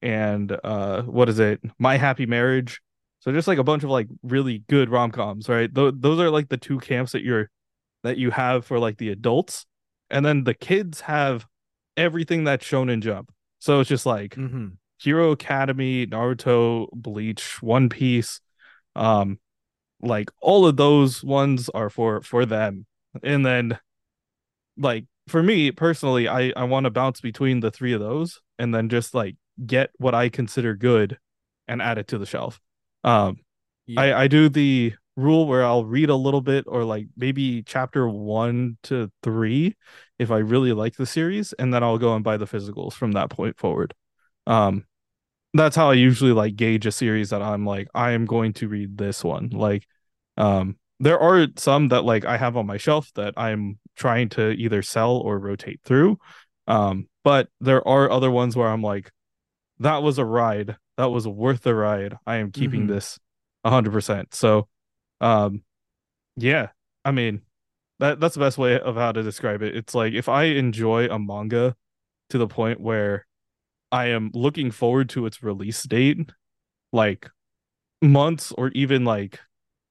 and 0.03 0.57
uh 0.65 1.03
what 1.03 1.29
is 1.29 1.39
it? 1.39 1.61
My 1.79 1.97
Happy 1.97 2.27
Marriage. 2.27 2.81
So 3.21 3.33
just 3.33 3.49
like 3.49 3.59
a 3.59 3.65
bunch 3.65 3.83
of 3.83 3.91
like 3.91 4.09
really 4.23 4.63
good 4.69 4.89
rom-coms, 4.91 5.49
right? 5.49 5.75
Th- 5.75 5.95
those 5.97 6.21
are 6.21 6.31
like 6.31 6.49
the 6.49 6.57
two 6.57 6.79
camps 6.79 7.13
that 7.13 7.23
you're 7.23 7.51
that 8.03 8.19
you 8.19 8.31
have 8.31 8.65
for 8.65 8.79
like 8.79 8.99
the 8.99 9.09
adults. 9.11 9.67
And 10.11 10.25
then 10.25 10.45
the 10.45 10.55
kids 10.55 11.01
have 11.03 11.47
everything 11.97 12.45
that's 12.45 12.65
shown 12.65 12.89
in 12.89 13.01
Jump. 13.01 13.33
So 13.59 13.81
it's 13.81 13.89
just 13.89 14.07
like 14.07 14.35
Mm-hmm. 14.37 14.69
Hero 14.99 15.33
Academy, 15.33 16.07
Naruto, 16.07 16.89
Bleach, 16.93 17.63
One 17.63 17.89
Piece, 17.89 18.41
um, 18.95 19.39
like 20.01 20.31
all 20.41 20.67
of 20.67 20.77
those 20.77 21.23
ones 21.23 21.69
are 21.71 21.91
for 21.91 22.23
for 22.23 22.47
them. 22.47 22.87
And 23.23 23.45
then, 23.45 23.79
like 24.79 25.05
for 25.29 25.43
me 25.43 25.71
personally, 25.71 26.29
I 26.29 26.53
I 26.57 26.65
want 26.65 26.85
to 26.85 26.91
bounce 26.91 27.21
between 27.21 27.61
the 27.61 27.71
three 27.71 27.93
of 27.93 28.01
those, 28.01 28.41
and 28.59 28.75
then 28.75 28.89
just 28.89 29.15
like 29.15 29.37
get 29.65 29.91
what 29.99 30.15
I 30.15 30.29
consider 30.29 30.75
good, 30.75 31.19
and 31.69 31.83
add 31.83 31.99
it 31.99 32.09
to 32.09 32.19
the 32.19 32.27
shelf. 32.27 32.61
Um, 33.05 33.39
I 33.97 34.13
I 34.15 34.29
do 34.29 34.49
the 34.49 34.95
rule 35.17 35.47
where 35.47 35.65
I'll 35.65 35.85
read 35.85 36.11
a 36.11 36.15
little 36.15 36.43
bit 36.43 36.65
or 36.69 36.85
like 36.85 37.07
maybe 37.17 37.63
chapter 37.63 38.09
one 38.09 38.77
to 38.85 39.11
three 39.23 39.77
if 40.19 40.31
I 40.31 40.39
really 40.39 40.73
like 40.73 40.97
the 40.97 41.07
series, 41.07 41.53
and 41.55 41.73
then 41.73 41.83
I'll 41.83 41.99
go 41.99 42.15
and 42.15 42.25
buy 42.25 42.37
the 42.37 42.47
physicals 42.47 42.93
from 42.95 43.13
that 43.13 43.31
point 43.31 43.59
forward. 43.59 43.95
Um, 44.47 44.85
that's 45.55 45.77
how 45.77 45.91
I 45.91 45.95
usually 45.95 46.33
like 46.33 46.57
gauge 46.57 46.87
a 46.87 46.93
series 46.93 47.31
that 47.31 47.43
I'm 47.43 47.65
like 47.67 47.89
I 47.95 48.13
am 48.13 48.27
going 48.27 48.53
to 48.55 48.69
read 48.69 48.99
this 48.99 49.25
one. 49.25 49.51
Like, 49.51 49.87
um, 50.37 50.77
there 51.01 51.19
are 51.19 51.47
some 51.57 51.89
that 51.89 52.05
like 52.05 52.25
I 52.25 52.37
have 52.37 52.57
on 52.57 52.67
my 52.67 52.77
shelf 52.77 53.11
that 53.15 53.35
I'm 53.37 53.79
trying 53.97 54.29
to 54.31 54.51
either 54.51 54.83
sell 54.83 55.17
or 55.17 55.39
rotate 55.39 55.81
through. 55.85 56.19
Um, 56.67 57.09
but 57.23 57.49
there 57.61 57.87
are 57.87 58.11
other 58.11 58.31
ones 58.31 58.57
where 58.57 58.69
I'm 58.69 58.83
like, 58.83 59.11
that 59.81 60.03
was 60.03 60.19
a 60.19 60.25
ride. 60.25 60.77
That 60.97 61.11
was 61.11 61.29
worth 61.29 61.63
the 61.63 61.75
ride. 61.75 62.17
I 62.27 62.37
am 62.37 62.51
keeping 62.51 62.85
Mhm. 62.85 62.89
this 62.89 63.19
hundred 63.65 63.93
percent. 63.93 64.35
So, 64.35 64.69
um, 65.21 65.63
yeah, 66.37 66.69
I 67.05 67.11
mean, 67.11 67.43
that 67.99 68.21
that's 68.21 68.35
the 68.35 68.41
best 68.41 68.59
way 68.59 68.79
of 68.79 68.97
how 68.97 69.13
to 69.13 69.23
describe 69.23 69.63
it. 69.63 69.77
It's 69.77 69.95
like 69.95 70.13
if 70.13 70.29
I 70.29 70.45
enjoy 70.45 71.07
a 71.07 71.19
manga 71.19 71.75
to 72.31 72.39
the 72.39 72.47
point 72.47 72.81
where 72.81 73.27
I 73.93 74.07
am 74.07 74.31
looking 74.35 74.71
forward 74.71 75.09
to 75.11 75.27
its 75.27 75.43
release 75.43 75.83
date, 75.83 76.31
like 76.93 77.31
months 78.03 78.53
or 78.53 78.69
even 78.71 79.05
like 79.05 79.41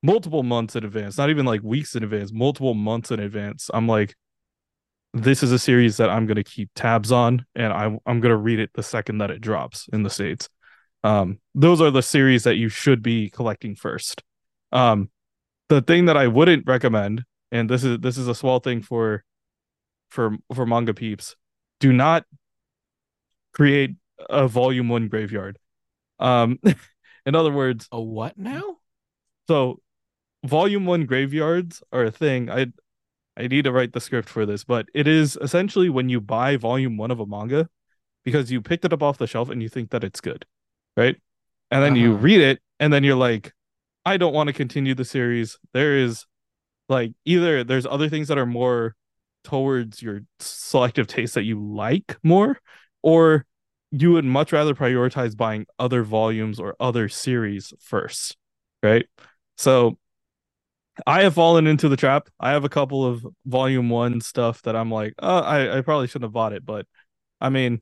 multiple 0.05 0.43
months 0.43 0.75
in 0.75 0.83
advance, 0.85 1.17
not 1.17 1.29
even 1.29 1.45
like 1.45 1.61
weeks 1.63 1.95
in 1.95 2.03
advance, 2.03 2.31
multiple 2.31 2.75
months 2.75 3.11
in 3.11 3.19
advance. 3.19 3.69
I'm 3.73 3.87
like, 3.87 4.15
this 5.13 5.41
is 5.41 5.51
a 5.51 5.59
series 5.59 5.97
that 5.97 6.09
I'm 6.09 6.27
gonna 6.27 6.43
keep 6.43 6.69
tabs 6.75 7.11
on, 7.11 7.45
and 7.55 7.73
I'm 7.73 7.99
I'm 8.05 8.19
gonna 8.19 8.37
read 8.37 8.59
it 8.59 8.71
the 8.73 8.83
second 8.83 9.17
that 9.19 9.31
it 9.31 9.41
drops 9.41 9.87
in 9.91 10.03
the 10.03 10.09
states. 10.09 10.49
Um, 11.03 11.39
those 11.53 11.81
are 11.81 11.91
the 11.91 12.01
series 12.01 12.43
that 12.43 12.55
you 12.55 12.69
should 12.69 13.01
be 13.01 13.29
collecting 13.29 13.75
first. 13.75 14.23
Um, 14.71 15.09
the 15.69 15.81
thing 15.81 16.05
that 16.05 16.17
I 16.17 16.27
wouldn't 16.27 16.67
recommend, 16.67 17.23
and 17.51 17.69
this 17.69 17.83
is 17.83 17.99
this 17.99 18.17
is 18.17 18.27
a 18.27 18.35
small 18.35 18.59
thing 18.59 18.81
for 18.81 19.23
for 20.09 20.35
for 20.53 20.65
manga 20.65 20.93
peeps, 20.93 21.35
do 21.79 21.91
not 21.93 22.25
create 23.53 23.95
a 24.29 24.47
volume 24.47 24.89
one 24.89 25.07
graveyard. 25.07 25.57
Um, 26.19 26.59
in 27.25 27.35
other 27.35 27.51
words, 27.51 27.87
A 27.91 28.01
what 28.01 28.37
now? 28.37 28.77
so 29.47 29.79
volume 30.45 30.85
one 30.85 31.05
graveyards 31.05 31.83
are 31.91 32.03
a 32.05 32.11
thing. 32.11 32.49
I 32.49 32.67
I 33.37 33.47
need 33.47 33.63
to 33.65 33.71
write 33.73 33.93
the 33.93 34.01
script 34.01 34.29
for 34.29 34.45
this, 34.45 34.63
but 34.63 34.87
it 34.93 35.07
is 35.07 35.37
essentially 35.41 35.89
when 35.89 36.09
you 36.09 36.21
buy 36.21 36.57
volume 36.57 36.97
one 36.97 37.11
of 37.11 37.19
a 37.19 37.25
manga 37.25 37.69
because 38.25 38.51
you 38.51 38.61
picked 38.61 38.85
it 38.85 38.93
up 38.93 39.03
off 39.03 39.17
the 39.19 39.27
shelf 39.27 39.49
and 39.49 39.61
you 39.63 39.69
think 39.69 39.91
that 39.91 40.03
it's 40.03 40.21
good, 40.21 40.45
right? 40.97 41.17
And 41.71 41.83
then 41.83 41.95
you 41.95 42.13
Uh-huh. 42.13 42.15
read 42.15 42.41
it 42.41 42.61
and 42.79 42.93
then 42.93 43.03
you're 43.03 43.15
like, 43.15 43.53
I 44.05 44.17
don't 44.17 44.33
want 44.33 44.47
to 44.47 44.53
continue 44.53 44.95
the 44.95 45.05
series. 45.05 45.57
There 45.73 45.97
is 45.97 46.25
like 46.89 47.13
either 47.25 47.63
there's 47.63 47.85
other 47.85 48.09
things 48.09 48.27
that 48.27 48.37
are 48.37 48.45
more 48.45 48.95
towards 49.43 50.01
your 50.01 50.21
selective 50.39 51.07
taste 51.07 51.35
that 51.35 51.43
you 51.43 51.59
like 51.59 52.17
more, 52.23 52.59
or 53.03 53.45
you 53.91 54.11
would 54.11 54.25
much 54.25 54.51
rather 54.51 54.73
prioritize 54.73 55.35
buying 55.37 55.65
other 55.79 56.03
volumes 56.03 56.59
or 56.59 56.75
other 56.79 57.07
series 57.09 57.73
first, 57.79 58.35
right? 58.83 59.05
So 59.57 59.97
I 61.05 61.23
have 61.23 61.33
fallen 61.35 61.67
into 61.67 61.89
the 61.89 61.97
trap. 61.97 62.29
I 62.39 62.51
have 62.51 62.63
a 62.63 62.69
couple 62.69 63.05
of 63.05 63.25
volume 63.45 63.89
one 63.89 64.21
stuff 64.21 64.61
that 64.63 64.75
I'm 64.75 64.91
like, 64.91 65.13
oh, 65.19 65.39
I, 65.39 65.77
I 65.77 65.81
probably 65.81 66.07
shouldn't 66.07 66.23
have 66.25 66.33
bought 66.33 66.53
it, 66.53 66.65
but 66.65 66.85
I 67.41 67.49
mean, 67.49 67.81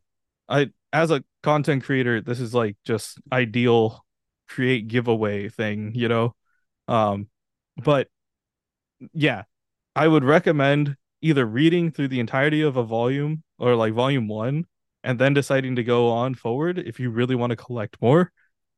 I 0.50 0.72
as 0.92 1.12
a 1.12 1.24
content 1.44 1.84
creator, 1.84 2.22
this 2.22 2.40
is 2.40 2.54
like 2.54 2.78
just 2.86 3.20
ideal 3.32 4.04
create 4.48 4.88
giveaway 4.88 5.50
thing, 5.50 5.94
you 5.96 6.08
know? 6.08 6.36
Um, 6.88 7.30
but 7.78 8.10
yeah, 9.14 9.44
I 9.96 10.08
would 10.08 10.24
recommend 10.24 10.96
either 11.22 11.46
reading 11.46 11.92
through 11.92 12.10
the 12.10 12.20
entirety 12.20 12.62
of 12.62 12.78
a 12.78 12.84
volume 12.84 13.44
or 13.60 13.76
like 13.76 13.94
volume 13.94 14.28
one 14.28 14.66
and 15.04 15.20
then 15.20 15.34
deciding 15.34 15.76
to 15.76 15.84
go 15.84 16.10
on 16.10 16.36
forward 16.36 16.80
if 16.80 17.00
you 17.00 17.10
really 17.10 17.36
want 17.36 17.52
to 17.52 17.56
collect 17.56 18.02
more. 18.02 18.32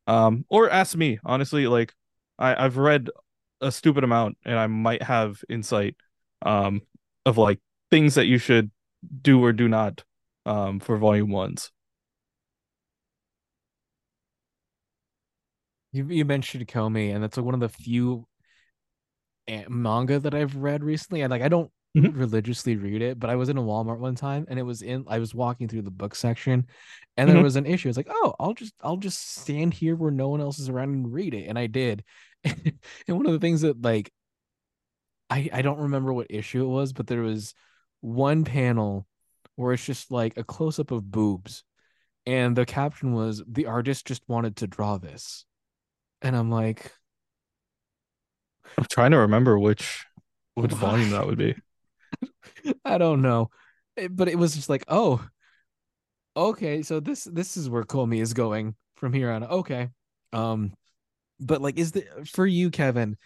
Um, 0.08 0.46
or 0.50 0.70
ask 0.70 0.96
me, 0.96 1.20
honestly, 1.26 1.68
like 1.68 1.94
I, 2.38 2.66
I've 2.66 2.78
read 2.78 3.10
a 3.62 3.72
stupid 3.72 4.04
amount 4.04 4.38
and 4.46 4.58
I 4.60 4.68
might 4.68 5.02
have 5.04 5.44
insight 5.50 5.96
um 6.42 6.82
of 7.26 7.38
like 7.38 7.60
things 7.92 8.16
that 8.16 8.26
you 8.26 8.38
should 8.38 8.72
do 9.22 9.44
or 9.44 9.54
do 9.54 9.68
not 9.68 10.04
um 10.46 10.80
for 10.80 10.98
volume 10.98 11.30
ones. 11.30 11.72
You 15.92 16.06
you 16.08 16.26
mentioned 16.26 16.68
Komi, 16.68 17.14
and 17.14 17.24
that's 17.24 17.38
like 17.38 17.46
one 17.46 17.54
of 17.54 17.60
the 17.62 17.70
few 17.70 18.28
manga 19.70 20.20
that 20.20 20.34
I've 20.34 20.56
read 20.56 20.84
recently. 20.84 21.22
And 21.22 21.32
like 21.32 21.42
I 21.42 21.48
don't 21.48 21.72
Mhm. 21.96 22.16
religiously 22.16 22.76
read 22.76 23.02
it, 23.02 23.20
but 23.20 23.30
I 23.30 23.36
was 23.36 23.50
in 23.50 23.58
a 23.58 23.62
Walmart 23.62 24.00
one 24.00 24.16
time 24.16 24.46
and 24.50 24.60
it 24.60 24.64
was 24.64 24.82
in 24.82 25.06
I 25.08 25.20
was 25.20 25.34
walking 25.34 25.68
through 25.68 25.84
the 25.84 25.92
book 25.92 26.16
section 26.16 26.68
and 27.16 27.30
there 27.30 27.38
Mhm. 27.38 27.44
was 27.44 27.56
an 27.56 27.66
issue. 27.66 27.88
It's 27.88 27.98
like, 27.98 28.10
oh, 28.10 28.36
I'll 28.40 28.54
just 28.54 28.74
I'll 28.82 28.98
just 28.98 29.38
stand 29.40 29.74
here 29.74 29.96
where 29.96 30.12
no 30.12 30.30
one 30.30 30.42
else 30.42 30.60
is 30.60 30.70
around 30.70 30.90
and 30.90 31.14
read 31.14 31.34
it. 31.34 31.46
And 31.48 31.58
I 31.58 31.68
did. 31.68 32.04
and 33.08 33.18
one 33.18 33.26
of 33.26 33.34
the 33.34 33.40
things 33.40 33.62
that 33.62 33.82
like 33.82 34.12
I 35.30 35.50
I 35.52 35.62
don't 35.62 35.80
remember 35.80 36.14
what 36.14 36.28
issue 36.30 36.64
it 36.64 36.68
was, 36.68 36.94
but 36.94 37.08
there 37.08 37.22
was 37.22 37.54
one 38.02 38.44
panel 38.46 39.08
where 39.56 39.74
it's 39.74 39.86
just 39.86 40.12
like 40.12 40.38
a 40.38 40.44
close 40.44 40.80
up 40.80 40.92
of 40.92 41.10
boobs. 41.12 41.64
And 42.28 42.56
the 42.56 42.66
caption 42.66 43.14
was 43.14 43.44
the 43.48 43.68
artist 43.68 44.08
just 44.08 44.24
wanted 44.28 44.58
to 44.58 44.68
draw 44.68 44.98
this. 44.98 45.46
And 46.22 46.36
I'm 46.36 46.50
like, 46.52 46.92
I'm 48.78 48.86
trying 48.90 49.12
to 49.12 49.20
remember 49.20 49.58
which 49.60 50.06
which 50.56 50.72
Why? 50.72 50.80
volume 50.80 51.10
that 51.12 51.26
would 51.26 51.38
be. 51.38 51.56
I 52.86 52.98
don't 52.98 53.22
know. 53.22 53.50
It- 53.96 54.16
but 54.16 54.28
it 54.28 54.38
was 54.38 54.56
just 54.56 54.70
like, 54.70 54.84
oh, 54.88 55.26
okay, 56.36 56.82
so 56.82 57.00
this 57.00 57.24
this 57.26 57.58
is 57.58 57.70
where 57.70 57.84
Komi 57.84 58.22
is 58.22 58.34
going 58.34 58.76
from 58.96 59.14
here 59.14 59.32
on. 59.32 59.44
Okay. 59.44 59.90
Um, 60.34 60.74
but 61.40 61.62
like 61.62 61.78
is 61.78 61.92
the 61.94 62.06
for 62.32 62.46
you, 62.48 62.72
Kevin, 62.72 63.18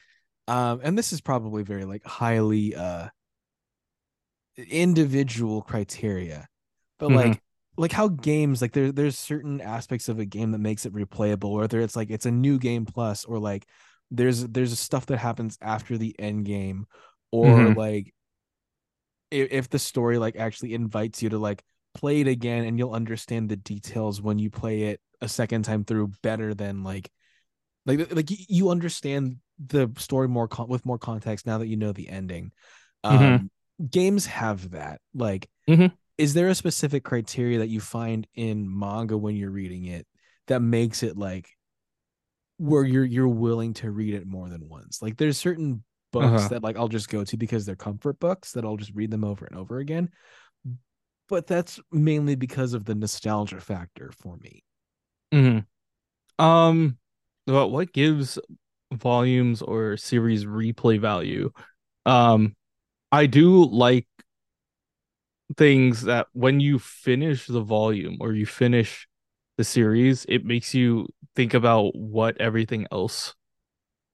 um, 0.47 0.81
and 0.83 0.97
this 0.97 1.13
is 1.13 1.21
probably 1.21 1.63
very 1.63 1.85
like 1.85 2.05
highly 2.05 2.75
uh 2.75 3.09
individual 4.57 5.61
criteria, 5.61 6.47
but 6.99 7.09
Mhm. 7.09 7.11
like 7.11 7.41
like 7.77 7.91
how 7.91 8.09
games 8.09 8.61
like 8.61 8.73
there 8.73 8.91
there's 8.91 9.17
certain 9.17 9.61
aspects 9.61 10.09
of 10.09 10.19
a 10.19 10.25
game 10.25 10.51
that 10.51 10.59
makes 10.59 10.85
it 10.85 10.93
replayable, 10.93 11.55
whether 11.57 11.79
it's 11.79 11.95
like 11.95 12.09
it's 12.11 12.25
a 12.25 12.31
new 12.31 12.59
game 12.59 12.85
plus 12.85 13.25
or 13.25 13.39
like 13.39 13.65
there's 14.11 14.45
there's 14.47 14.77
stuff 14.79 15.05
that 15.07 15.17
happens 15.17 15.57
after 15.61 15.97
the 15.97 16.15
end 16.19 16.45
game, 16.45 16.87
or 17.31 17.69
Mhm. 17.69 17.71
like 17.71 18.13
if, 19.31 19.51
if 19.51 19.69
the 19.69 19.79
story 19.79 20.17
like 20.17 20.35
actually 20.35 20.73
invites 20.73 21.21
you 21.21 21.29
to 21.29 21.39
like 21.39 21.63
play 21.93 22.21
it 22.21 22.27
again 22.27 22.65
and 22.65 22.77
you'll 22.77 22.93
understand 22.93 23.49
the 23.49 23.55
details 23.55 24.21
when 24.21 24.39
you 24.39 24.49
play 24.49 24.83
it 24.83 25.01
a 25.21 25.27
second 25.27 25.63
time 25.63 25.83
through 25.83 26.07
better 26.21 26.53
than 26.53 26.83
like 26.83 27.09
like 27.85 28.13
like 28.15 28.29
you 28.29 28.69
understand 28.69 29.37
the 29.67 29.91
story 29.97 30.27
more 30.27 30.47
con- 30.47 30.67
with 30.69 30.85
more 30.85 30.97
context 30.97 31.45
now 31.45 31.57
that 31.57 31.67
you 31.67 31.77
know 31.77 31.91
the 31.91 32.09
ending 32.09 32.51
Mhm. 33.09 33.41
um 33.41 33.51
games 33.89 34.25
have 34.25 34.71
that 34.71 35.01
like 35.13 35.49
Mhm. 35.67 35.91
is 36.17 36.33
there 36.33 36.49
a 36.49 36.55
specific 36.55 37.03
criteria 37.03 37.59
that 37.59 37.69
you 37.69 37.79
find 37.79 38.27
in 38.35 38.67
manga 38.77 39.17
when 39.17 39.35
you're 39.35 39.51
reading 39.51 39.85
it 39.85 40.05
that 40.47 40.61
makes 40.61 41.03
it 41.03 41.17
like 41.17 41.49
where 42.57 42.83
you're 42.83 43.05
you're 43.05 43.27
willing 43.27 43.73
to 43.73 43.89
read 43.91 44.13
it 44.13 44.27
more 44.27 44.49
than 44.49 44.67
once 44.67 45.01
like 45.01 45.17
there's 45.17 45.37
certain 45.37 45.83
books 46.11 46.25
Uh-huh. 46.25 46.49
that 46.49 46.63
like 46.63 46.75
I'll 46.75 46.87
just 46.87 47.09
go 47.09 47.23
to 47.23 47.37
because 47.37 47.65
they're 47.65 47.75
comfort 47.75 48.19
books 48.19 48.51
that 48.53 48.65
I'll 48.65 48.77
just 48.77 48.93
read 48.95 49.11
them 49.11 49.23
over 49.23 49.45
and 49.45 49.57
over 49.57 49.77
again 49.79 50.09
but 51.29 51.47
that's 51.47 51.79
mainly 51.91 52.35
because 52.35 52.73
of 52.73 52.85
the 52.85 52.95
nostalgia 52.95 53.59
factor 53.61 54.11
for 54.17 54.35
me 54.37 54.63
Mhm. 55.31 55.65
Um, 56.39 56.97
well, 57.47 57.69
what 57.69 57.93
gives 57.93 58.39
volumes 58.93 59.61
or 59.61 59.97
series 59.97 60.45
replay 60.45 60.99
value? 60.99 61.51
Um, 62.05 62.55
I 63.11 63.27
do 63.27 63.65
like 63.65 64.07
things 65.57 66.03
that 66.03 66.27
when 66.33 66.59
you 66.59 66.79
finish 66.79 67.47
the 67.47 67.61
volume 67.61 68.17
or 68.19 68.33
you 68.33 68.45
finish 68.45 69.07
the 69.57 69.63
series, 69.63 70.25
it 70.29 70.45
makes 70.45 70.73
you 70.73 71.07
think 71.35 71.53
about 71.53 71.95
what 71.95 72.39
everything 72.39 72.85
else 72.91 73.33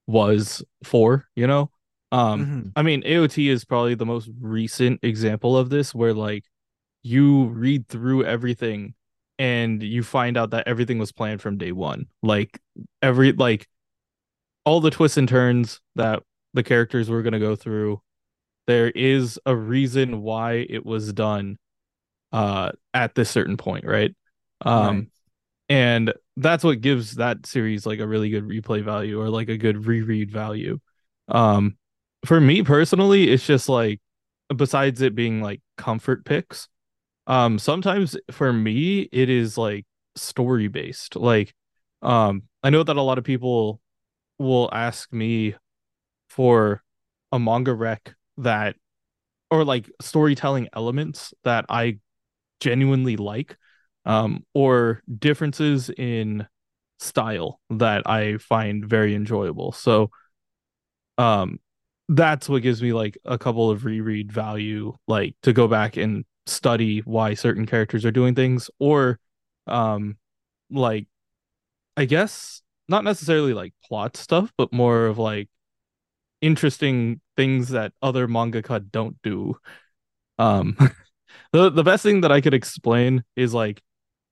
was 0.08 0.64
for, 0.84 1.28
you 1.36 1.48
know? 1.48 1.72
Um, 2.12 2.42
Mhm. 2.42 2.74
I 2.76 2.84
mean, 2.84 3.04
AOT 3.06 3.50
is 3.50 3.66
probably 3.66 3.96
the 3.96 4.06
most 4.06 4.30
recent 4.42 5.02
example 5.04 5.58
of 5.58 5.70
this 5.70 5.96
where 5.96 6.14
like 6.14 6.46
you 7.04 7.46
read 7.48 7.88
through 7.88 8.26
everything 8.26 8.96
and 9.40 9.82
you 9.84 10.04
find 10.04 10.38
out 10.38 10.52
that 10.52 10.68
everything 10.68 11.00
was 11.00 11.12
planned 11.12 11.42
from 11.42 11.58
day 11.58 11.72
one. 11.72 12.08
Like 12.24 12.60
every 13.02 13.32
like 13.34 13.68
all 14.66 14.82
the 14.82 14.90
twists 14.92 15.18
and 15.18 15.30
turns 15.30 15.82
that 15.96 16.24
the 16.54 16.64
characters 16.64 17.10
were 17.10 17.22
going 17.22 17.34
to 17.34 17.40
go 17.40 17.56
through 17.56 18.02
there 18.68 18.90
is 18.92 19.40
a 19.46 19.56
reason 19.56 20.22
why 20.22 20.66
it 20.70 20.86
was 20.86 21.14
done 21.14 21.58
uh 22.34 22.72
at 22.94 23.16
this 23.16 23.30
certain 23.30 23.58
point, 23.58 23.86
right? 23.86 24.14
Um 24.62 25.08
Right. 25.08 25.10
and 25.70 26.14
that's 26.38 26.64
what 26.64 26.82
gives 26.82 27.16
that 27.16 27.46
series 27.46 27.86
like 27.86 28.00
a 28.00 28.08
really 28.08 28.30
good 28.30 28.46
replay 28.46 28.84
value 28.84 29.20
or 29.22 29.30
like 29.30 29.50
a 29.50 29.58
good 29.58 29.86
reread 29.88 30.32
value. 30.32 30.80
Um 31.30 31.78
for 32.26 32.40
me 32.42 32.64
personally, 32.64 33.30
it's 33.32 33.46
just 33.46 33.70
like 33.70 34.02
besides 34.56 35.02
it 35.02 35.16
being 35.16 35.42
like 35.42 35.62
comfort 35.78 36.26
picks, 36.26 36.68
um 37.28 37.58
sometimes 37.60 38.16
for 38.32 38.52
me 38.54 39.02
it 39.12 39.30
is 39.30 39.58
like 39.58 39.86
story 40.16 40.68
based. 40.68 41.16
Like 41.16 41.54
um 42.02 42.44
I 42.64 42.70
know 42.70 42.84
that 42.84 42.98
a 42.98 43.02
lot 43.02 43.18
of 43.18 43.24
people 43.24 43.82
will 44.40 44.70
ask 44.74 45.12
me 45.14 45.56
for 46.30 46.84
a 47.32 47.40
manga 47.40 47.74
rec 47.74 48.16
that 48.38 48.76
or 49.52 49.64
like 49.64 49.90
storytelling 50.02 50.70
elements 50.74 51.34
that 51.44 51.66
I 51.70 52.00
genuinely 52.60 53.18
like 53.18 53.58
um 54.06 54.46
or 54.54 55.02
differences 55.20 55.90
in 55.90 56.48
style 57.00 57.60
that 57.70 58.04
I 58.08 58.38
find 58.38 58.86
very 58.86 59.16
enjoyable. 59.16 59.72
So 59.72 60.12
um 61.18 61.60
that's 62.10 62.48
what 62.48 62.62
gives 62.62 62.82
me 62.82 62.94
like 62.94 63.18
a 63.26 63.38
couple 63.38 63.72
of 63.72 63.84
reread 63.84 64.32
value 64.32 64.94
like 65.08 65.36
to 65.42 65.54
go 65.54 65.68
back 65.68 65.98
and 65.98 66.24
study 66.46 67.00
why 67.00 67.34
certain 67.34 67.66
characters 67.66 68.06
are 68.06 68.12
doing 68.12 68.36
things 68.36 68.70
or 68.80 69.20
um 69.68 70.18
like 70.70 71.08
I 71.98 72.06
guess 72.06 72.62
not 72.88 73.04
necessarily 73.04 73.54
like 73.54 73.74
plot 73.84 74.18
stuff 74.18 74.52
but 74.58 74.74
more 74.74 75.08
of 75.08 75.18
like 75.18 75.50
interesting 76.42 77.22
things 77.36 77.70
that 77.70 77.94
other 78.02 78.28
mangaka 78.28 78.86
don't 78.92 79.22
do. 79.24 79.58
Um 80.38 80.78
the 81.52 81.70
the 81.70 81.84
best 81.84 82.04
thing 82.04 82.22
that 82.22 82.32
I 82.32 82.42
could 82.42 82.54
explain 82.54 83.24
is 83.36 83.54
like 83.54 83.82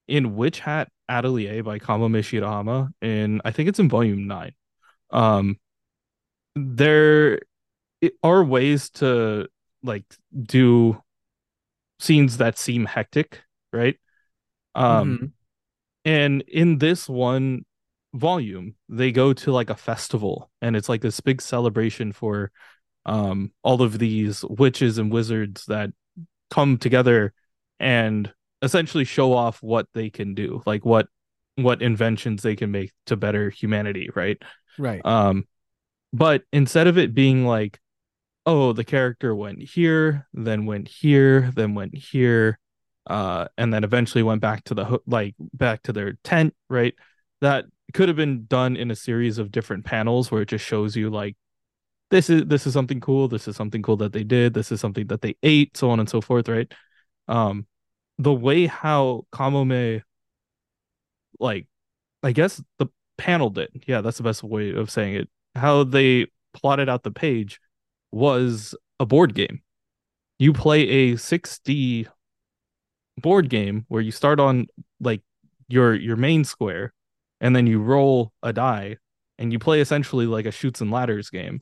in 0.08 0.36
Witch 0.36 0.60
Hat 0.60 0.90
Atelier 1.10 1.64
by 1.64 1.80
Kamome 1.80 2.20
Shirahama 2.20 2.90
and 3.02 3.42
I 3.46 3.52
think 3.52 3.70
it's 3.70 3.80
in 3.80 3.90
volume 3.90 4.28
9. 4.28 4.52
Um 5.12 5.60
there 6.56 7.40
are 8.22 8.44
ways 8.44 8.90
to 8.92 9.48
like 9.82 10.06
do 10.42 11.02
scenes 12.04 12.38
that 12.38 12.58
seem 12.58 12.86
hectic, 12.86 13.42
right? 13.74 13.98
Um 14.76 15.20
Mhm. 15.22 15.34
and 16.06 16.42
in 16.48 16.78
this 16.80 17.10
one 17.10 17.66
volume, 18.14 18.76
they 18.90 19.12
go 19.12 19.34
to 19.34 19.52
like 19.52 19.70
a 19.70 19.76
festival 19.76 20.52
and 20.62 20.76
it's 20.76 20.90
like 20.90 21.02
this 21.02 21.20
big 21.22 21.42
celebration 21.42 22.12
for 22.12 22.52
um 23.06 23.52
all 23.64 23.82
of 23.82 24.00
these 24.00 24.44
witches 24.46 24.98
and 25.00 25.12
wizards 25.12 25.66
that 25.68 25.92
come 26.52 26.78
together 26.78 27.34
and 27.80 28.34
essentially 28.62 29.04
show 29.06 29.34
off 29.34 29.62
what 29.64 29.88
they 29.94 30.10
can 30.10 30.34
do, 30.36 30.62
like 30.66 30.86
what 30.86 31.08
what 31.56 31.82
inventions 31.82 32.44
they 32.44 32.56
can 32.56 32.72
make 32.72 32.92
to 33.08 33.16
better 33.18 33.50
humanity, 33.50 34.10
right? 34.16 34.42
right 34.78 35.06
Um 35.06 35.48
but 36.14 36.44
instead 36.54 36.88
of 36.88 36.98
it 36.98 37.14
being 37.14 37.46
like 37.46 37.80
oh, 38.46 38.74
the 38.74 38.84
character 38.84 39.34
went 39.36 39.62
here, 39.62 40.28
then 40.34 40.66
went 40.66 40.88
here, 40.88 41.52
then 41.56 41.76
went 41.76 41.96
here, 41.96 42.60
uh, 43.08 43.48
and 43.58 43.74
then 43.74 43.84
eventually 43.84 44.24
went 44.24 44.42
back 44.42 44.64
to 44.66 44.74
the 44.74 44.86
ho- 44.86 45.04
like 45.08 45.36
back 45.54 45.84
to 45.84 45.94
their 45.94 46.14
tent, 46.24 46.54
right? 46.70 46.94
That 47.42 47.66
could 47.94 48.10
have 48.10 48.18
been 48.18 48.46
done 48.46 48.76
in 48.76 48.92
a 48.92 48.96
series 48.96 49.38
of 49.38 49.52
different 49.52 49.86
panels 49.86 50.32
where 50.32 50.42
it 50.42 50.50
just 50.50 50.66
shows 50.66 50.96
you 50.96 51.10
like 51.10 51.36
this 52.12 52.30
is 52.30 52.46
this 52.46 52.68
is 52.68 52.74
something 52.74 53.00
cool, 53.02 53.28
this 53.28 53.48
is 53.48 53.56
something 53.56 53.82
cool 53.82 53.98
that 53.98 54.14
they 54.14 54.24
did, 54.24 54.54
this 54.54 54.72
is 54.72 54.80
something 54.82 55.08
that 55.08 55.22
they 55.22 55.36
ate, 55.44 55.78
so 55.78 55.90
on 55.90 56.00
and 56.00 56.10
so 56.10 56.22
forth, 56.22 56.48
right? 56.50 56.72
Um, 57.28 57.68
the 58.20 58.34
way 58.34 58.68
how 58.68 59.26
Kamome 59.34 60.04
like 61.40 61.68
I 62.24 62.32
guess 62.32 62.62
the 62.80 62.88
panel 63.18 63.50
did. 63.50 63.84
Yeah, 63.88 64.02
that's 64.02 64.18
the 64.18 64.24
best 64.24 64.44
way 64.44 64.74
of 64.74 64.90
saying 64.90 65.16
it. 65.16 65.30
How 65.56 65.84
they 65.84 66.28
plotted 66.54 66.90
out 66.90 67.04
the 67.04 67.12
page 67.12 67.60
was 68.14 68.76
a 69.00 69.06
board 69.06 69.34
game. 69.34 69.62
You 70.40 70.54
play 70.54 70.88
a 70.88 71.14
6D 71.14 72.08
board 73.22 73.50
game 73.50 73.86
where 73.88 74.02
you 74.02 74.12
start 74.12 74.40
on 74.40 74.68
like 75.00 75.22
your 75.68 75.94
your 75.94 76.16
main 76.16 76.44
square 76.44 76.94
and 77.42 77.56
then 77.56 77.68
you 77.68 77.80
roll 77.80 78.32
a 78.42 78.52
die 78.52 78.98
and 79.38 79.52
you 79.52 79.60
play 79.60 79.82
essentially 79.82 80.26
like 80.26 80.46
a 80.46 80.52
Chutes 80.52 80.82
and 80.82 80.92
Ladders 80.92 81.30
game 81.30 81.62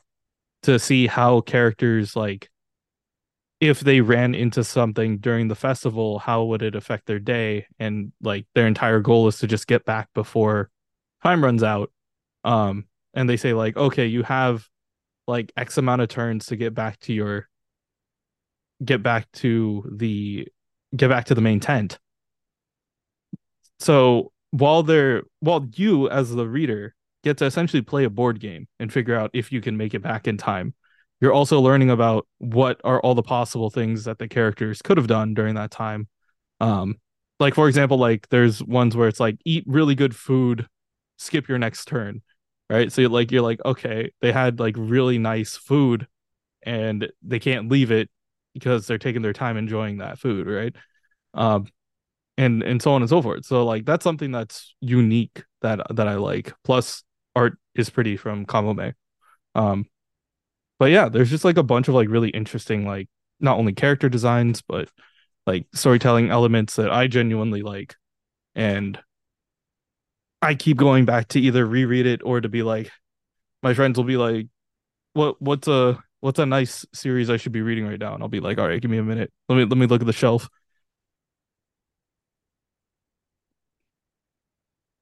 to 0.64 0.80
see 0.80 1.08
how 1.08 1.42
characters 1.42 2.16
like 2.16 2.50
if 3.60 3.82
they 3.82 4.02
ran 4.02 4.34
into 4.34 4.64
something 4.64 5.18
during 5.18 5.48
the 5.48 5.56
festival 5.56 6.20
how 6.20 6.44
would 6.44 6.62
it 6.62 6.76
affect 6.76 7.06
their 7.06 7.20
day 7.20 7.68
and 7.80 8.12
like 8.22 8.46
their 8.56 8.68
entire 8.68 9.00
goal 9.00 9.28
is 9.28 9.40
to 9.40 9.48
just 9.48 9.68
get 9.68 9.86
back 9.86 10.08
before 10.14 10.70
time 11.22 11.44
runs 11.44 11.64
out 11.64 11.92
um 12.44 12.86
and 13.14 13.30
they 13.30 13.38
say 13.38 13.54
like 13.54 13.76
okay 13.76 14.06
you 14.06 14.24
have 14.24 14.68
like 15.28 15.52
x 15.56 15.78
amount 15.78 16.02
of 16.02 16.10
turns 16.10 16.48
to 16.48 16.56
get 16.56 16.74
back 16.74 17.00
to 17.02 17.14
your 17.14 17.48
get 18.84 19.04
back 19.04 19.32
to 19.34 19.90
the 19.96 20.48
get 20.96 21.10
back 21.10 21.26
to 21.26 21.36
the 21.36 21.42
main 21.42 21.60
tent. 21.60 22.00
So 23.80 24.32
while 24.52 24.84
they're 24.84 25.24
while 25.40 25.68
you 25.76 26.10
as 26.10 26.32
the 26.32 26.48
reader 26.48 26.96
get 27.24 27.38
to 27.38 27.46
essentially 27.46 27.82
play 27.82 28.04
a 28.04 28.10
board 28.10 28.40
game 28.40 28.68
and 28.80 28.92
figure 28.92 29.16
out 29.16 29.32
if 29.34 29.52
you 29.52 29.62
can 29.62 29.78
make 29.78 29.94
it 29.94 30.02
back 30.02 30.28
in 30.28 30.38
time 30.38 30.74
you're 31.22 31.32
also 31.32 31.62
learning 31.62 31.92
about 31.92 32.28
what 32.40 32.82
are 32.84 33.00
all 33.00 33.14
the 33.14 33.22
possible 33.22 33.70
things 33.70 34.06
that 34.06 34.18
the 34.18 34.28
characters 34.28 34.82
could 34.82 34.98
have 34.98 35.06
done 35.08 35.36
during 35.36 35.56
that 35.56 35.72
time. 35.72 36.08
Um 36.60 37.00
like 37.40 37.56
for 37.56 37.68
example 37.68 37.98
like 37.98 38.28
there's 38.30 38.62
ones 38.64 38.96
where 38.96 39.08
it's 39.08 39.20
like 39.20 39.38
eat 39.46 39.64
really 39.68 39.96
good 39.96 40.16
food 40.16 40.68
skip 41.18 41.48
your 41.48 41.58
next 41.58 41.86
turn 41.86 42.22
right? 42.72 42.92
So 42.92 43.04
like 43.04 43.32
you're 43.32 43.42
like 43.42 43.60
okay 43.66 44.12
they 44.22 44.32
had 44.32 44.60
like 44.60 44.76
really 44.78 45.18
nice 45.18 45.56
food 45.58 46.08
and 46.64 47.12
they 47.22 47.40
can't 47.40 47.70
leave 47.70 47.92
it 47.92 48.10
because 48.54 48.88
they're 48.88 48.98
taking 48.98 49.22
their 49.22 49.34
time 49.34 49.58
enjoying 49.58 49.98
that 49.98 50.20
food 50.20 50.48
right? 50.48 50.76
Um 51.34 51.68
and 52.38 52.64
and 52.64 52.82
so 52.82 52.94
on 52.94 53.02
and 53.02 53.10
so 53.10 53.22
forth. 53.22 53.46
So 53.46 53.66
like 53.66 53.86
that's 53.86 54.04
something 54.04 54.32
that's 54.32 54.76
unique 54.82 55.44
that 55.62 55.82
that 55.96 56.08
i 56.08 56.16
like. 56.16 56.54
Plus 56.64 57.04
art 57.36 57.58
is 57.76 57.90
pretty 57.90 58.18
from 58.18 58.46
kamome. 58.46 58.94
Um 59.56 59.86
but 60.80 60.92
yeah 60.92 61.10
there's 61.10 61.30
just 61.30 61.46
like 61.46 61.58
a 61.58 61.64
bunch 61.64 61.88
of 61.88 61.96
like 61.96 62.10
really 62.10 62.30
interesting 62.30 62.86
like 62.88 63.08
not 63.40 63.58
only 63.58 63.74
character 63.74 64.10
designs 64.10 64.62
but 64.62 64.90
like 65.48 65.66
storytelling 65.74 66.30
elements 66.30 66.76
that 66.78 66.92
i 66.92 67.08
genuinely 67.08 67.62
like. 67.62 67.96
And 68.56 69.00
i 70.42 70.54
keep 70.56 70.78
going 70.78 71.06
back 71.06 71.28
to 71.28 71.40
either 71.40 71.66
reread 71.66 72.06
it 72.06 72.22
or 72.24 72.42
to 72.42 72.50
be 72.50 72.64
like 72.64 72.92
my 73.64 73.74
friends 73.74 73.98
will 73.98 74.06
be 74.06 74.18
like 74.18 74.48
what 75.14 75.42
what's 75.42 75.68
a 75.68 76.02
what's 76.20 76.40
a 76.40 76.46
nice 76.46 76.86
series 76.94 77.30
i 77.30 77.38
should 77.38 77.52
be 77.52 77.62
reading 77.62 77.88
right 77.88 78.00
now 78.00 78.14
and 78.14 78.24
i'll 78.24 78.30
be 78.30 78.40
like 78.40 78.58
all 78.58 78.68
right 78.68 78.82
give 78.82 78.92
me 78.92 78.98
a 78.98 79.04
minute 79.04 79.32
let 79.50 79.56
me 79.56 79.66
let 79.66 79.78
me 79.78 79.86
look 79.86 80.02
at 80.02 80.08
the 80.08 80.14
shelf 80.14 80.50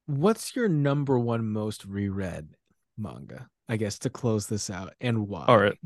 What's 0.10 0.56
your 0.56 0.68
number 0.68 1.20
one 1.20 1.46
most 1.46 1.86
reread 1.86 2.56
manga? 2.98 3.48
I 3.68 3.78
guess 3.78 4.00
to 4.00 4.10
close 4.10 4.48
this 4.48 4.72
out, 4.72 4.96
and 5.00 5.28
why? 5.28 5.46
All 5.48 5.60
right. 5.60 5.78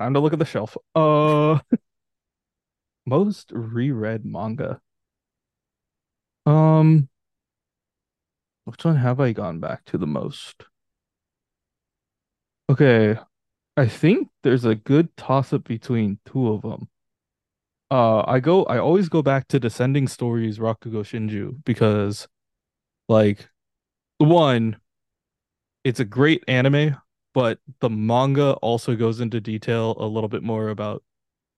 Time 0.00 0.14
to 0.14 0.18
look 0.18 0.32
at 0.32 0.40
the 0.40 0.44
shelf. 0.44 0.76
Uh 0.96 1.60
most 3.06 3.52
reread 3.52 4.24
manga. 4.24 4.80
Um 6.44 7.08
which 8.68 8.84
one 8.84 8.96
have 8.96 9.18
I 9.18 9.32
gone 9.32 9.58
back 9.58 9.84
to 9.86 9.98
the 9.98 10.06
most? 10.06 10.66
Okay. 12.70 13.18
I 13.76 13.88
think 13.88 14.30
there's 14.42 14.64
a 14.64 14.74
good 14.74 15.16
toss 15.16 15.52
up 15.52 15.64
between 15.64 16.20
two 16.26 16.48
of 16.52 16.62
them. 16.62 16.88
Uh 17.90 18.22
I 18.26 18.40
go 18.40 18.64
I 18.64 18.78
always 18.78 19.08
go 19.08 19.22
back 19.22 19.48
to 19.48 19.60
Descending 19.60 20.08
Stories 20.08 20.58
Rakugo 20.58 21.02
Shinju 21.02 21.64
because 21.64 22.28
like 23.08 23.48
one 24.18 24.78
it's 25.84 26.00
a 26.00 26.04
great 26.04 26.42
anime, 26.48 26.96
but 27.34 27.58
the 27.80 27.90
manga 27.90 28.52
also 28.54 28.96
goes 28.96 29.20
into 29.20 29.40
detail 29.40 29.96
a 29.98 30.06
little 30.06 30.28
bit 30.28 30.42
more 30.42 30.68
about 30.68 31.02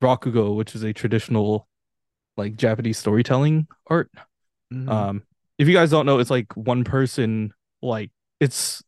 Rakugo, 0.02 0.56
which 0.56 0.74
is 0.74 0.82
a 0.82 0.92
traditional 0.92 1.68
like 2.36 2.56
Japanese 2.56 2.98
storytelling 2.98 3.68
art. 3.88 4.10
Mhm. 4.72 4.90
Um, 4.90 5.22
if 5.60 5.68
you 5.68 5.74
guys 5.74 5.90
don't 5.90 6.06
know, 6.06 6.20
it's 6.20 6.30
like 6.30 6.56
one 6.56 6.84
person, 6.84 7.52
like 7.82 8.10
it's 8.40 8.82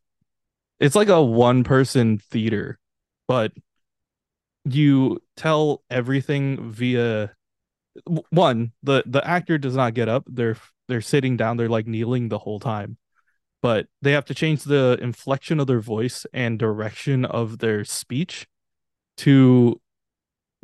it's 0.79 0.95
like 0.95 1.07
a 1.07 1.21
one 1.21 1.63
person 1.63 2.17
theater, 2.17 2.79
but 3.27 3.51
you 4.65 5.21
tell 5.37 5.83
everything 5.91 6.71
via 6.71 7.31
one 8.31 8.71
the 8.81 9.03
the 9.05 9.25
actor 9.25 9.59
does 9.59 9.75
not 9.75 9.93
get 9.93 10.09
up. 10.09 10.23
They're 10.27 10.57
they're 10.87 11.01
sitting 11.01 11.37
down. 11.37 11.57
They're 11.57 11.69
like 11.69 11.85
kneeling 11.85 12.29
the 12.29 12.39
whole 12.39 12.59
time 12.59 12.97
but 13.61 13.87
they 14.01 14.11
have 14.11 14.25
to 14.25 14.35
change 14.35 14.65
the 14.65 14.99
inflection 15.01 15.57
of 15.57 15.67
their 15.67 15.79
voice 15.79 16.25
and 16.33 16.59
direction 16.59 17.23
of 17.23 17.59
their 17.59 17.85
speech 17.85 18.45
to 19.15 19.79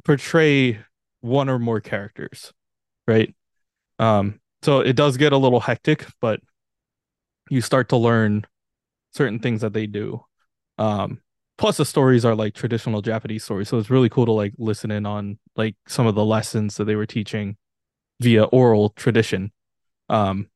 portray 0.03 0.79
one 1.21 1.47
or 1.49 1.59
more 1.59 1.79
characters 1.79 2.51
right? 3.07 3.33
Um 3.99 4.41
so 4.61 4.79
it 4.79 4.95
does 4.95 5.17
get 5.17 5.33
a 5.33 5.37
little 5.37 5.59
hectic 5.59 6.05
but 6.21 6.39
you 7.49 7.61
start 7.61 7.89
to 7.89 7.97
learn 7.97 8.45
certain 9.13 9.39
things 9.39 9.61
that 9.61 9.73
they 9.73 9.87
do. 9.87 10.23
Um 10.77 11.21
plus 11.57 11.77
the 11.77 11.85
stories 11.85 12.23
are 12.23 12.35
like 12.35 12.53
traditional 12.53 13.01
japanese 13.01 13.43
stories 13.43 13.67
so 13.67 13.77
it's 13.77 13.89
really 13.89 14.07
cool 14.07 14.25
to 14.25 14.31
like 14.31 14.53
listen 14.57 14.91
in 14.91 15.05
on 15.05 15.37
like 15.57 15.75
some 15.89 16.07
of 16.07 16.15
the 16.15 16.23
lessons 16.23 16.77
that 16.77 16.85
they 16.85 16.95
were 16.95 17.05
teaching 17.05 17.57
via 18.21 18.45
oral 18.45 18.89
tradition. 18.89 19.51
Um 20.07 20.47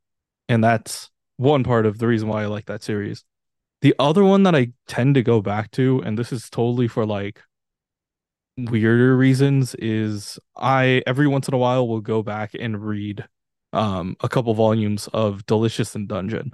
and 0.47 0.64
that's 0.64 1.10
one 1.38 1.64
part 1.64 1.86
of 1.86 1.97
the 1.97 2.08
reason 2.08 2.28
why 2.30 2.43
i 2.43 2.45
like 2.45 2.66
that 2.66 2.84
series. 2.84 3.24
The 3.82 3.95
other 3.99 4.24
one 4.24 4.43
that 4.43 4.56
i 4.56 4.72
tend 4.88 5.16
to 5.16 5.24
go 5.24 5.42
back 5.42 5.71
to 5.71 6.01
and 6.05 6.17
this 6.17 6.32
is 6.32 6.50
totally 6.50 6.88
for 6.88 7.05
like 7.05 7.42
weirder 8.58 9.17
reasons 9.17 9.74
is 9.75 10.38
i 10.55 11.01
every 11.08 11.28
once 11.28 11.47
in 11.47 11.55
a 11.55 11.58
while 11.58 11.88
will 11.88 12.01
go 12.01 12.21
back 12.21 12.51
and 12.58 12.86
read 12.86 13.25
um 13.74 14.16
a 14.21 14.29
couple 14.29 14.54
volumes 14.54 15.09
of 15.13 15.45
delicious 15.45 15.95
in 15.95 16.08
dungeon 16.08 16.51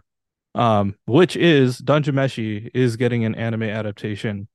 um 0.56 0.96
which 1.06 1.36
is 1.36 1.78
dungeon 1.78 2.16
meshi 2.16 2.72
is 2.74 2.96
getting 2.96 3.26
an 3.26 3.36
anime 3.36 3.64
adaptation 3.64 4.48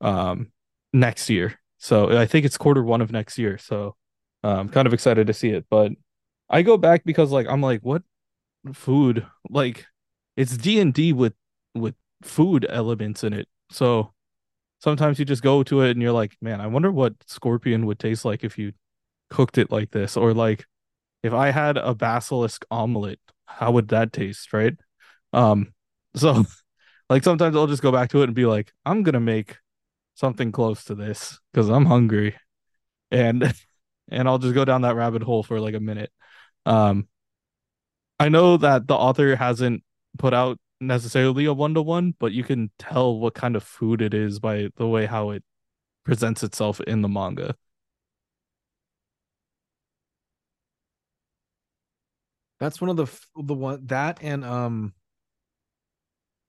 um 0.00 0.52
next 0.92 1.30
year. 1.30 1.58
So 1.78 2.16
i 2.16 2.26
think 2.26 2.44
it's 2.46 2.56
quarter 2.58 2.82
one 2.82 3.00
of 3.00 3.10
next 3.10 3.38
year. 3.38 3.58
So 3.58 3.96
i'm 4.44 4.68
kind 4.68 4.86
of 4.86 4.94
excited 4.94 5.26
to 5.26 5.32
see 5.32 5.50
it. 5.50 5.66
But 5.70 5.92
i 6.48 6.62
go 6.62 6.76
back 6.76 7.02
because 7.04 7.32
like 7.32 7.46
i'm 7.48 7.62
like 7.62 7.80
what 7.82 8.02
food? 8.72 9.26
Like 9.48 9.86
it's 10.36 10.56
d&d 10.56 11.12
with 11.12 11.34
with 11.74 11.94
food 12.22 12.66
elements 12.68 13.24
in 13.24 13.32
it. 13.32 13.48
So 13.70 14.12
sometimes 14.80 15.18
you 15.18 15.24
just 15.24 15.42
go 15.42 15.62
to 15.64 15.80
it 15.82 15.92
and 15.92 16.02
you're 16.02 16.12
like 16.12 16.36
man 16.42 16.60
i 16.60 16.66
wonder 16.66 16.90
what 16.90 17.14
scorpion 17.26 17.86
would 17.86 18.00
taste 18.00 18.24
like 18.24 18.42
if 18.42 18.58
you 18.58 18.72
cooked 19.30 19.58
it 19.58 19.70
like 19.72 19.90
this. 19.90 20.16
Or 20.16 20.34
like 20.34 20.66
if 21.22 21.32
i 21.32 21.50
had 21.50 21.76
a 21.76 21.94
basilisk 21.94 22.64
omelet 22.70 23.20
how 23.46 23.70
would 23.72 23.88
that 23.88 24.12
taste 24.12 24.52
right? 24.52 24.74
Um 25.32 25.72
so 26.14 26.44
like 27.10 27.24
sometimes 27.24 27.56
i'll 27.56 27.66
just 27.66 27.82
go 27.82 27.92
back 27.92 28.10
to 28.10 28.22
it 28.22 28.24
and 28.24 28.34
be 28.34 28.46
like 28.46 28.72
i'm 28.84 29.02
gonna 29.02 29.20
make 29.20 29.58
something 30.14 30.52
close 30.52 30.84
to 30.84 30.94
this 30.94 31.38
because 31.52 31.68
i'm 31.68 31.86
hungry. 31.86 32.36
And 33.10 33.52
and 34.10 34.28
i'll 34.28 34.38
just 34.38 34.54
go 34.54 34.64
down 34.64 34.82
that 34.82 34.96
rabbit 34.96 35.22
hole 35.22 35.42
for 35.42 35.60
like 35.60 35.74
a 35.74 35.80
minute. 35.80 36.10
Um 36.66 37.08
i 38.18 38.28
know 38.28 38.56
that 38.56 38.86
the 38.86 38.94
author 38.94 39.36
hasn't 39.36 39.82
put 40.18 40.34
out 40.34 40.58
necessarily 40.80 41.44
a 41.44 41.52
one-to-one 41.52 42.14
but 42.18 42.32
you 42.32 42.42
can 42.42 42.70
tell 42.78 43.18
what 43.18 43.34
kind 43.34 43.54
of 43.56 43.62
food 43.62 44.02
it 44.02 44.14
is 44.14 44.40
by 44.40 44.68
the 44.76 44.86
way 44.86 45.06
how 45.06 45.30
it 45.30 45.44
presents 46.04 46.42
itself 46.42 46.80
in 46.82 47.02
the 47.02 47.08
manga 47.08 47.54
That's 52.62 52.80
one 52.80 52.90
of 52.90 52.96
the 52.96 53.06
the 53.42 53.54
one 53.54 53.84
that 53.86 54.20
and 54.22 54.44
um 54.44 54.92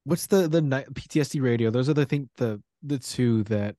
what's 0.04 0.28
the 0.28 0.48
the 0.48 0.62
PTSD 0.62 1.42
radio? 1.42 1.72
Those 1.72 1.90
are 1.90 1.96
the 1.96 2.06
thing 2.06 2.30
the 2.38 2.62
the 2.84 3.00
two 3.00 3.44
that 3.46 3.76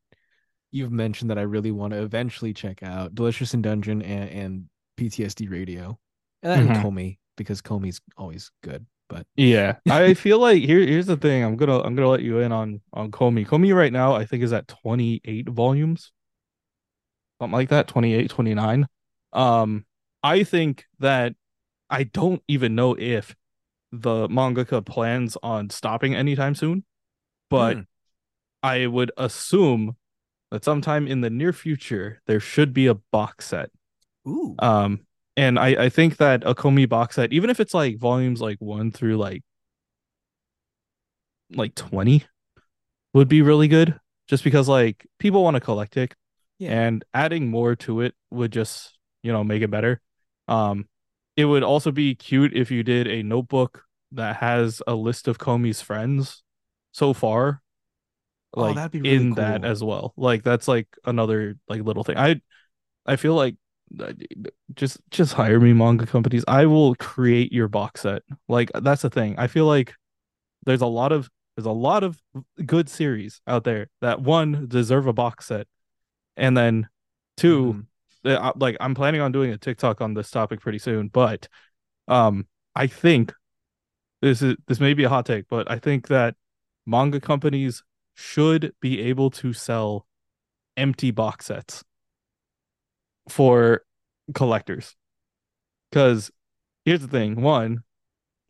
you've 0.73 0.91
mentioned 0.91 1.31
that 1.31 1.39
I 1.39 1.43
really 1.43 1.71
want 1.71 1.93
to 1.93 2.03
eventually 2.03 2.53
check 2.53 2.83
out. 2.83 3.15
Delicious 3.15 3.55
in 3.55 3.63
Dungeon 3.63 4.03
and, 4.03 4.31
and 4.31 4.65
PTSD 4.99 5.49
Radio, 5.49 5.97
and 6.43 6.69
then 6.69 6.77
Mhm. 6.77 6.83
Komi 6.83 7.19
because 7.37 7.63
Komi's 7.63 8.01
always 8.17 8.51
good. 8.65 8.85
But 9.09 9.29
Yeah, 9.37 9.77
I 9.89 10.15
feel 10.15 10.41
like 10.41 10.61
here 10.61 10.81
here's 10.81 11.07
the 11.07 11.17
thing. 11.17 11.45
I'm 11.45 11.55
gonna 11.55 11.79
I'm 11.83 11.95
gonna 11.95 12.09
let 12.09 12.23
you 12.23 12.41
in 12.41 12.51
on 12.51 12.81
on 12.93 13.13
Komi. 13.13 13.47
Komi 13.47 13.73
right 13.73 13.93
now 13.93 14.13
I 14.13 14.25
think 14.25 14.43
is 14.43 14.53
at 14.53 14.67
28 14.67 15.49
volumes, 15.51 16.11
something 17.41 17.53
like 17.53 17.69
that, 17.69 17.87
28, 17.87 18.29
29. 18.29 18.89
Um, 19.33 19.87
I 20.25 20.43
think 20.43 20.87
that 20.99 21.37
I 21.91 22.05
don't 22.05 22.43
even 22.49 22.75
know 22.75 22.97
if 22.99 23.35
the 23.93 24.29
mangaka 24.29 24.85
plans 24.85 25.37
on 25.43 25.71
stopping 25.71 26.15
anytime 26.15 26.55
soon, 26.55 26.85
but 27.51 27.79
Hmm. 27.79 27.87
I 28.63 28.87
would 28.87 29.13
assume 29.17 29.97
that 30.51 30.65
sometime 30.65 31.07
in 31.09 31.23
the 31.23 31.31
near 31.31 31.53
future 31.53 32.23
there 32.27 32.41
should 32.41 32.75
be 32.75 32.87
a 32.87 32.95
box 32.97 33.47
set. 33.49 33.71
ooh, 34.27 34.61
Um, 34.61 35.07
and 35.37 35.59
I 35.59 35.87
I 35.87 35.89
think 35.91 36.19
that 36.19 36.45
a 36.47 36.55
Komi 36.55 36.89
box 36.89 37.17
set, 37.17 37.33
even 37.33 37.51
if 37.51 37.61
it's 37.61 37.75
like 37.75 37.99
volumes 37.99 38.41
like 38.41 38.61
one 38.61 38.93
through 38.93 39.17
like 39.19 39.43
like 41.55 41.75
20 41.75 42.25
would 43.15 43.29
be 43.29 43.43
really 43.43 43.69
good 43.69 43.99
just 44.29 44.45
because 44.45 44.69
like 44.69 45.07
people 45.19 45.43
want 45.45 45.55
to 45.57 45.61
collect 45.61 45.97
it 45.97 46.15
yeah, 46.59 46.75
and 46.75 47.05
adding 47.15 47.51
more 47.51 47.77
to 47.77 48.01
it 48.03 48.15
would 48.31 48.53
just 48.53 48.99
you 49.23 49.33
know 49.33 49.45
make 49.45 49.63
it 49.63 49.71
better 49.71 50.01
um 50.49 50.89
it 51.37 51.45
would 51.47 51.63
also 51.63 51.91
be 51.91 52.15
cute 52.15 52.55
if 52.55 52.71
you 52.71 52.83
did 52.83 53.09
a 53.09 53.23
notebook 53.23 53.85
that 54.13 54.37
has 54.37 54.83
a 54.87 54.95
list 54.95 55.29
of 55.29 55.39
Komi's 55.39 55.81
friends 55.81 56.43
so 56.93 57.13
far 57.13 57.63
Oh, 58.57 58.63
like 58.63 58.75
that'd 58.75 58.93
be 58.93 59.03
really 59.03 59.27
in 59.27 59.35
that 59.35 59.65
as 59.65 59.83
well. 59.83 60.13
Like 60.17 60.43
that's 60.43 60.69
like 60.69 60.89
another 61.05 61.57
like 61.69 61.83
little 61.83 62.05
thing. 62.05 62.17
I 62.17 62.41
i 63.07 63.17
feel 63.17 63.35
like 63.35 63.57
uh, 64.01 64.13
just 64.75 64.99
just 65.11 65.35
hire 65.35 65.61
me 65.61 65.73
manga 65.73 66.07
companies. 66.07 66.45
I 66.49 66.67
will 66.67 66.95
create 66.97 67.53
your 67.53 67.69
box 67.69 68.03
set. 68.03 68.23
Like 68.49 68.71
that's 68.75 69.03
the 69.03 69.11
thing. 69.11 69.37
I 69.39 69.47
feel 69.49 69.67
like 69.67 69.95
there's 70.67 70.83
a 70.83 70.87
lot 70.87 71.13
of 71.13 71.31
there's 71.57 71.67
a 71.67 71.73
lot 71.73 72.05
of 72.05 72.21
good 72.67 72.89
series 72.89 73.41
out 73.47 73.65
there 73.65 73.89
that 74.01 74.23
one 74.23 74.67
deserve 74.69 75.07
a 75.07 75.13
box 75.13 75.47
set 75.47 75.67
and 76.37 76.57
then 76.57 76.89
2 77.37 77.75
Mhm. 77.75 77.87
Uh, 78.25 78.53
like 78.57 78.77
i'm 78.81 78.95
planning 78.95 79.21
on 79.21 79.33
doing 79.33 79.51
a 79.51 79.59
tiktok 79.59 80.01
on 80.01 80.15
this 80.15 80.31
topic 80.31 80.61
pretty 80.61 80.79
soon 80.79 81.09
but 81.09 81.49
um 82.09 82.47
i 82.75 82.87
think 82.87 83.33
this 84.23 84.43
is 84.43 84.57
this 84.67 84.81
may 84.81 84.95
be 84.95 85.05
a 85.05 85.09
hot 85.09 85.27
take 85.27 85.47
but 85.49 85.71
i 85.71 85.79
think 85.79 86.09
that 86.09 86.35
manga 86.87 87.21
companies 87.21 87.83
should 88.15 88.73
be 88.81 89.01
able 89.01 89.31
to 89.31 89.53
sell 89.53 90.07
empty 90.77 91.11
box 91.11 91.47
sets 91.47 91.85
for 93.29 93.83
collectors. 94.35 94.97
Because 95.91 96.31
here's 96.85 97.01
the 97.01 97.09
thing 97.09 97.41
one 97.41 97.81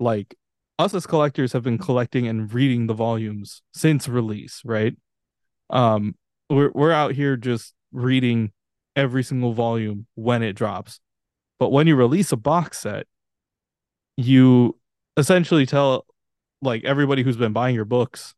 like 0.00 0.34
us 0.78 0.94
as 0.94 1.06
collectors 1.06 1.52
have 1.52 1.62
been 1.62 1.78
collecting 1.78 2.26
and 2.26 2.52
reading 2.52 2.86
the 2.86 2.94
volumes 2.94 3.62
since 3.72 4.08
release 4.08 4.60
right? 4.64 4.96
Um 5.70 6.16
we're 6.50 6.70
we're 6.74 6.92
out 6.92 7.12
here 7.12 7.36
just 7.36 7.74
reading 7.92 8.52
every 8.96 9.22
single 9.22 9.52
volume 9.52 10.06
when 10.14 10.42
it 10.42 10.54
drops. 10.54 11.00
But 11.58 11.70
when 11.70 11.86
you 11.86 11.96
release 11.96 12.32
a 12.32 12.36
box 12.36 12.80
set 12.80 13.06
you 14.16 14.78
essentially 15.16 15.66
tell 15.66 16.06
like 16.62 16.84
everybody 16.84 17.22
who's 17.22 17.36
been 17.36 17.52
buying 17.52 17.74
your 17.74 17.84
books 17.84 18.34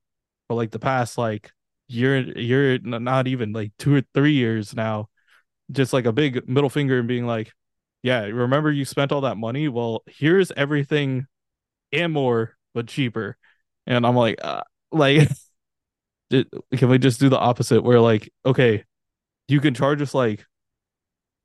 for 0.49 0.55
like 0.55 0.71
the 0.71 0.79
past 0.79 1.19
like 1.19 1.53
year 1.89 2.19
you're 2.39 2.79
not 2.79 3.29
even 3.29 3.53
like 3.53 3.73
two 3.79 3.95
or 3.95 4.03
three 4.15 4.33
years 4.33 4.75
now 4.75 5.09
just 5.71 5.93
like 5.93 6.07
a 6.07 6.13
big 6.13 6.49
middle 6.49 6.71
finger 6.71 6.99
and 6.99 7.09
being 7.09 7.27
like 7.27 7.53
yeah 8.03 8.23
remember 8.23 8.71
you 8.71 8.85
spent 8.85 9.13
all 9.13 9.23
that 9.23 9.37
money? 9.37 9.69
Well 9.69 10.03
here's 10.07 10.53
everything 10.53 11.27
and 11.93 12.13
more 12.13 12.57
but 12.75 12.87
cheaper. 12.89 13.37
And 13.87 14.05
i'm 14.07 14.17
like 14.17 14.39
uh, 14.43 14.63
like 14.91 15.29
can 16.31 16.89
we 16.89 16.99
just 16.99 17.21
do 17.21 17.29
the 17.29 17.39
opposite 17.39 17.83
where 17.83 18.01
like 18.01 18.31
okay 18.45 18.85
you 19.49 19.61
can 19.61 19.75
charge 19.75 20.03
us 20.03 20.15
like 20.15 20.47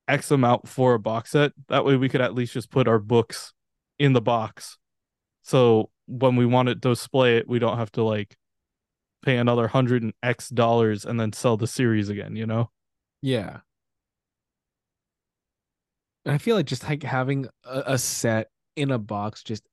x 0.08 0.32
amount 0.32 0.68
for 0.68 0.94
a 0.94 1.00
box 1.00 1.32
set. 1.32 1.54
That 1.70 1.86
way 1.86 1.96
we 1.96 2.10
could 2.10 2.22
at 2.22 2.36
least 2.36 2.54
just 2.54 2.72
put 2.72 2.88
our 2.88 3.00
books 3.00 3.54
in 4.00 4.14
the 4.14 4.22
box. 4.22 4.78
So 5.44 5.90
when 6.08 6.36
we 6.36 6.46
want 6.46 6.68
to 6.68 6.76
display 6.76 7.38
it 7.38 7.48
we 7.48 7.60
don't 7.60 7.78
have 7.78 7.92
to 7.94 8.04
like 8.04 8.36
pay 9.24 9.38
another 9.38 9.68
hundred 9.68 10.04
and 10.04 10.14
x 10.24 10.50
dollars 10.50 11.06
and 11.06 11.20
then 11.20 11.32
sell 11.32 11.58
the 11.58 11.68
series 11.68 12.10
again 12.10 12.36
you 12.36 12.46
know? 12.46 12.70
Yeah. 13.22 13.60
And 16.26 16.36
I 16.36 16.38
feel 16.38 16.56
like 16.56 16.66
just 16.66 16.84
like 16.84 17.04
having 17.04 17.48
a, 17.64 17.84
a 17.88 17.98
set 17.98 18.50
in 18.76 18.92
a 18.92 19.00
box, 19.00 19.44
just 19.44 19.64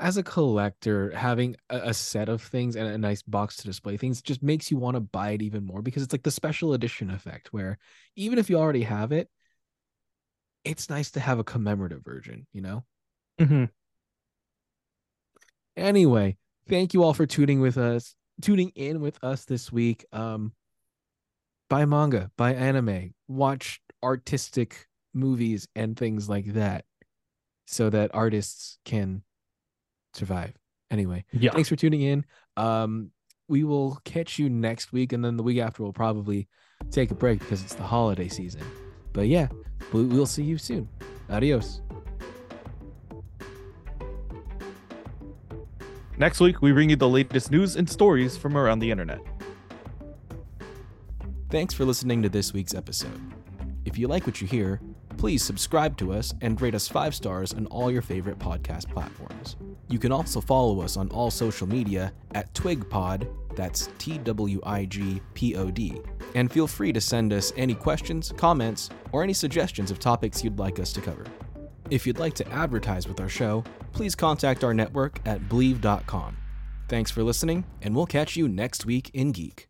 as 0.00 0.16
a 0.16 0.22
collector, 0.22 1.10
having 1.14 1.56
a, 1.68 1.90
a 1.90 1.94
set 1.94 2.30
of 2.30 2.40
things 2.42 2.74
and 2.74 2.88
a 2.88 2.96
nice 2.98 3.22
box 3.22 3.56
to 3.56 3.64
display 3.66 3.98
things 3.98 4.22
just 4.22 4.42
makes 4.42 4.70
you 4.70 4.78
want 4.78 4.94
to 4.94 5.00
buy 5.00 5.32
it 5.32 5.42
even 5.42 5.64
more 5.64 5.82
because 5.82 6.02
it's 6.02 6.14
like 6.14 6.22
the 6.22 6.30
special 6.30 6.72
edition 6.72 7.10
effect 7.10 7.52
where 7.52 7.78
even 8.16 8.38
if 8.38 8.48
you 8.48 8.56
already 8.56 8.82
have 8.82 9.12
it, 9.12 9.28
it's 10.64 10.88
nice 10.88 11.10
to 11.12 11.20
have 11.20 11.38
a 11.38 11.44
commemorative 11.44 12.02
version, 12.02 12.46
you 12.52 12.62
know? 12.62 12.82
mm-hmm. 13.38 13.64
Anyway, 15.76 16.36
thank 16.66 16.94
you 16.94 17.02
all 17.02 17.14
for 17.14 17.26
tuning 17.26 17.60
with 17.60 17.76
us, 17.76 18.14
tuning 18.40 18.70
in 18.74 19.00
with 19.00 19.22
us 19.22 19.44
this 19.44 19.70
week. 19.70 20.06
Um, 20.12 20.52
buy 21.68 21.84
manga, 21.84 22.30
buy 22.36 22.54
anime, 22.54 23.14
watch 23.28 23.80
artistic 24.02 24.88
movies 25.12 25.68
and 25.76 25.96
things 25.96 26.28
like 26.28 26.54
that, 26.54 26.84
so 27.66 27.90
that 27.90 28.10
artists 28.14 28.78
can 28.84 29.22
survive. 30.14 30.54
Anyway, 30.90 31.24
yeah 31.32 31.50
thanks 31.52 31.68
for 31.68 31.76
tuning 31.76 32.02
in. 32.02 32.24
Um, 32.56 33.10
we 33.48 33.64
will 33.64 33.98
catch 34.04 34.38
you 34.38 34.48
next 34.48 34.92
week, 34.92 35.12
and 35.12 35.24
then 35.24 35.36
the 35.36 35.42
week 35.42 35.58
after 35.58 35.82
we'll 35.82 35.92
probably 35.92 36.48
take 36.90 37.10
a 37.10 37.14
break 37.14 37.38
because 37.40 37.62
it's 37.62 37.74
the 37.74 37.82
holiday 37.82 38.28
season. 38.28 38.62
But 39.12 39.28
yeah, 39.28 39.48
we- 39.92 40.04
we'll 40.04 40.26
see 40.26 40.44
you 40.44 40.58
soon. 40.58 40.88
Adios. 41.28 41.80
next 46.18 46.38
week 46.38 46.60
we 46.60 46.70
bring 46.70 46.90
you 46.90 46.96
the 46.96 47.08
latest 47.08 47.50
news 47.50 47.76
and 47.76 47.88
stories 47.88 48.36
from 48.36 48.54
around 48.56 48.78
the 48.80 48.90
internet 48.90 49.20
Thanks 51.50 51.72
for 51.74 51.84
listening 51.84 52.22
to 52.22 52.28
this 52.28 52.52
week's 52.52 52.74
episode. 52.74 53.20
If 53.84 53.98
you 53.98 54.06
like 54.06 54.24
what 54.24 54.40
you 54.40 54.46
hear, 54.46 54.80
please 55.20 55.44
subscribe 55.44 55.98
to 55.98 56.14
us 56.14 56.32
and 56.40 56.58
rate 56.62 56.74
us 56.74 56.88
five 56.88 57.14
stars 57.14 57.52
on 57.52 57.66
all 57.66 57.90
your 57.90 58.00
favorite 58.00 58.38
podcast 58.38 58.90
platforms. 58.90 59.54
You 59.90 59.98
can 59.98 60.12
also 60.12 60.40
follow 60.40 60.80
us 60.80 60.96
on 60.96 61.10
all 61.10 61.30
social 61.30 61.66
media 61.66 62.10
at 62.34 62.50
TwigPod, 62.54 63.28
that's 63.54 63.90
T 63.98 64.16
W 64.16 64.60
I 64.64 64.86
G 64.86 65.20
P 65.34 65.56
O 65.56 65.70
D, 65.70 66.00
and 66.34 66.50
feel 66.50 66.66
free 66.66 66.90
to 66.94 67.02
send 67.02 67.34
us 67.34 67.52
any 67.58 67.74
questions, 67.74 68.32
comments, 68.38 68.88
or 69.12 69.22
any 69.22 69.34
suggestions 69.34 69.90
of 69.90 69.98
topics 69.98 70.42
you'd 70.42 70.58
like 70.58 70.78
us 70.78 70.90
to 70.94 71.02
cover. 71.02 71.26
If 71.90 72.06
you'd 72.06 72.18
like 72.18 72.34
to 72.34 72.48
advertise 72.50 73.06
with 73.06 73.20
our 73.20 73.28
show, 73.28 73.62
please 73.92 74.14
contact 74.14 74.64
our 74.64 74.72
network 74.72 75.20
at 75.26 75.50
Bleav.com. 75.50 76.34
Thanks 76.88 77.10
for 77.10 77.22
listening, 77.22 77.66
and 77.82 77.94
we'll 77.94 78.06
catch 78.06 78.36
you 78.36 78.48
next 78.48 78.86
week 78.86 79.10
in 79.12 79.32
Geek. 79.32 79.69